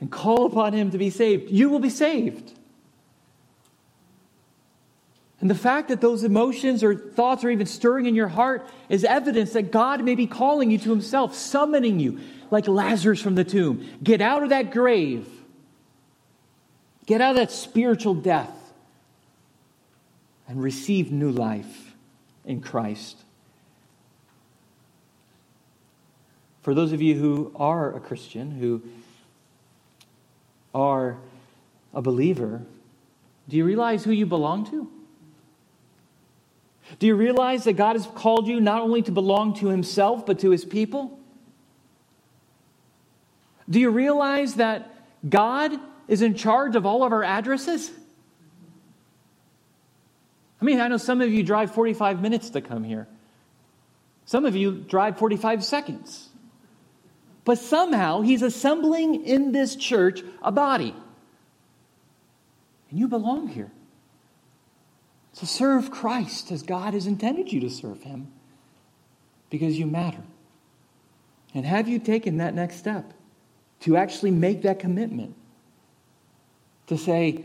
and 0.00 0.10
call 0.10 0.44
upon 0.46 0.72
Him 0.72 0.90
to 0.90 0.98
be 0.98 1.10
saved, 1.10 1.52
you 1.52 1.70
will 1.70 1.78
be 1.78 1.88
saved. 1.88 2.57
And 5.40 5.48
the 5.48 5.54
fact 5.54 5.88
that 5.88 6.00
those 6.00 6.24
emotions 6.24 6.82
or 6.82 6.96
thoughts 6.96 7.44
are 7.44 7.50
even 7.50 7.66
stirring 7.66 8.06
in 8.06 8.14
your 8.14 8.28
heart 8.28 8.68
is 8.88 9.04
evidence 9.04 9.52
that 9.52 9.70
God 9.70 10.02
may 10.02 10.16
be 10.16 10.26
calling 10.26 10.70
you 10.70 10.78
to 10.78 10.90
Himself, 10.90 11.34
summoning 11.34 12.00
you 12.00 12.18
like 12.50 12.66
Lazarus 12.66 13.22
from 13.22 13.36
the 13.36 13.44
tomb. 13.44 13.88
Get 14.02 14.20
out 14.20 14.42
of 14.42 14.48
that 14.48 14.72
grave, 14.72 15.28
get 17.06 17.20
out 17.20 17.30
of 17.30 17.36
that 17.36 17.52
spiritual 17.52 18.14
death, 18.14 18.50
and 20.48 20.60
receive 20.60 21.12
new 21.12 21.30
life 21.30 21.94
in 22.44 22.60
Christ. 22.60 23.18
For 26.62 26.74
those 26.74 26.92
of 26.92 27.00
you 27.00 27.14
who 27.14 27.52
are 27.54 27.94
a 27.94 28.00
Christian, 28.00 28.50
who 28.50 28.82
are 30.74 31.16
a 31.94 32.02
believer, 32.02 32.62
do 33.48 33.56
you 33.56 33.64
realize 33.64 34.04
who 34.04 34.10
you 34.10 34.26
belong 34.26 34.68
to? 34.70 34.90
Do 36.98 37.06
you 37.06 37.14
realize 37.14 37.64
that 37.64 37.74
God 37.74 37.96
has 37.96 38.06
called 38.06 38.46
you 38.46 38.60
not 38.60 38.82
only 38.82 39.02
to 39.02 39.12
belong 39.12 39.54
to 39.56 39.68
Himself, 39.68 40.26
but 40.26 40.38
to 40.40 40.50
His 40.50 40.64
people? 40.64 41.18
Do 43.68 43.78
you 43.78 43.90
realize 43.90 44.54
that 44.54 44.94
God 45.28 45.78
is 46.06 46.22
in 46.22 46.34
charge 46.34 46.74
of 46.74 46.86
all 46.86 47.04
of 47.04 47.12
our 47.12 47.22
addresses? 47.22 47.90
I 50.60 50.64
mean, 50.64 50.80
I 50.80 50.88
know 50.88 50.96
some 50.96 51.20
of 51.20 51.30
you 51.30 51.42
drive 51.42 51.72
45 51.72 52.20
minutes 52.20 52.50
to 52.50 52.60
come 52.60 52.82
here. 52.82 53.06
Some 54.24 54.44
of 54.44 54.56
you 54.56 54.72
drive 54.72 55.18
45 55.18 55.64
seconds. 55.64 56.28
But 57.44 57.58
somehow 57.58 58.20
he's 58.22 58.42
assembling 58.42 59.24
in 59.24 59.52
this 59.52 59.76
church 59.76 60.22
a 60.42 60.52
body. 60.52 60.94
And 62.90 62.98
you 62.98 63.08
belong 63.08 63.48
here. 63.48 63.70
So 65.38 65.46
serve 65.46 65.92
Christ 65.92 66.50
as 66.50 66.64
God 66.64 66.94
has 66.94 67.06
intended 67.06 67.52
you 67.52 67.60
to 67.60 67.70
serve 67.70 68.02
him 68.02 68.26
because 69.50 69.78
you 69.78 69.86
matter. 69.86 70.24
And 71.54 71.64
have 71.64 71.86
you 71.86 72.00
taken 72.00 72.38
that 72.38 72.54
next 72.54 72.78
step 72.78 73.12
to 73.82 73.96
actually 73.96 74.32
make 74.32 74.62
that 74.62 74.80
commitment? 74.80 75.36
To 76.88 76.98
say, 76.98 77.44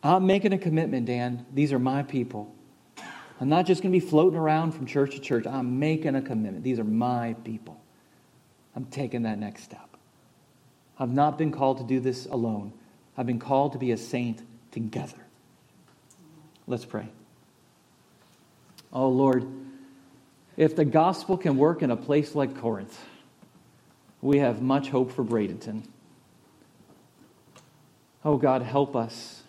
I'm 0.00 0.28
making 0.28 0.52
a 0.52 0.58
commitment, 0.58 1.06
Dan. 1.06 1.44
These 1.52 1.72
are 1.72 1.80
my 1.80 2.04
people. 2.04 2.54
I'm 3.40 3.48
not 3.48 3.66
just 3.66 3.82
going 3.82 3.92
to 3.92 3.98
be 3.98 4.06
floating 4.06 4.38
around 4.38 4.70
from 4.70 4.86
church 4.86 5.16
to 5.16 5.20
church. 5.20 5.44
I'm 5.44 5.80
making 5.80 6.14
a 6.14 6.22
commitment. 6.22 6.62
These 6.62 6.78
are 6.78 6.84
my 6.84 7.34
people. 7.42 7.80
I'm 8.76 8.84
taking 8.84 9.22
that 9.22 9.40
next 9.40 9.64
step. 9.64 9.96
I've 11.00 11.12
not 11.12 11.36
been 11.36 11.50
called 11.50 11.78
to 11.78 11.84
do 11.84 11.98
this 11.98 12.26
alone. 12.26 12.72
I've 13.18 13.26
been 13.26 13.40
called 13.40 13.72
to 13.72 13.78
be 13.78 13.90
a 13.90 13.96
saint 13.96 14.40
together. 14.70 15.18
Let's 16.68 16.84
pray. 16.84 17.08
Oh, 18.94 19.08
Lord, 19.08 19.44
if 20.56 20.76
the 20.76 20.84
gospel 20.84 21.36
can 21.36 21.56
work 21.56 21.82
in 21.82 21.90
a 21.90 21.96
place 21.96 22.34
like 22.34 22.60
Corinth, 22.60 22.96
we 24.22 24.38
have 24.38 24.62
much 24.62 24.88
hope 24.90 25.10
for 25.10 25.24
Bradenton. 25.24 25.84
Oh, 28.24 28.36
God, 28.36 28.62
help 28.62 28.94
us. 28.94 29.42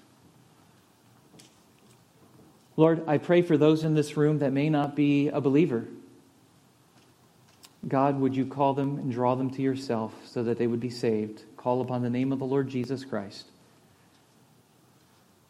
Lord, 2.76 3.04
I 3.08 3.20
pray 3.20 3.42
for 3.42 3.56
those 3.56 3.84
in 3.84 3.94
this 3.94 4.18
room 4.18 4.40
that 4.40 4.52
may 4.52 4.70
not 4.70 4.96
be 4.96 5.30
a 5.30 5.40
believer. 5.40 5.86
God, 7.88 8.20
would 8.20 8.36
you 8.36 8.46
call 8.46 8.74
them 8.74 8.98
and 8.98 9.12
draw 9.12 9.36
them 9.36 9.52
to 9.52 9.62
yourself 9.62 10.14
so 10.26 10.44
that 10.44 10.58
they 10.58 10.68
would 10.68 10.80
be 10.80 10.90
saved? 10.90 11.44
Call 11.56 11.82
upon 11.82 12.02
the 12.02 12.10
name 12.10 12.32
of 12.32 12.40
the 12.40 12.46
Lord 12.46 12.68
Jesus 12.68 13.06
Christ. 13.06 13.46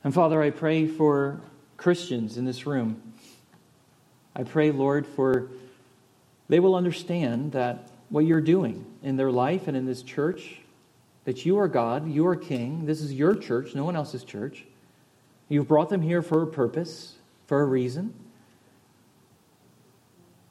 And 0.03 0.13
Father, 0.13 0.41
I 0.41 0.51
pray 0.51 0.85
for 0.85 1.39
Christians 1.77 2.37
in 2.37 2.45
this 2.45 2.67
room 2.67 3.01
I 4.35 4.43
pray, 4.43 4.71
Lord, 4.71 5.07
for 5.07 5.49
they 6.49 6.59
will 6.59 6.75
understand 6.75 7.53
that 7.53 7.89
what 8.09 8.25
you're 8.25 8.41
doing 8.41 8.85
in 9.01 9.15
their 9.15 9.31
life 9.31 9.67
and 9.67 9.77
in 9.77 9.85
this 9.85 10.01
church, 10.01 10.59
that 11.23 11.45
you 11.45 11.57
are 11.57 11.67
God, 11.67 12.09
you 12.09 12.27
are 12.27 12.35
King, 12.35 12.85
this 12.85 13.01
is 13.01 13.13
your 13.13 13.35
church, 13.35 13.73
no 13.73 13.85
one 13.85 13.95
else's 13.95 14.23
church. 14.23 14.65
You've 15.47 15.67
brought 15.67 15.89
them 15.89 16.01
here 16.01 16.21
for 16.21 16.41
a 16.41 16.47
purpose, 16.47 17.15
for 17.47 17.61
a 17.61 17.65
reason. 17.65 18.13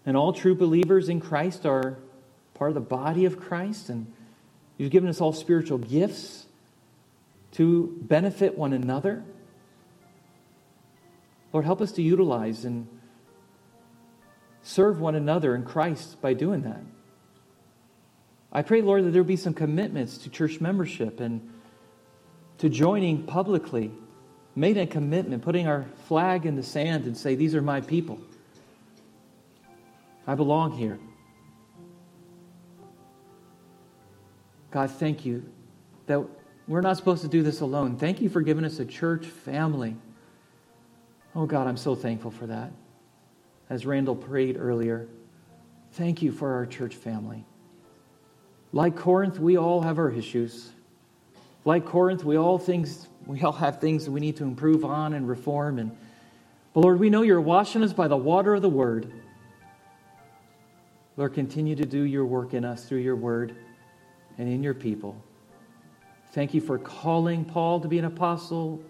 And 0.07 0.17
all 0.17 0.33
true 0.33 0.55
believers 0.55 1.09
in 1.09 1.21
Christ 1.21 1.67
are 1.67 1.97
part 2.55 2.71
of 2.71 2.75
the 2.75 2.81
body 2.81 3.25
of 3.25 3.39
Christ, 3.39 3.89
and 3.89 4.13
you've 4.79 4.91
given 4.91 5.09
us 5.09 5.21
all 5.21 5.33
spiritual 5.33 5.79
gifts 5.79 6.47
to 7.53 7.97
benefit 8.03 8.57
one 8.57 8.73
another. 8.73 9.23
Lord, 11.53 11.65
help 11.65 11.81
us 11.81 11.93
to 11.93 12.03
utilize 12.03 12.65
and 12.65 12.89
serve 14.65 14.99
one 14.99 15.15
another 15.15 15.55
in 15.55 15.63
Christ 15.63 16.21
by 16.21 16.35
doing 16.35 16.63
that. 16.63 16.81
I 18.51 18.63
pray, 18.63 18.81
Lord, 18.83 19.05
that 19.05 19.11
there 19.11 19.23
be 19.23 19.37
some 19.37 19.55
commitments 19.55 20.19
to 20.19 20.31
church 20.31 20.61
membership 20.61 21.21
and 21.21 21.53
to 22.59 22.69
joining 22.69 23.25
publicly, 23.25 23.91
made 24.57 24.79
a 24.79 24.87
commitment, 24.87 25.43
putting 25.43 25.67
our 25.67 25.85
flag 26.07 26.47
in 26.47 26.57
the 26.57 26.63
sand 26.63 27.05
and 27.05 27.17
say, 27.17 27.35
These 27.35 27.55
are 27.55 27.63
my 27.63 27.81
people. 27.81 28.19
I 30.27 30.35
belong 30.35 30.73
here. 30.73 30.99
God, 34.71 34.91
thank 34.91 35.27
you 35.27 35.45
that 36.07 36.25
we're 36.67 36.81
not 36.81 36.97
supposed 36.97 37.23
to 37.23 37.29
do 37.29 37.43
this 37.43 37.61
alone. 37.61 37.97
Thank 37.97 38.23
you 38.23 38.31
for 38.31 38.41
giving 38.41 38.65
us 38.65 38.79
a 38.79 38.87
church 38.87 39.27
family. 39.27 39.97
Oh, 41.37 41.45
God, 41.45 41.67
I'm 41.67 41.77
so 41.77 41.95
thankful 41.95 42.31
for 42.31 42.47
that 42.47 42.73
as 43.71 43.87
Randall 43.87 44.17
prayed 44.17 44.57
earlier. 44.59 45.09
Thank 45.93 46.23
you 46.23 46.33
for 46.33 46.55
our 46.55 46.67
church 46.67 46.95
family. 46.95 47.45
Like 48.73 48.97
Corinth, 48.97 49.39
we 49.39 49.57
all 49.57 49.83
have 49.83 49.99
our 49.99 50.11
issues. 50.11 50.71
Like 51.65 51.87
Corinth, 51.87 52.25
we 52.25 52.37
all 52.37 52.59
things 52.59 53.09
we 53.27 53.41
all 53.43 53.53
have 53.53 53.81
things 53.81 54.09
we 54.11 54.21
need 54.21 54.37
to 54.37 54.45
improve 54.45 54.85
on 54.85 55.15
and 55.15 55.27
reform 55.27 55.79
and 55.79 55.97
but 56.75 56.81
Lord, 56.81 56.99
we 56.99 57.09
know 57.09 57.23
you're 57.23 57.41
washing 57.41 57.85
us 57.85 57.93
by 57.93 58.09
the 58.09 58.17
water 58.17 58.55
of 58.55 58.63
the 58.63 58.69
word. 58.69 59.11
Lord, 61.17 61.33
continue 61.33 61.77
to 61.77 61.87
do 61.87 62.03
your 62.03 62.27
work 62.27 62.53
in 62.53 62.65
us 62.65 62.85
through 62.85 62.99
your 62.99 63.15
word 63.15 63.55
and 64.39 64.49
in 64.49 64.65
your 64.65 64.75
people. 64.75 65.17
Thank 66.33 66.53
you 66.53 66.61
for 66.61 66.77
calling 66.77 67.45
Paul 67.45 67.79
to 67.79 67.87
be 67.87 68.01
an 68.01 68.05
apostle 68.05 68.83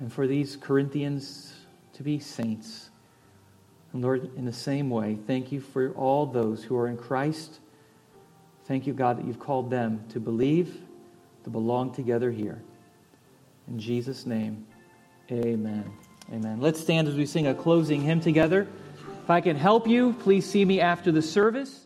and 0.00 0.12
for 0.12 0.26
these 0.26 0.56
Corinthians 0.56 1.54
to 1.92 2.02
be 2.02 2.18
saints. 2.18 2.90
And 3.94 4.02
Lord, 4.02 4.28
in 4.36 4.44
the 4.44 4.52
same 4.52 4.90
way, 4.90 5.16
thank 5.26 5.52
you 5.52 5.60
for 5.60 5.92
all 5.92 6.26
those 6.26 6.64
who 6.64 6.76
are 6.76 6.88
in 6.88 6.96
Christ. 6.96 7.60
Thank 8.66 8.88
you, 8.88 8.92
God, 8.92 9.18
that 9.18 9.24
you've 9.24 9.38
called 9.38 9.70
them 9.70 10.04
to 10.08 10.18
believe, 10.18 10.82
to 11.44 11.50
belong 11.50 11.94
together 11.94 12.32
here. 12.32 12.60
In 13.68 13.78
Jesus' 13.78 14.26
name, 14.26 14.66
amen. 15.30 15.90
Amen. 16.32 16.60
Let's 16.60 16.80
stand 16.80 17.06
as 17.06 17.14
we 17.14 17.24
sing 17.24 17.46
a 17.46 17.54
closing 17.54 18.02
hymn 18.02 18.20
together. 18.20 18.66
If 19.22 19.30
I 19.30 19.40
can 19.40 19.56
help 19.56 19.86
you, 19.86 20.14
please 20.14 20.44
see 20.44 20.64
me 20.64 20.80
after 20.80 21.12
the 21.12 21.22
service. 21.22 21.83